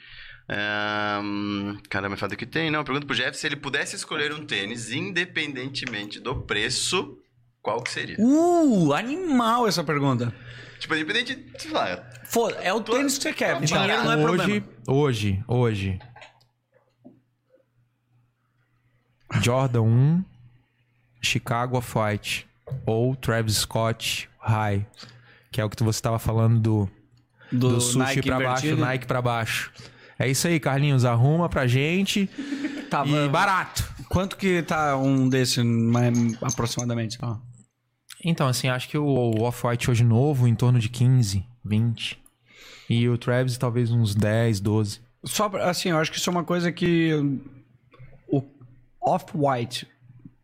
[0.49, 2.71] Um, caramba, falta que tem.
[2.71, 7.17] Não, pergunta pro Jeff se ele pudesse escolher um tênis, independentemente do preço,
[7.61, 8.15] qual que seria?
[8.19, 10.33] Uh, animal essa pergunta.
[10.79, 12.01] Tipo, independente, sei lá.
[12.23, 13.59] Foda, é o tênis que você quer.
[13.59, 14.65] Dinheiro não é hoje, problema.
[14.87, 15.99] hoje, hoje.
[19.41, 20.25] Jordan 1,
[21.21, 22.47] Chicago Off-White
[22.85, 24.85] ou Travis Scott High,
[25.51, 26.89] que é o que você estava falando do,
[27.51, 28.75] Do, do sushi Nike pra baixo.
[28.75, 29.73] Nike pra baixo.
[30.19, 32.27] É isso aí, Carlinhos, arruma pra gente
[32.89, 33.87] Tava- e barato.
[34.09, 35.61] Quanto que tá um desse,
[36.41, 37.17] aproximadamente?
[38.23, 42.17] Então, assim, acho que o Off-White hoje novo em torno de 15, 20.
[42.89, 45.01] E o Travis talvez uns 10, 12.
[45.25, 47.11] Só pra- assim, eu acho que isso é uma coisa que
[48.27, 48.41] o
[49.01, 49.87] Off-White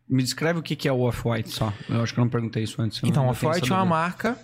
[0.10, 1.74] me descreve o que é o Off-White só.
[1.90, 3.02] Eu acho que eu não perguntei isso antes.
[3.04, 4.38] Então, Off-White é uma marca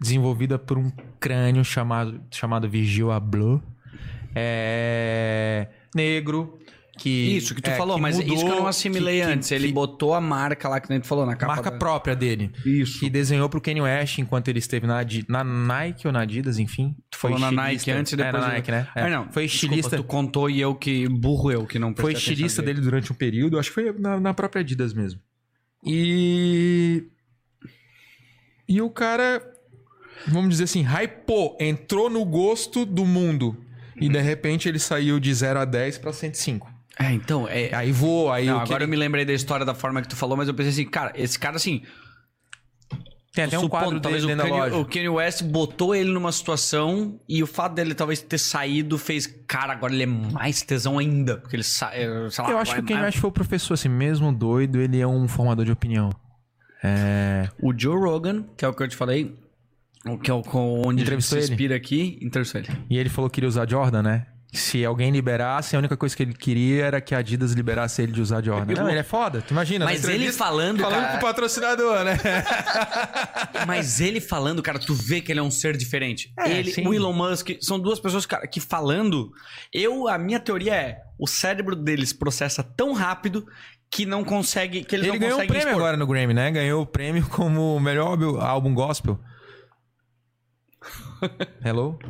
[0.00, 0.90] desenvolvida por um
[1.20, 3.62] crânio chamado, chamado Virgil Abloh.
[4.34, 5.68] É...
[5.94, 6.58] Negro.
[6.96, 9.32] Que, Isso que tu é, falou, mas mudou, isso que eu não assimilei que- que-
[9.32, 9.50] antes.
[9.50, 11.54] Ele que- botou a marca lá que nem tu falou na capa.
[11.56, 12.52] marca da- própria dele.
[12.64, 13.00] Isso.
[13.00, 16.94] Que desenhou pro Kanye West enquanto ele esteve na, na Nike ou na Adidas, enfim.
[17.10, 18.44] Tu falou na Nike antes e depois.
[18.44, 18.86] É, na Nike, né?
[18.94, 19.02] É.
[19.02, 19.28] Ah, não.
[19.32, 19.96] Foi Desculpa, estilista.
[19.96, 21.08] tu contou e eu que.
[21.08, 24.32] Burro eu que não Foi estilista dele durante um período, acho que foi na, na
[24.32, 25.20] própria Adidas mesmo.
[25.84, 27.08] E.
[28.68, 29.42] E o cara,
[30.28, 33.56] vamos dizer assim, hypou, entrou no gosto do mundo.
[33.96, 36.72] E de repente ele saiu de 0 a 10 pra 105.
[36.98, 37.74] É, então, é.
[37.74, 40.08] Aí voou, aí Não, que agora eu ele- me lembrei da história da forma que
[40.08, 41.82] tu falou, mas eu pensei assim, cara, esse cara assim.
[43.32, 44.76] Tem até um supondo, quadro talvez dele o Kanye, loja.
[44.76, 49.26] o Kanye West botou ele numa situação e o fato dele talvez ter saído fez,
[49.26, 51.96] cara, agora ele é mais tesão ainda, porque ele sai,
[52.30, 54.80] sei lá, Eu acho que o Kanye mais- West foi o professor, assim, mesmo doido,
[54.80, 56.10] ele é um formador de opinião.
[56.80, 57.48] É...
[57.60, 59.34] O Joe Rogan, que é o que eu te falei,
[60.22, 61.52] que é o com- onde a gente Entrevistou se ele?
[61.54, 62.68] inspira aqui, entrevistou ele.
[62.90, 64.26] E ele falou que queria usar Jordan, né?
[64.52, 68.12] Se alguém liberasse, a única coisa que ele queria era que a Adidas liberasse ele
[68.12, 68.72] de usar Jordan.
[68.74, 69.84] Não, ele é foda, tu imagina.
[69.84, 72.16] na Mas ele falando, Falando cara, pro patrocinador, né?
[73.66, 76.32] mas ele falando, cara, tu vê que ele é um ser diferente.
[76.38, 76.86] É, ele, sim.
[76.86, 79.32] o Elon Musk, são duas pessoas, cara, que falando,
[79.72, 83.44] eu, a minha teoria é, o cérebro deles processa tão rápido
[83.90, 85.82] que não consegue, que eles Ele não ganhou um conseguem prêmio expor.
[85.82, 86.50] agora no Grammy, né?
[86.50, 89.18] Ganhou o prêmio como o melhor álbum gospel.
[91.64, 91.98] Hello?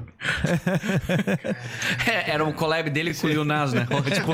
[2.06, 3.86] É, era um collab dele com o Lil Nas, né?
[4.12, 4.32] tipo,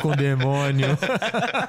[0.00, 0.88] Com o demônio.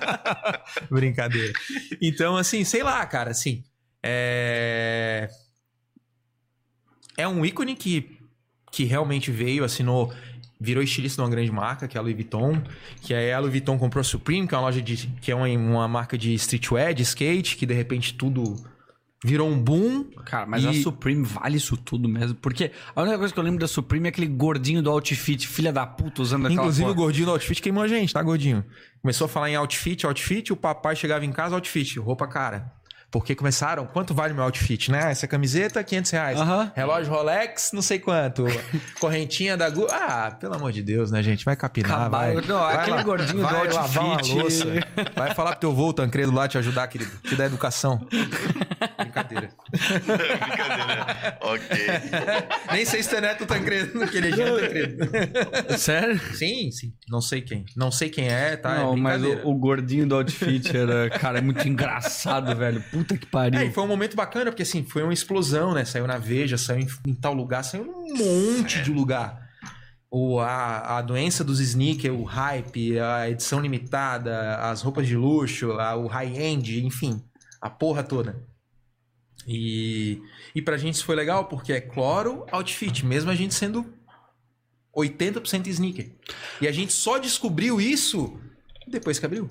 [0.89, 1.53] Brincadeira.
[2.02, 3.64] Então, assim, sei lá, cara, assim.
[4.03, 5.30] É.
[7.18, 8.18] É um ícone que,
[8.72, 10.14] que realmente veio, assinou.
[10.60, 12.61] Virou estilista de uma grande marca, que é a Louis Vuitton.
[13.02, 15.07] Que aí a Louis Vuitton comprou a Supreme, que é uma loja de.
[15.22, 18.56] que é uma, uma marca de streetwear, de skate, que de repente tudo
[19.23, 20.05] virou um boom.
[20.25, 22.35] Cara, mas E- a Supreme vale isso tudo mesmo.
[22.35, 25.71] Porque a única coisa que eu lembro da Supreme é aquele gordinho do outfit, filha
[25.73, 28.63] da puta, usando aquela Inclusive, o gordinho do outfit queimou a gente, tá, gordinho?
[29.01, 32.71] Começou a falar em outfit, outfit, o papai chegava em casa, outfit, roupa cara.
[33.11, 35.09] Porque começaram, quanto vale meu outfit, né?
[35.11, 36.39] Essa camiseta, 500 reais.
[36.75, 38.43] Relógio Rolex, não sei quanto.
[38.99, 39.87] Correntinha da Gu.
[39.89, 41.45] Ah, pelo amor de Deus, né, gente?
[41.45, 42.35] Vai capinar, Acabar- vai.
[42.45, 44.35] Não, vai aquele gordinho do vai lavar uma outfit.
[44.37, 44.65] louça.
[45.15, 47.11] Vai falar pro teu vô, Tancredo, lá te ajudar, querido.
[47.23, 48.05] Te dar educação.
[48.97, 49.49] Brincadeira.
[50.06, 51.38] Brincadeira.
[51.41, 51.77] ok.
[52.72, 55.77] Nem sei se tu é neto do Tancredo, que ele é Tancredo.
[55.77, 56.19] Sério?
[56.35, 56.93] Sim, sim.
[57.10, 57.65] Não sei quem.
[57.76, 58.76] Não sei quem é, tá?
[58.76, 62.84] não, é mas o, o gordinho do outfit era, cara, é muito engraçado, velho.
[62.91, 63.60] Puta que pariu.
[63.60, 65.85] É, e foi um momento bacana, porque assim, foi uma explosão, né?
[65.85, 69.43] Saiu na Veja, saiu em, em tal lugar, saiu num monte de lugar.
[70.10, 75.73] O, a, a doença dos sneakers, o hype, a edição limitada, as roupas de luxo,
[75.73, 77.22] a- o high-end, enfim,
[77.61, 78.38] a porra toda.
[79.47, 80.22] E,
[80.55, 83.85] e pra gente isso foi legal, porque é cloro outfit, mesmo a gente sendo
[84.95, 86.09] 80% sneaker.
[86.61, 88.39] E a gente só descobriu isso
[88.88, 89.47] depois que abriu.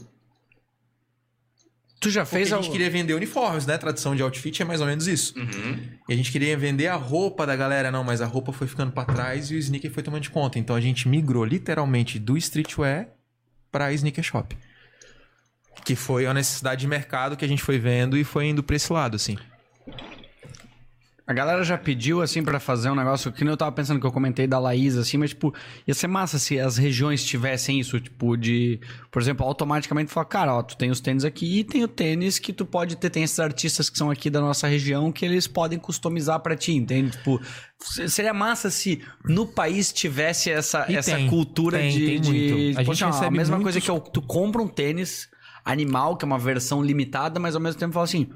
[2.00, 3.78] tu já Porque fez a gente queria vender uniformes, né?
[3.78, 5.38] Tradição de outfit é mais ou menos isso.
[5.38, 5.88] Uhum.
[6.08, 8.92] E a gente queria vender a roupa da galera, não, mas a roupa foi ficando
[8.92, 10.58] pra trás e o sneaker foi tomando de conta.
[10.58, 13.08] Então a gente migrou literalmente do streetwear
[13.70, 14.56] pra sneaker shop.
[15.84, 18.76] Que foi a necessidade de mercado que a gente foi vendo e foi indo pra
[18.76, 19.36] esse lado, assim.
[21.26, 24.06] A galera já pediu, assim, pra fazer um negócio que nem eu tava pensando que
[24.06, 25.54] eu comentei da Laís, assim, mas, tipo,
[25.88, 28.78] ia ser massa se as regiões tivessem isso, tipo, de,
[29.10, 32.38] por exemplo, automaticamente falar, cara, ó, tu tem os tênis aqui e tem o tênis
[32.38, 35.46] que tu pode ter, tem esses artistas que são aqui da nossa região que eles
[35.46, 37.12] podem customizar pra ti, entende?
[37.12, 37.40] Tipo,
[37.80, 42.20] se- seria massa se no país tivesse essa, E essa tem, cultura tem, de, tem
[42.20, 42.54] de muito.
[42.54, 45.26] A gente poxa, a recebe mesma coisa muitos- que eu, tu compra um tênis
[45.64, 48.28] animal, que é uma versão limitada, mas ao mesmo tempo fala assim,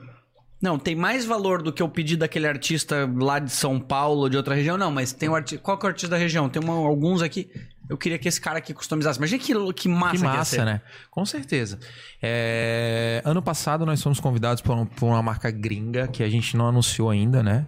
[0.60, 4.36] não, tem mais valor do que eu pedir daquele artista lá de São Paulo, de
[4.36, 4.76] outra região.
[4.76, 5.62] Não, mas tem o artista.
[5.62, 6.48] Qual que é o artista da região?
[6.48, 7.50] Tem uma- alguns aqui.
[7.88, 9.18] Eu queria que esse cara aqui customizasse.
[9.18, 10.64] Imagina que, que massa Que que massa, ser.
[10.64, 10.80] né?
[11.10, 11.78] Com certeza.
[12.20, 16.56] É, Ano passado nós fomos convidados por, um- por uma marca gringa que a gente
[16.56, 17.66] não anunciou ainda, né?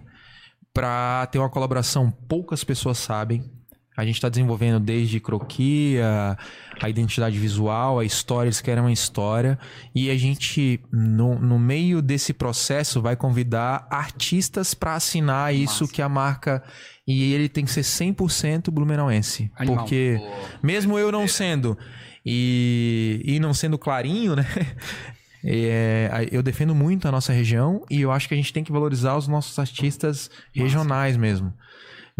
[0.73, 3.43] Pra ter uma colaboração, poucas pessoas sabem.
[3.95, 6.37] A gente está desenvolvendo desde croquis, a,
[6.81, 9.59] a identidade visual, a história, eles querem uma história.
[9.93, 16.01] E a gente, no, no meio desse processo, vai convidar artistas para assinar isso que
[16.01, 16.63] a marca.
[17.05, 19.51] E ele tem que ser 100% blumenauense.
[19.55, 19.79] Animal.
[19.83, 20.17] Porque,
[20.63, 21.77] mesmo eu não sendo,
[22.25, 24.45] e, e não sendo clarinho, né?
[25.43, 28.71] É, eu defendo muito a nossa região e eu acho que a gente tem que
[28.71, 31.51] valorizar os nossos artistas regionais mesmo.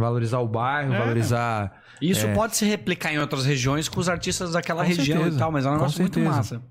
[0.01, 0.97] Valorizar o bairro, É.
[0.99, 1.81] valorizar.
[2.01, 2.33] Isso É.
[2.33, 5.51] pode se replicar em outras regiões com os artistas daquela Com região certeza, e tal,
[5.51, 6.35] mas é um com negócio muito certeza.
[6.35, 6.61] massa.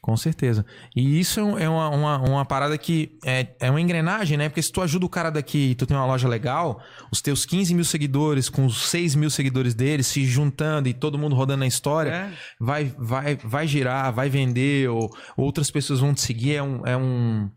[0.00, 0.64] Com certeza.
[0.96, 4.48] E isso é uma, uma, uma parada que é, é uma engrenagem, né?
[4.48, 6.80] Porque se tu ajuda o cara daqui e tu tem uma loja legal,
[7.12, 11.18] os teus 15 mil seguidores com os 6 mil seguidores deles se juntando e todo
[11.18, 12.30] mundo rodando na história, É.
[12.58, 16.54] vai, vai, vai girar, vai vender, ou outras pessoas vão te seguir.
[16.54, 16.86] É um.
[16.86, 17.50] É, um,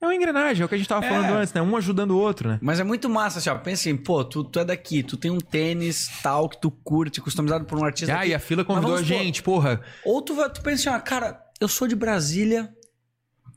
[0.00, 1.08] é uma engrenagem, é o que a gente tava É.
[1.08, 1.62] falando antes, né?
[1.62, 2.58] Um ajudando o outro, né?
[2.62, 3.54] Mas é muito massa, assim, ó.
[3.56, 7.20] Pensa assim, pô, tu, tu é daqui, tu tem um tênis tal que tu curte,
[7.20, 8.12] customizado por um artista.
[8.14, 8.30] Ah, daqui.
[8.30, 9.80] e a fila convidou a gente, porra.
[10.04, 12.68] Ou tu, tu pensa assim, ó, cara, eu sou de Brasília,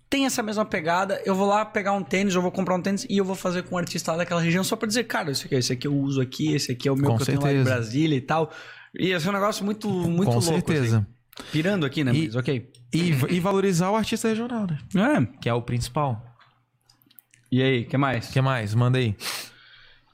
[0.10, 3.06] tem essa mesma pegada, eu vou lá pegar um tênis, eu vou comprar um tênis
[3.10, 5.46] e eu vou fazer com um artista lá daquela região só pra dizer, cara, esse
[5.46, 7.42] aqui, esse aqui eu uso aqui, esse aqui é o meu Com que eu tenho
[7.42, 7.76] lá de certeza.
[7.76, 8.52] Brasília e tal.
[8.98, 10.42] E esse é um negócio muito, muito Com louco.
[10.48, 10.98] certeza.
[11.00, 11.06] assim.
[11.52, 12.12] Pirando aqui, né?
[12.14, 12.70] E- Mas ok.
[12.92, 14.78] E, e valorizar o artista regional, né?
[14.96, 15.40] É.
[15.40, 16.26] Que é o principal.
[17.52, 18.30] E aí, o que mais?
[18.30, 18.74] O que mais?
[18.76, 19.16] Manda aí.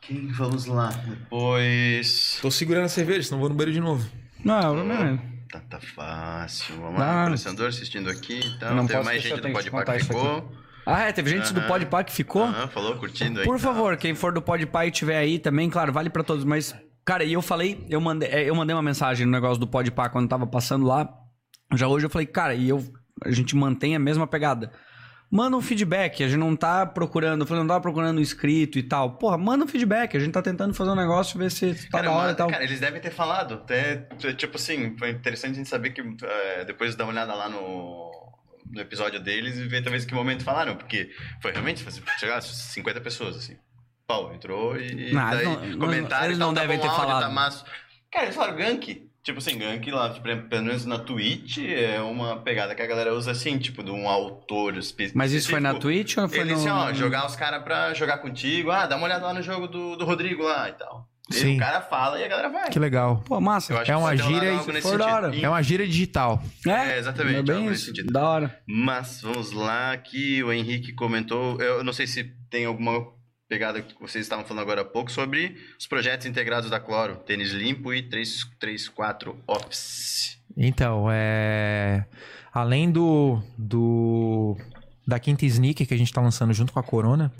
[0.02, 0.28] Quem?
[0.28, 0.90] Vamos lá.
[0.90, 2.40] Depois.
[2.42, 4.08] Tô segurando a cerveja, senão vou no banheiro de novo.
[4.44, 5.20] Não, não,
[5.52, 6.76] Tá, tá fácil.
[6.76, 7.06] Vamos Não.
[7.06, 7.24] lá.
[7.26, 8.40] Colecionador assistindo aqui.
[8.56, 10.52] Então, não teve posso mais gente eu do tenho que contar que isso ficou.
[10.86, 11.68] Ah, é, teve gente do Aham.
[11.68, 12.44] Podpah que ficou?
[12.44, 13.46] Aham, falou, curtindo aí.
[13.46, 13.64] Por tá.
[13.64, 17.24] favor, quem for do Podpah e tiver aí também, claro, vale pra todos, mas cara,
[17.24, 20.28] e eu falei, eu mandei, é, eu mandei uma mensagem no negócio do Podpah quando
[20.30, 21.10] tava passando lá.
[21.74, 22.84] Já hoje eu falei, cara, e eu
[23.24, 24.72] a gente mantém a mesma pegada.
[25.30, 29.18] Manda um feedback, a gente não tá procurando, não tá procurando inscrito e tal.
[29.18, 32.04] Porra, manda um feedback, a gente tá tentando fazer um negócio, ver se tá Cara,
[32.06, 32.50] da hora e tal.
[32.50, 33.56] cara, eles devem ter falado.
[33.56, 34.08] Até,
[34.38, 38.12] tipo assim, foi interessante a gente saber que é, depois dar uma olhada lá no,
[38.72, 41.10] no episódio deles e ver talvez que momento falaram, porque
[41.42, 41.84] foi realmente,
[42.20, 43.58] chegar 50 pessoas, assim.
[44.08, 47.22] Pau, entrou e, Não, daí eles não- comentário eles não tá devem ter falado.
[47.24, 47.66] Tá massa.
[48.12, 49.10] Cara, eles falaram gank.
[49.26, 53.12] Tipo assim, gank lá, tipo, pelo menos na Twitch, é uma pegada que a galera
[53.12, 55.18] usa assim, tipo, de um autor específico.
[55.18, 56.58] Mas isso foi na Twitch ou foi Ele no...
[56.60, 59.68] assim, ó, jogar os caras pra jogar contigo, ah, dá uma olhada lá no jogo
[59.68, 61.10] do, do Rodrigo lá e tal.
[61.32, 61.56] E Sim.
[61.56, 62.70] o cara fala e a galera vai.
[62.70, 63.24] Que legal.
[63.26, 63.74] Pô, massa.
[63.74, 65.36] Eu acho É que uma gíria e- da hora.
[65.36, 66.40] É uma gíria digital.
[66.68, 67.86] É, exatamente, É bem algo nesse isso.
[67.96, 68.14] sentido.
[68.14, 68.60] Da hora.
[68.68, 73.04] Mas vamos lá, aqui o Henrique comentou, eu não sei se tem alguma
[73.48, 77.52] pegada que vocês estavam falando agora há pouco sobre os projetos integrados da Cloro, Tênis
[77.52, 80.38] Limpo e 334 Office.
[80.56, 82.06] Então, é.
[82.54, 83.42] Além do.
[83.58, 84.58] do
[85.08, 87.32] da quinta sneaker que a gente está lançando junto com a Corona,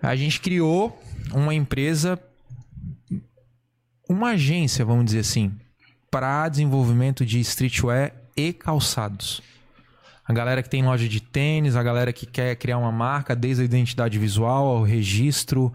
[0.00, 0.96] a gente criou
[1.32, 2.16] uma empresa,
[4.08, 5.52] uma agência, vamos dizer assim,
[6.08, 9.42] para desenvolvimento de streetwear e calçados.
[10.28, 13.62] A galera que tem loja de tênis, a galera que quer criar uma marca, desde
[13.62, 15.72] a identidade visual ao registro,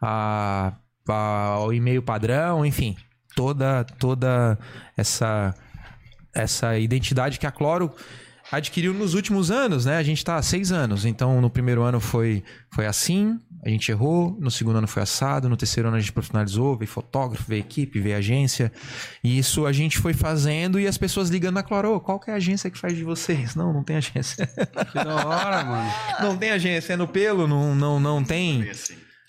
[0.00, 0.72] a,
[1.08, 2.96] a, ao e-mail padrão, enfim,
[3.36, 4.58] toda toda
[4.96, 5.54] essa
[6.34, 7.94] essa identidade que a Cloro
[8.52, 9.96] adquiriu nos últimos anos, né?
[9.96, 11.06] A gente está há seis anos.
[11.06, 14.36] Então, no primeiro ano foi, foi assim, a gente errou.
[14.38, 15.48] No segundo ano foi assado.
[15.48, 16.76] No terceiro ano a gente profissionalizou.
[16.76, 18.70] Veio fotógrafo, veio equipe, veio agência.
[19.24, 21.98] E isso a gente foi fazendo e as pessoas ligando na Cloro.
[22.00, 23.54] Qual que é a agência que faz de vocês?
[23.54, 24.46] Não, não tem agência.
[24.46, 25.90] Que da hora, mano.
[26.20, 26.92] Não tem agência.
[26.92, 28.70] É no pelo, não, não, não tem...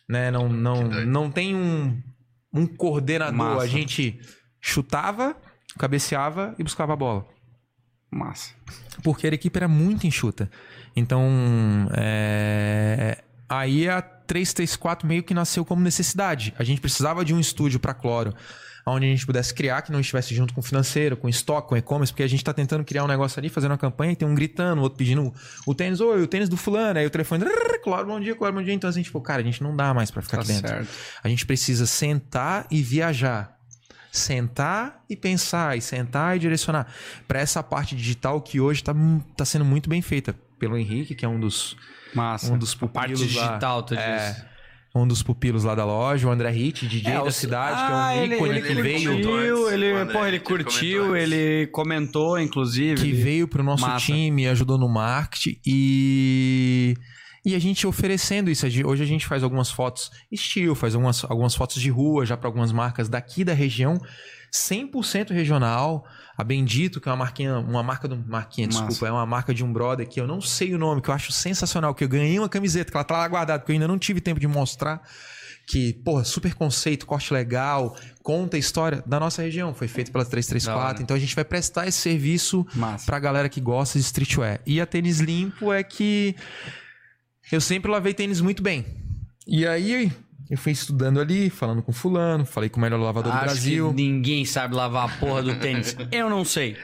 [0.07, 0.29] Né?
[0.29, 1.97] Não, não, não tem um,
[2.53, 3.33] um coordenador.
[3.33, 3.63] Massa.
[3.63, 4.19] A gente
[4.59, 5.35] chutava,
[5.77, 7.25] cabeceava e buscava a bola
[8.13, 8.51] Massa.
[9.03, 10.49] porque a equipe era muito enxuta.
[10.95, 11.27] Então,
[11.95, 13.17] é...
[13.49, 16.53] aí a 334 meio que nasceu como necessidade.
[16.57, 18.33] A gente precisava de um estúdio para cloro,
[18.85, 21.77] onde a gente pudesse criar, que não estivesse junto com o financeiro, com estoque, com
[21.77, 24.27] e-commerce, porque a gente está tentando criar um negócio ali, fazendo uma campanha, e tem
[24.27, 25.33] um gritando, o outro pedindo
[25.65, 28.53] o tênis, oi, o tênis do fulano, aí o telefone, "Rrr, cloro, bom dia, cloro,
[28.53, 28.73] bom dia.
[28.73, 30.67] Então a gente falou, cara, a gente não dá mais para ficar Tá aqui dentro.
[30.69, 30.89] certo.
[31.23, 33.57] A gente precisa sentar e viajar.
[34.15, 36.85] Sentar e pensar, e sentar e direcionar.
[37.27, 38.93] Para essa parte digital que hoje está
[39.35, 41.75] tá sendo muito bem feita pelo Henrique, que é um dos,
[42.13, 42.53] Massa.
[42.53, 43.47] um dos A parte pupilos lá.
[43.47, 44.45] digital, tu É, diz.
[44.93, 47.91] um dos pupilos lá da loja, o André Hit, DJ É, da cidade, Ah, que
[47.91, 49.11] é um ele- ícone ele, que ele veio.
[49.13, 51.23] Curtiu, ele, André, porra, ele ele curtiu, antes.
[51.31, 53.01] ele comentou, inclusive.
[53.01, 54.05] que ele- veio pro nosso Massa.
[54.05, 56.95] time, ajudou no marketing e
[57.45, 58.65] e a gente oferecendo isso.
[58.85, 62.47] Hoje a gente faz algumas fotos estilo, faz algumas, algumas fotos de rua já para
[62.47, 63.99] algumas marcas daqui da região,
[64.51, 66.05] 100% regional.
[66.35, 68.79] A Bendito, que é uma marquinha, uma marca do marquinha, Massa.
[68.87, 71.13] desculpa, é uma marca de um brother que eu não sei o nome, que eu
[71.13, 73.87] acho sensacional, que eu ganhei uma camiseta, que ela tá lá guardada, porque eu ainda
[73.87, 75.01] não tive tempo de mostrar.
[75.65, 79.73] Que, porra, super conceito, corte legal, conta a história da nossa região.
[79.75, 80.87] Foi feito pela Da 334.
[80.89, 81.01] hora.
[81.01, 83.05] Então a gente vai prestar esse serviço Massa.
[83.05, 84.59] pra galera que gosta de streetwear.
[84.65, 86.35] E a tênis limpo é que
[87.51, 88.85] eu sempre lavei tênis muito bem.
[89.47, 90.11] E aí
[90.49, 93.89] eu fui estudando ali, falando com fulano, falei com o melhor lavador do Acho Brasil.
[93.89, 95.95] que ninguém sabe lavar a porra do tênis.
[96.11, 96.77] Eu não sei.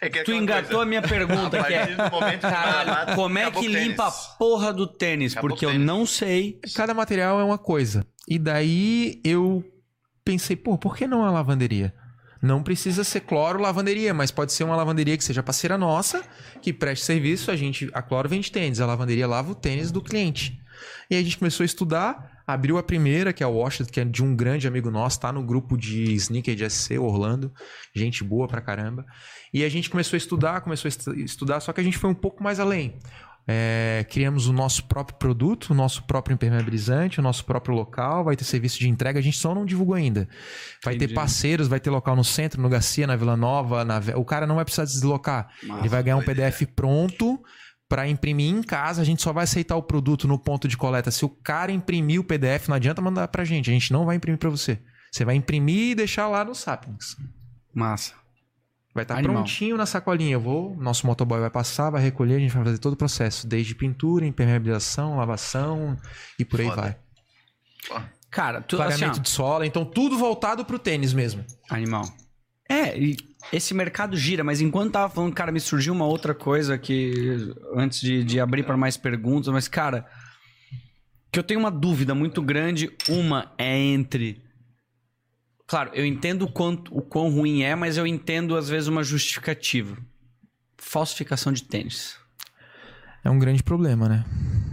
[0.00, 1.86] É que é Tu engatou coisa, a minha pergunta, a que é...
[1.86, 1.96] do
[2.40, 3.82] Caralho, lavar, como é que tênis.
[3.88, 5.32] limpa a porra do tênis?
[5.32, 5.86] Acabou Porque o eu tênis.
[5.86, 6.58] não sei.
[6.74, 8.06] Cada material é uma coisa.
[8.26, 9.64] E daí eu
[10.24, 11.94] pensei, pô, por que não a lavanderia?
[12.40, 16.22] Não precisa ser cloro lavanderia, mas pode ser uma lavanderia que seja parceira nossa,
[16.62, 17.50] que preste serviço.
[17.50, 20.60] A gente, a cloro vende tênis, a lavanderia lava o tênis do cliente.
[21.10, 24.00] E aí a gente começou a estudar, abriu a primeira, que é o Washington, que
[24.00, 27.52] é de um grande amigo nosso, tá no grupo de sneaker de SC, Orlando,
[27.92, 29.04] gente boa pra caramba.
[29.52, 32.08] E a gente começou a estudar, começou a estu- estudar, só que a gente foi
[32.08, 32.96] um pouco mais além.
[33.50, 38.36] É, criamos o nosso próprio produto, o nosso próprio impermeabilizante, o nosso próprio local, vai
[38.36, 40.28] ter serviço de entrega, a gente só não divulgou ainda.
[40.84, 41.08] Vai Entendi.
[41.08, 44.46] ter parceiros, vai ter local no centro, no Garcia, na Vila Nova, na o cara
[44.46, 45.48] não vai precisar deslocar.
[45.62, 46.52] Massa, Ele vai ganhar um ideia.
[46.52, 47.42] PDF pronto
[47.88, 51.10] para imprimir em casa, a gente só vai aceitar o produto no ponto de coleta.
[51.10, 54.16] Se o cara imprimir o PDF, não adianta mandar pra gente, a gente não vai
[54.16, 54.78] imprimir pra você.
[55.10, 57.16] Você vai imprimir e deixar lá no Sapiens.
[57.74, 58.12] Massa.
[58.94, 59.36] Vai estar Animal.
[59.36, 60.32] prontinho na sacolinha.
[60.32, 63.46] Eu vou, nosso motoboy vai passar, vai recolher, a gente vai fazer todo o processo,
[63.46, 65.96] desde pintura, impermeabilização, lavação
[66.38, 66.82] e por aí Foda.
[66.82, 66.96] vai.
[68.30, 71.44] Cara, tu, assim, Clareamento ó, de sola, então tudo voltado pro tênis mesmo.
[71.70, 72.04] animal.
[72.68, 73.16] É, e
[73.50, 78.00] esse mercado gira, mas enquanto tava falando, cara, me surgiu uma outra coisa que antes
[78.00, 80.06] de, de abrir para mais perguntas, mas cara,
[81.30, 82.90] que eu tenho uma dúvida muito grande.
[83.08, 84.42] Uma é entre.
[85.68, 89.04] Claro, eu entendo o, quanto, o quão ruim é, mas eu entendo às vezes uma
[89.04, 89.96] justificativa.
[90.78, 92.16] Falsificação de tênis.
[93.22, 94.24] É um grande problema, né?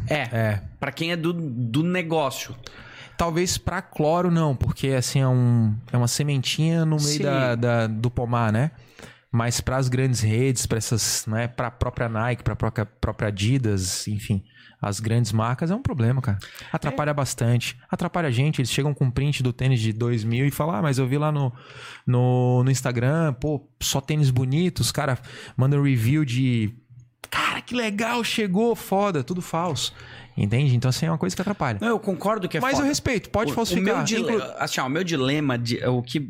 [0.09, 0.61] É, É.
[0.79, 2.55] pra quem é do, do negócio.
[3.17, 7.87] Talvez pra cloro não, porque assim é, um, é uma sementinha no meio da, da-
[7.87, 8.71] do pomar, né?
[9.31, 12.85] Mas para as grandes redes, para essas, né, para a própria Nike, para a própria,
[12.85, 14.43] própria Adidas, enfim,
[14.81, 16.37] as grandes marcas é um problema, cara.
[16.71, 17.77] Atrapalha bastante.
[17.89, 20.97] Atrapalha a gente, eles chegam com print do tênis de 2000 e falam: "Ah, mas
[20.97, 21.51] eu vi lá no,
[22.05, 25.17] no, no Instagram, pô, só tênis bonitos, cara,
[25.57, 26.73] mandam review de
[27.29, 29.93] Cara, que legal, chegou, foda, tudo falso.
[30.37, 30.75] Entende?
[30.75, 31.79] Então, assim, é uma coisa que atrapalha.
[31.81, 32.87] Não, eu concordo que é Mas eu foda.
[32.89, 33.93] respeito, pode O- falsificar.
[33.93, 36.29] O meu, dile- Inclu- assim, ó, o meu dilema, de, o que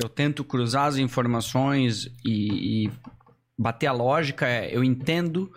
[0.00, 2.90] eu tento cruzar as informações e, e
[3.58, 5.50] bater a lógica é, eu entendo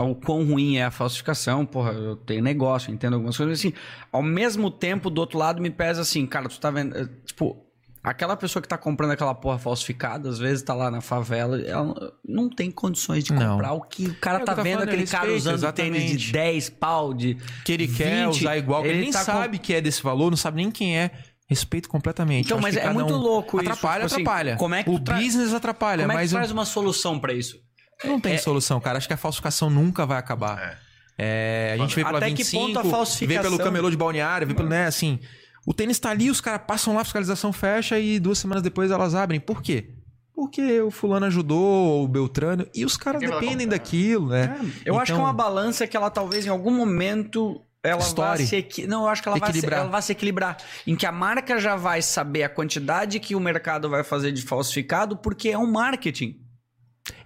[0.00, 3.58] o quão ruim é a falsificação, porra, eu tenho negócio, eu entendo algumas coisas, mas
[3.60, 3.74] assim,
[4.10, 7.56] ao mesmo tempo, do outro lado, me pesa assim, cara, tu tá vendo, eh, tipo,
[8.04, 12.12] Aquela pessoa que tá comprando aquela porra falsificada, às vezes tá lá na favela, ela
[12.28, 13.52] não tem condições de Não.
[13.52, 16.06] comprar o que o cara É tá que vendo, aquele cara respeito, usando tênis de
[16.08, 16.32] exatamente.
[16.32, 19.24] 10 pau, de Que ele quer 20, usar igual, que ele, ele nem tá com-
[19.26, 21.12] sabe que é desse valor, não sabe nem quem é.
[21.48, 22.46] Respeito completamente.
[22.46, 24.56] Então, mas é muito um- louco isso, Atrapalha, tipo assim, atrapalha.
[24.56, 26.64] como é que o tra- business atrapalha, Como é que mas tu eu- faz uma
[26.64, 27.56] solução pra isso?
[28.04, 28.98] Não tem É- solução, cara.
[28.98, 30.78] Acho que a falsificação nunca vai acabar.
[31.18, 33.96] É, a gente vê pela Até que 25, ponto a falsificação- vê pelo camelô de
[33.96, 35.18] balneário, vê pelo, né, assim...
[35.64, 38.90] O tênis tá ali, os caras passam lá, a fiscalização fecha e duas semanas depois
[38.90, 39.38] elas abrem.
[39.38, 39.90] Por quê?
[40.34, 44.56] Porque o fulano ajudou, ou o Beltrano, e os caras vai dependem daquilo, né?
[44.84, 48.08] Eu acho que é Então- uma balança que ela talvez em algum momento ela vai
[48.08, 48.46] Story.
[48.48, 48.86] se equi...
[48.88, 49.80] não, eu acho que ela vai, se, Equilibrar.
[49.82, 53.40] ela vai se equilibrar, em que a marca já vai saber a quantidade que o
[53.40, 56.40] mercado vai fazer de falsificado, porque é um marketing.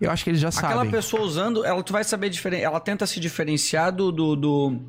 [0.00, 0.90] Eu acho que eles já Aquela sabem.
[0.90, 2.60] pessoa usando, ela tu vai saber diferen...
[2.62, 4.80] ela tenta se diferenciar do do, do,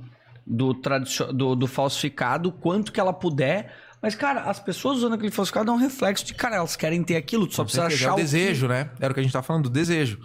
[0.46, 3.74] do, tradicio- do, do falsificado quanto que ela puder.
[4.02, 7.16] Mas, cara, as pessoas usando aquele falsificado é um reflexo de, cara, elas querem ter
[7.16, 8.90] aquilo, tu só Com precisa certeza, achar é o que- desejo, né?
[9.00, 10.20] Era o que a gente tá falando, do desejo.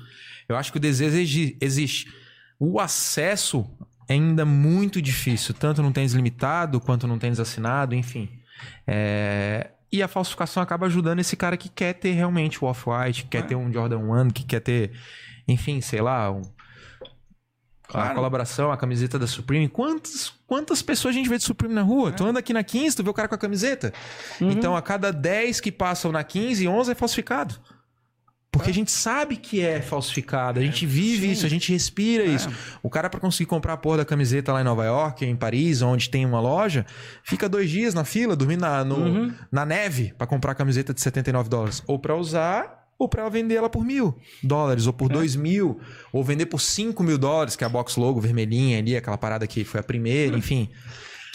[0.49, 2.13] Eu acho que o desejo exi- existe.
[2.61, 3.67] O acesso
[4.09, 8.29] é ainda muito difícil, tanto no tênis limitado quanto no tênis assinado, enfim.
[8.87, 13.29] É, E a falsificação acaba ajudando esse cara que quer ter realmente o Off-White, que
[13.29, 14.93] quer ter um Jordan 1, que quer ter,
[15.47, 16.41] enfim, sei lá, um-
[17.89, 18.15] a Claro.
[18.15, 19.69] colaboração, a camiseta da Supreme.
[19.69, 22.11] Quantas, quantas pessoas a gente vê de Supreme na rua?
[22.11, 23.93] Tu anda aqui na 15, tu vê o cara com a camiseta.
[24.41, 27.55] Então, a cada 10 que passam na 15, 11 é falsificado.
[28.53, 31.33] Porque a gente sabe que é falsificado, a gente vive sim.
[31.33, 32.51] isso, a gente respira isso.
[32.83, 35.81] O cara, pra conseguir comprar a porra da camiseta lá em Nova York, em Paris,
[35.81, 36.85] onde tem uma loja,
[37.25, 41.01] fica dois dias na fila, dormindo na, no- na neve, pra comprar a camiseta de
[41.01, 41.83] 79 dólares.
[41.87, 45.81] Ou pra usar, ou pra vender ela por mil dólares, ou por dois mil,
[46.13, 49.47] ou vender por 5 mil dólares, que é a box logo vermelhinha ali, aquela parada
[49.47, 50.69] que foi a primeira, enfim.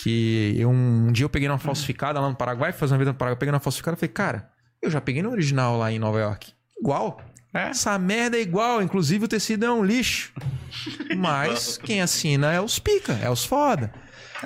[0.03, 3.17] Que eu, um dia eu peguei uma falsificada lá no Paraguai, fazer uma venda no
[3.17, 4.49] Paraguai, eu peguei uma falsificada e falei, cara,
[4.83, 6.53] eu já peguei no original lá em Nova York.
[6.79, 7.19] Igual.
[7.53, 7.69] É.
[7.69, 10.33] Essa merda é igual, inclusive o tecido é um lixo.
[11.15, 13.91] Mas quem assina é os pica, é os foda.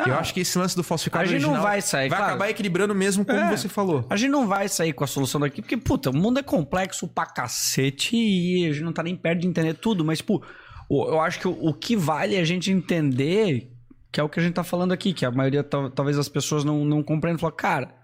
[0.08, 1.28] eu acho que esse lance do falsificado Ah.
[1.28, 2.34] A gente não original vai sair, vai claro.
[2.36, 3.49] acabar equilibrando mesmo como É.
[3.58, 4.06] você falou.
[4.10, 7.08] A gente não vai sair com a solução daqui, porque, puta, o mundo é complexo
[7.08, 10.06] pra cacete e a gente não tá nem perto de entender tudo.
[10.06, 10.41] Mas, tipo,
[10.90, 13.70] eu acho que o, o que vale é a gente entender
[14.12, 16.28] que é o que a gente tá falando aqui, que a maioria, tal- talvez as
[16.30, 17.40] pessoas não, não compreendem.
[17.40, 17.95] Falar, cara,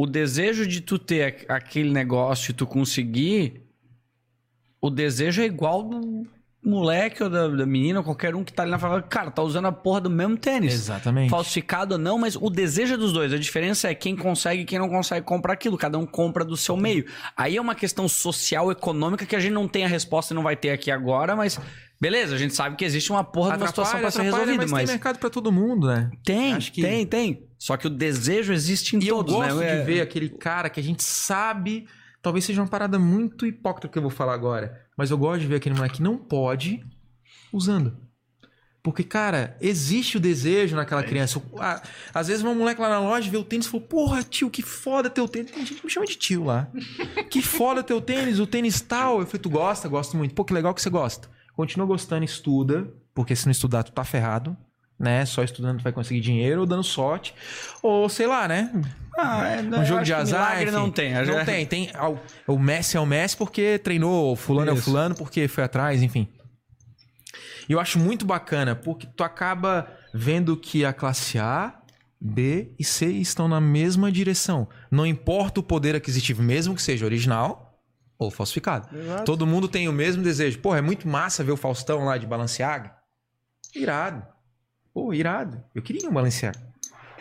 [0.00, 3.60] o desejo de tu ter aquele negócio e tu conseguir,
[4.80, 6.26] o desejo é igual do
[6.64, 9.02] moleque ou da, da menina, ou qualquer um que tá ali na favela.
[9.02, 11.28] Cara, tá usando a porra do mesmo tênis Exatamente.
[11.28, 13.30] falsificado ou não, mas o desejo é dos dois.
[13.30, 15.76] A diferença é quem consegue e quem não consegue comprar aquilo.
[15.76, 17.04] Cada um compra do seu meio.
[17.36, 20.42] Aí é uma questão social, econômica, que a gente não tem a resposta e não
[20.42, 21.60] vai ter aqui agora, mas
[22.00, 24.70] beleza, a gente sabe que existe uma porra de uma situação pra ser resolvida, mas,
[24.70, 26.10] mas, tem mercado pra todo mundo, né?
[26.24, 27.46] tem, Acho que- tem, tem.
[27.58, 29.74] Só que o desejo existe em E eu todos, gosto né?
[29.76, 31.86] de É- ver aquele cara que a gente sabe,
[32.22, 35.46] talvez seja uma parada muito hipócrita que eu vou falar agora, mas eu gosto de
[35.46, 36.82] ver aquele moleque que não pode
[37.52, 37.96] usando.
[38.82, 41.38] Porque, cara, existe o desejo naquela criança.
[41.52, 41.82] O- a-
[42.14, 44.62] Às vezes um moleque lá na loja vê o tênis e fala, porra, tio, que
[44.62, 45.50] foda teu tênis.
[45.50, 46.66] Tem gente que me chama de tio lá.
[47.28, 49.20] que foda teu tênis, o tênis tal.
[49.20, 49.86] Eu falei, tu gosta?
[49.86, 50.34] Gosto muito.
[50.34, 51.28] Pô, que legal que você gosta.
[51.60, 54.56] Continua gostando, estuda, porque se não estudar, tu tá ferrado.
[54.98, 55.26] Né?
[55.26, 57.34] Só estudando tu vai conseguir dinheiro ou dando sorte.
[57.82, 58.72] Ou sei lá, né?
[59.18, 60.40] Ah, é, Um jogo de azar.
[60.40, 60.72] milagre enfim.
[60.78, 61.12] não tem.
[61.12, 61.66] Não tem.
[61.66, 61.90] tem
[62.46, 64.84] o Messi é o Messi porque treinou, o fulano é o Isso.
[64.84, 66.26] fulano porque foi atrás, enfim.
[67.68, 71.78] E eu acho muito bacana, porque tu acaba vendo que a classe A,
[72.18, 74.66] B e C estão na mesma direção.
[74.90, 77.69] Não importa o poder aquisitivo, mesmo que seja original
[78.20, 78.86] ou falsificado.
[79.24, 80.58] Todo mundo tem o mesmo desejo.
[80.58, 82.94] Porra, é muito massa ver o Faustão lá de Balenciaga.
[83.74, 84.22] Irado.
[84.92, 85.64] Pô, irado.
[85.74, 86.60] Eu queria um Balenciaga.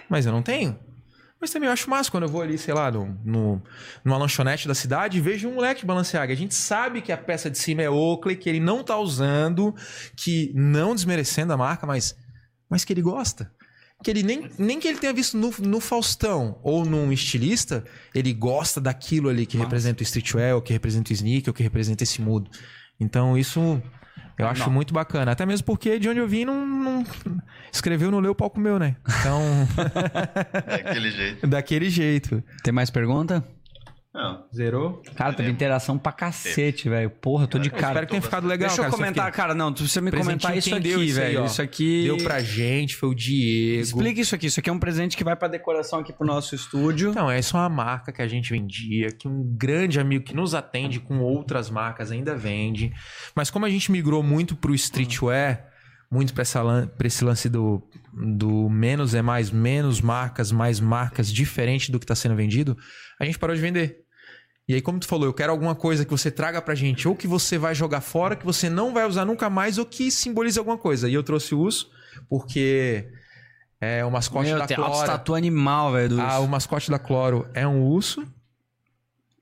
[0.10, 0.78] Mas eu não tenho.
[1.40, 3.64] Mas também eu acho massa quando eu vou ali, sei lá, no, no,
[4.04, 6.34] numa lanchonete da cidade e vejo um moleque de Balenciaga.
[6.34, 9.74] A gente sabe que a peça de cima é Oakley, que ele não tá usando,
[10.18, 12.14] que não desmerecendo a marca, mas,
[12.70, 13.50] mas que ele gosta.
[14.04, 17.84] Que ele nem, nem que ele tenha visto no, no Faustão ou num estilista,
[18.16, 21.64] ele gosta daquilo ali que representa o streetwear, o que representa o sneaker, o que
[21.64, 22.50] representa esse mudo.
[22.98, 23.82] Então isso
[24.38, 24.72] eu acho Não.
[24.72, 25.34] muito bacana.
[25.34, 27.04] Até mesmo porque de onde eu vim não, não
[27.74, 28.96] escreveu, não leu o palco meu, né?
[29.20, 29.42] Então,
[30.66, 31.46] É aquele jeito.
[31.48, 32.44] daquele jeito.
[32.64, 33.46] Tem mais pergunta?
[34.12, 34.44] Não.
[34.54, 35.04] Zerou?
[35.16, 37.12] Cara, teve interação pra cacete, velho.
[37.12, 37.88] Porra, eu tô de Eu cara.
[37.90, 38.68] espero que tenha ficado legal.
[38.68, 39.54] Deixa eu cara, só comentar, fiquei- cara.
[39.54, 41.46] Não, tu precisa me Presentinho comentar isso aqui, isso velho.
[41.46, 42.04] Isso aqui.
[42.06, 43.82] Deu pra gente, foi o Diego.
[43.84, 44.48] Explica isso aqui.
[44.48, 47.12] Isso aqui é um presente que vai pra decoração aqui pro nosso estúdio.
[47.12, 50.56] Então, essa é uma marca que a gente vendia, que um grande amigo que nos
[50.56, 52.92] atende com outras marcas ainda vende.
[53.36, 55.69] Mas como a gente migrou muito pro streetwear,
[56.12, 56.44] muito pra
[57.08, 57.82] esse lance do,
[58.14, 62.76] do menos é mais, menos marcas, mais marcas, diferente do que tá sendo vendido,
[63.20, 63.98] a gente parou de vender.
[64.68, 67.16] E aí, como tu falou, eu quero alguma coisa que você traga pra gente, ou
[67.16, 70.60] que você vai jogar fora, que você não vai usar nunca mais, ou que simbolize
[70.60, 71.10] alguma coisa.
[71.10, 71.90] E eu trouxe o urso,
[72.30, 73.08] porque
[73.82, 74.94] é o mascote Meu, da tem Clora.
[74.94, 76.10] alto tatu animal, velho.
[76.10, 78.28] do Ah, o mascote da Cloro é um urso.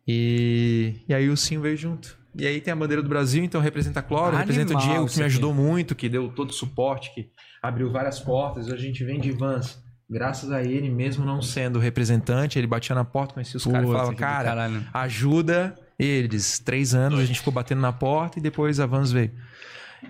[0.07, 2.17] E, e aí o Sim veio junto.
[2.37, 5.07] E aí tem a bandeira do Brasil, então representa a Cloro, Animal representa o Diego,
[5.07, 7.29] que me ajudou muito, que deu todo o suporte, que
[7.61, 8.71] abriu várias portas.
[8.71, 9.83] A gente vem de vans.
[10.09, 13.91] Graças a ele, mesmo não sendo representante, ele batia na porta, conhecia os caras e
[13.91, 14.87] falava, cara, caralho.
[14.93, 16.59] ajuda eles.
[16.59, 19.31] Três anos a gente ficou batendo na porta e depois a Vans veio.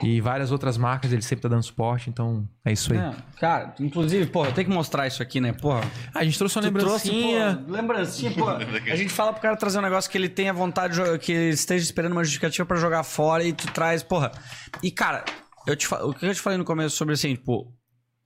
[0.03, 2.99] E várias outras marcas, ele sempre tá dando suporte, então é isso aí.
[2.99, 5.53] Não, cara, inclusive, porra, eu tenho que mostrar isso aqui, né?
[5.53, 5.81] Porra.
[6.13, 7.63] A gente trouxe uma Tu trouxe, lembrancinha.
[7.65, 8.49] pô, lembrancinha, pô.
[8.91, 11.31] A gente fala pro cara trazer um negócio que ele tenha vontade, de jogar, que
[11.31, 14.31] ele esteja esperando uma justificativa pra jogar fora e tu traz, porra.
[14.83, 15.23] E, cara,
[15.65, 17.73] eu te o que eu te falei no começo sobre assim, tipo,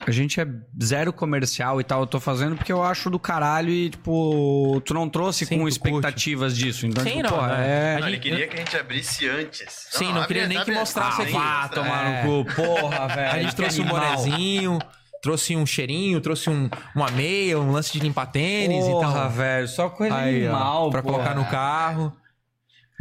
[0.05, 0.47] a gente é
[0.83, 4.93] zero comercial e tal, eu tô fazendo porque eu acho do caralho e, tipo, tu
[4.93, 6.85] não trouxe Sim, com expectativas disso.
[6.87, 7.95] Então, Sim, tipo, não, porra, é.
[7.95, 9.87] A Não, ele gente- queria que a gente abrisse antes.
[9.91, 11.33] Sim, não abre- queria nem que mostrasse Ah, aqui.
[11.33, 12.23] Vá isso, tomar é.
[12.23, 13.31] no cu, porra, velho.
[13.31, 14.79] A gente trouxe um bonezinho,
[15.21, 19.29] trouxe um cheirinho, trouxe um, uma meia, um lance de limpar tênis Porra, então.
[19.29, 21.13] velho, só coisa Aí, ó, animal, pra porra.
[21.15, 22.13] colocar no carro.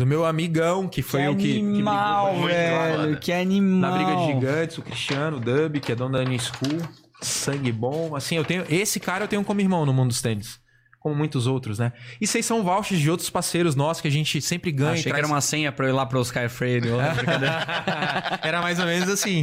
[0.01, 3.17] Do meu amigão, que foi o que, que brigou animal, a gente lá velho, foda.
[3.17, 3.81] que animal.
[3.91, 6.81] na briga de gigantes, o Cristiano, o Dub, que é dono da New School.
[7.21, 8.17] Sangue bom.
[8.17, 8.65] Assim, eu tenho.
[8.71, 10.59] Esse cara eu tenho como irmão no mundo dos tênis.
[11.01, 11.93] Como muitos outros, né?
[12.19, 14.91] Isso aí são vouchers de outros parceiros nossos que a gente sempre ganha.
[14.91, 16.89] e Achei que traz- era uma senha pra eu ir lá pro Oscar Freire.
[18.43, 19.43] Era mais ou menos assim.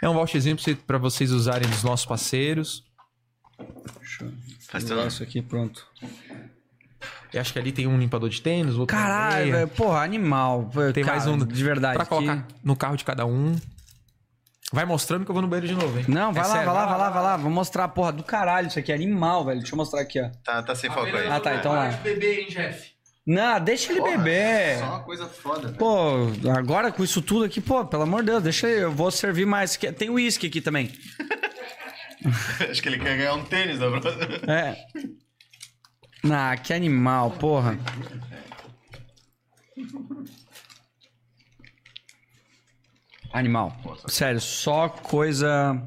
[0.00, 2.84] É um voucherzinho pra você- pra vocês usarem dos nossos parceiros.
[4.68, 4.96] Faz Vou tudo.
[5.02, 5.86] dar isso aqui, pronto.
[7.34, 10.70] Eu acho que ali tem um limpador de tênis, outro Caralho, velho, porra, animal.
[10.94, 11.94] Tem cara, mais um de verdade.
[11.94, 13.56] Pra que- colocar no carro de cada um.
[14.72, 16.04] Vai mostrando que eu vou no banheiro de novo, hein?
[16.08, 17.36] Não, vai É lá, sério, vai lá, vai lá, vai lá.
[17.36, 19.58] Vou mostrar, porra, do caralho isso aqui, animal, velho.
[19.60, 20.30] Deixa eu mostrar aqui, ó.
[20.44, 21.28] Tá, tá sem foco aí.
[21.28, 21.88] Ah, tá, então lá.
[21.88, 22.92] bebê, hein, Jeff?
[23.26, 24.78] Não, deixa ele beber.
[24.78, 25.74] Só uma coisa foda, velho.
[25.78, 29.10] Pô, agora com isso tudo aqui, pô, pelo amor de Deus, deixa eu, eu vou
[29.10, 29.76] servir mais.
[29.76, 30.90] Que- Tem uísque aqui também.
[32.70, 34.24] Acho que ele quer ganhar um tênis da próxima.
[34.46, 34.76] É.
[36.30, 37.78] Ah, que animal, porra.
[43.32, 43.76] Animal.
[44.06, 45.82] Sério, só coisa.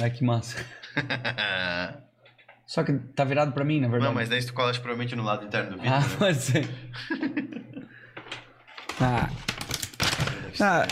[0.00, 0.64] Ai, que massa.
[2.72, 4.08] Só que tá virado pra mim, na verdade.
[4.08, 5.92] Não, mas daí tu cola acho, provavelmente no lado interno do vídeo.
[5.92, 6.06] Ah, né?
[6.18, 6.68] pode ser.
[9.00, 9.28] Ah,
[10.60, 10.86] ah,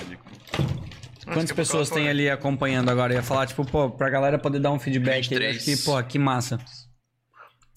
[1.31, 3.13] quantas pessoas tem ali acompanhando agora?
[3.13, 5.21] Eu ia falar, tipo, pô, pra galera poder dar um feedback aí.
[5.23, 5.57] 23.
[5.57, 6.59] Acho que, pô, que massa.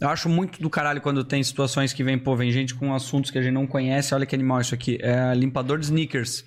[0.01, 3.31] Eu acho muito do caralho quando tem situações que vem, pô, vem gente com assuntos
[3.31, 4.13] que a gente não conhece.
[4.13, 4.97] Olha que animal isso aqui.
[5.01, 6.43] É limpador de sneakers.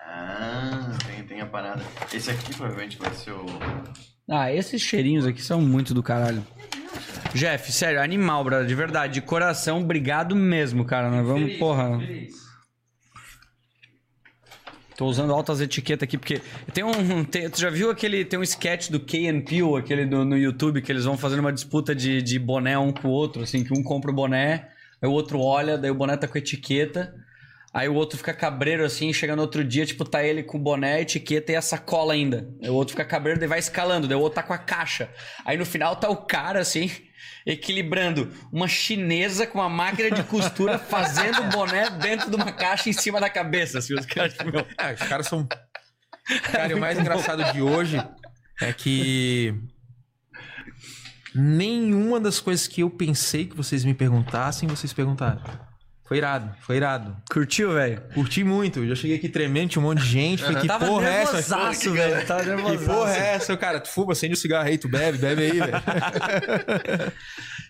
[0.00, 1.82] Ah, tem, tem a parada.
[2.12, 3.46] Esse aqui provavelmente vai ser o.
[4.28, 6.44] Ah, esses cheirinhos aqui são muito do caralho.
[7.34, 11.10] Jeff, sério, animal, brother, de verdade, de coração, obrigado mesmo, cara.
[11.10, 12.00] Nós vamos, porra.
[14.98, 16.40] Tô usando altas etiquetas aqui porque
[16.74, 20.24] tem um, tem- tu já viu aquele tem um sketch do Key Peele, aquele do,
[20.24, 23.44] no YouTube que eles vão fazendo uma disputa de, de boné um com o outro,
[23.44, 24.66] assim, que um compra o boné,
[25.00, 27.14] aí o outro olha, daí o boné tá com etiqueta.
[27.72, 31.02] Aí o outro fica cabreiro assim, chega no outro dia, tipo, tá ele com boné,
[31.02, 32.48] etiqueta e a sacola ainda.
[32.60, 35.08] Aí o outro fica cabreiro, daí vai escalando, daí o outro tá com a caixa.
[35.44, 36.90] Aí no final tá o cara assim,
[37.48, 42.90] equilibrando uma chinesa com uma máquina de costura fazendo o boné dentro de uma caixa
[42.90, 43.78] em cima da cabeça.
[43.78, 45.48] Assim, os caras, tipo, meu, É, os caras são.
[46.52, 47.96] Cara, e o mais engraçado de hoje
[48.60, 49.54] é que
[51.34, 55.40] nenhuma das coisas que eu pensei que vocês me perguntassem, vocês perguntaram.
[56.08, 57.14] Foi irado, foi irado.
[57.30, 58.00] curtiu, velho?
[58.14, 58.78] Curti muito.
[58.78, 60.42] Eu já cheguei aqui tremendo, tinha um monte de gente.
[60.42, 61.42] Falei, que Tava porra é essa?
[61.92, 62.26] velho.
[62.26, 62.86] Tava Que nervosaço.
[62.86, 63.56] porra é essa?
[63.58, 65.72] Cara, tu fuma, acende o cigarro aí, tu bebe, bebe aí, velho.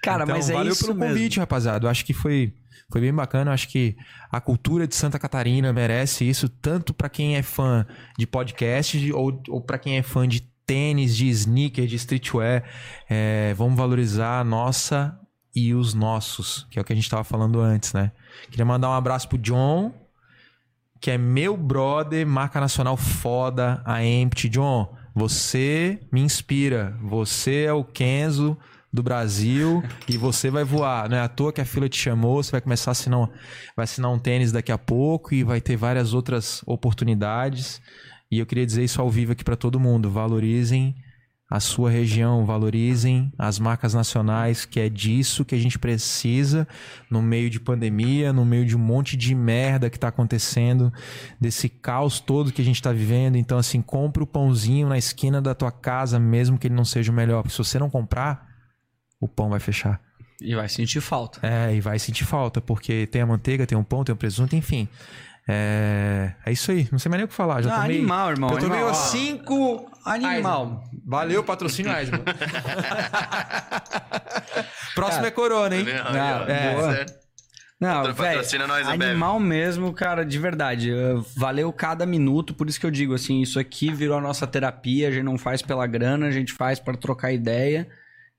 [0.03, 1.15] Cara, Então, mas é valeu isso pelo mesmo.
[1.15, 1.87] convite, rapaziada.
[1.87, 2.55] Eu acho que foi,
[2.91, 3.51] foi bem bacana.
[3.51, 3.97] Eu acho que
[4.31, 7.85] a cultura de Santa Catarina merece isso, tanto pra quem é fã
[8.17, 12.63] de podcast ou, ou para quem é fã de tênis, de sneaker, de streetwear.
[13.11, 15.19] É, vamos valorizar a nossa
[15.55, 18.13] e os nossos, que é o que a gente tava falando antes, né?
[18.51, 19.93] Queria mandar um abraço pro John,
[21.01, 24.49] que é meu brother, marca nacional foda, a Empty.
[24.49, 26.97] John, você me inspira.
[27.03, 28.57] Você é o Kenzo
[28.93, 31.09] do Brasil e você vai voar.
[31.09, 33.29] Não é à toa que a fila te chamou, você vai começar a assinar,
[33.77, 37.81] vai assinar um tênis daqui a pouco e vai ter várias outras oportunidades.
[38.31, 40.11] E eu queria dizer isso ao vivo aqui pra todo mundo.
[40.11, 40.95] Valorizem
[41.51, 46.69] a sua região, valorizem as marcas nacionais, que é disso que a gente precisa
[47.11, 50.93] no meio de pandemia, no meio de um monte de merda que está acontecendo,
[51.41, 53.37] desse caos todo que a gente está vivendo.
[53.37, 57.11] Então, assim, compre o pãozinho na esquina da tua casa, mesmo que ele não seja
[57.11, 58.47] o melhor, porque se você não comprar,
[59.19, 60.01] o pão vai fechar.
[60.41, 61.41] E vai sentir falta.
[61.43, 64.55] É, e vai sentir falta, porque tem a manteiga, tem o pão, tem o presunto,
[64.55, 64.87] enfim.
[65.51, 66.87] É, é isso aí.
[66.93, 67.63] Não sei mais nem o que falar.
[67.63, 68.93] Já Ah, tomei, animal, irmão, Eu tomei animal.
[68.93, 69.91] os cinco.
[70.05, 70.65] Animal.
[70.65, 70.81] Eisman.
[71.07, 72.21] Valeu, patrocínio Eisman.
[74.95, 75.85] Próximo é Corona, hein?
[75.85, 77.07] Não, Não, é, boa.
[77.81, 79.11] Não, velho, patrocina nós, Ambev.
[79.11, 80.91] animal mesmo, cara, de verdade.
[81.37, 85.09] Valeu cada minuto, por isso que eu digo assim, isso aqui virou a nossa terapia,
[85.09, 87.89] a gente não faz pela grana, a gente faz pra trocar ideia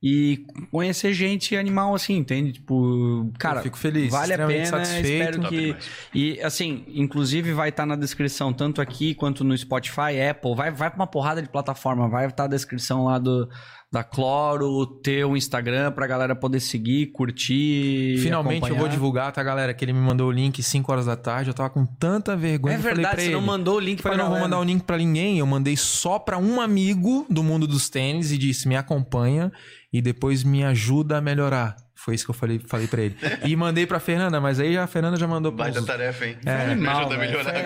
[0.01, 2.53] e conhecer gente animal assim, entende?
[2.53, 5.07] Tipo, cara, Eu fico feliz, vale a pena, satisfeito.
[5.07, 5.75] espero que
[6.13, 10.89] e assim, inclusive vai estar na descrição tanto aqui quanto no Spotify, Apple, vai vai
[10.89, 13.49] pra uma porrada de plataforma, vai estar a descrição lá do
[13.91, 18.91] da Cloro, o teu Instagram pra galera poder seguir, curtir, Finalmente eu vou acompanhar.
[18.91, 19.73] divulgar, tá, galera?
[19.73, 21.49] Que ele me mandou o link 5 horas da tarde.
[21.49, 22.75] Eu tava com tanta vergonha.
[22.75, 24.31] É eu falei verdade, pra você não ele, mandou o link Eu pra falei, não
[24.31, 25.39] vou mandar o link pra ninguém.
[25.39, 29.51] Eu mandei só pra um amigo do mundo dos tênis e disse: me acompanha
[29.91, 31.75] e depois me ajuda a melhorar.
[32.01, 33.17] Foi isso que eu falei, falei pra ele.
[33.43, 36.37] E mandei pra Fernanda, mas aí a Fernanda já mandou pra Baita uns- tarefa, hein?
[36.41, 37.53] Foi animal, Me ajuda a melhorar.
[37.53, 37.63] Foi,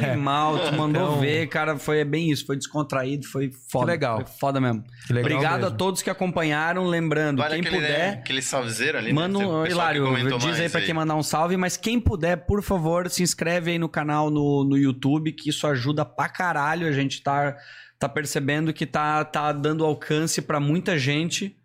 [0.00, 3.84] foi animal, tu mandou Então- ver, cara, foi bem isso, foi descontraído, foi foda.
[3.86, 4.16] Que legal.
[4.16, 4.82] Foi foda mesmo.
[5.06, 5.74] Que legal Obrigado mesmo.
[5.74, 9.46] a todos que acompanharam, lembrando, Vale quem aquele, né, puder, aquele salvezeiro ali, manda né?
[9.46, 12.64] O um, que Hilário, diz aí pra quem mandar um salve, mas quem puder, por
[12.64, 16.92] favor, se inscreve aí no canal no, no YouTube, que isso ajuda pra caralho, a
[16.92, 17.54] gente tá,
[18.00, 21.56] tá percebendo que tá, tá dando alcance pra muita gente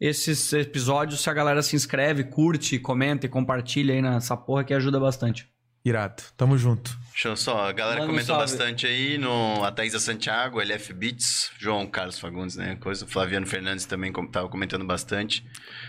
[0.00, 4.72] esses episódios, se a galera se inscreve, curte, comenta e compartilha aí nessa porra que
[4.72, 5.48] ajuda bastante.
[5.84, 6.22] Irado.
[6.36, 6.96] Tamo junto.
[7.10, 8.42] Deixa eu só, a galera um comentou salve.
[8.42, 12.76] bastante aí no a Thaisa Santiago, LF Beats, João Carlos Fagundes, né?
[12.76, 15.42] Coisa, Flaviano Fernandes também com, tava comentando bastante.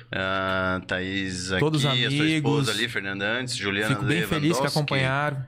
[0.10, 2.14] Ah, Thaís aqui, Todos a sua amigos.
[2.14, 5.46] esposa ali, Fernanda antes, Juliana Fico bem feliz que acompanharam.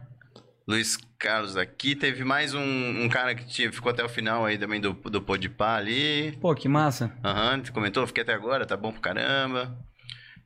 [0.67, 4.57] Luiz Carlos aqui, teve mais um, um cara que tinha, ficou até o final aí
[4.57, 6.37] também do, do Podpah ali.
[6.41, 7.13] Pô, que massa.
[7.23, 9.73] Aham, tu comentou, fiquei até agora, tá bom pra caramba.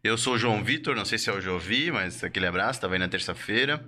[0.03, 2.93] Eu sou o João Vitor, não sei se é o Jovi, mas aquele abraço, tava
[2.93, 3.83] aí na terça-feira.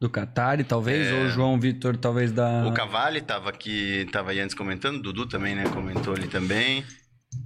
[0.00, 1.12] Do Qatari, talvez, É.
[1.14, 2.66] ou o João Vitor, talvez da.
[2.66, 6.84] O Cavalli tava aqui, tava aí antes comentando, Dudu também, né, comentou ali também.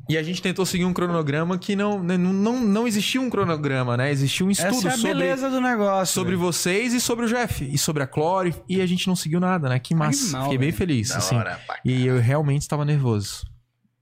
[0.09, 3.29] E a gente tentou seguir um cronograma que não, né, não, não, não existia um
[3.29, 4.11] cronograma, né?
[4.11, 6.15] Existia um estudo Essa é a sobre, beleza do negócio.
[6.15, 6.41] sobre velho.
[6.43, 7.65] vocês e sobre o Jeff.
[7.65, 8.55] E sobre a Clore.
[8.69, 9.79] E a gente não seguiu nada, né?
[9.81, 10.23] Que massa.
[10.25, 10.77] Animal, Fiquei bem velho.
[10.79, 11.37] feliz, Da assim.
[11.37, 11.61] hora.
[11.85, 13.45] E eu realmente estava nervoso.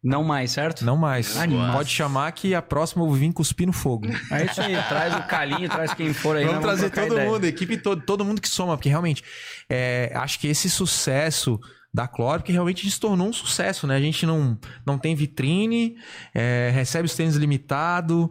[0.02, 0.84] Não mais, certo?
[0.84, 1.38] Não mais.
[1.38, 1.72] Animal.
[1.76, 4.06] Pode chamar que a próxima eu vou vir cuspir no fogo.
[4.30, 6.44] É isso aí, traz o Calinho, traz quem for aí.
[6.44, 7.30] Vamos nós trazer trocar todo ideia.
[7.30, 9.24] mundo, a equipe toda, todo mundo que soma, porque realmente
[9.70, 11.58] é, acho que esse sucesso
[11.94, 13.94] da Clore, que realmente se tornou um sucesso, né?
[13.94, 15.94] A gente não, não tem vitrine,
[16.34, 18.28] é, recebe os tênis limitado,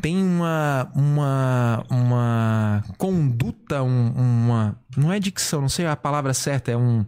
[0.00, 4.80] tem uma, uma, uma conduta, um- uma.
[4.96, 7.04] Não é dicção, não sei a palavra certa, é um,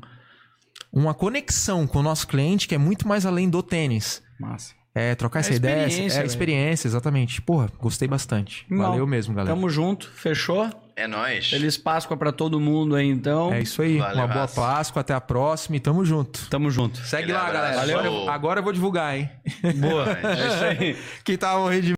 [0.93, 4.23] uma conexão com o nosso cliente que é muito mais além do tênis.
[4.39, 4.74] Massa.
[4.94, 5.86] É, trocar É essa ideia.
[5.86, 7.40] experiência, É experiência, exatamente.
[7.43, 8.65] Porra, gostei bastante.
[8.69, 8.90] Mal.
[8.90, 9.55] Valeu mesmo, galera.
[9.55, 10.69] Tamo junto, fechou?
[10.97, 11.48] É nóis.
[11.48, 13.52] Feliz Páscoa pra todo mundo aí, então.
[13.55, 13.98] É isso aí.
[13.98, 14.60] Valeu, Uma boa raça.
[14.60, 16.48] Páscoa, até a próxima e tamo junto.
[16.51, 16.98] Tamo junto.
[16.98, 17.77] Segue Aquele lá, abraço.
[17.77, 17.98] galera.
[18.01, 18.31] Agora, Valeu.
[18.31, 19.31] agora eu vou divulgar, hein?
[19.77, 20.06] Boa.
[20.19, 20.97] É isso aí.
[21.23, 21.97] que tá morrendo de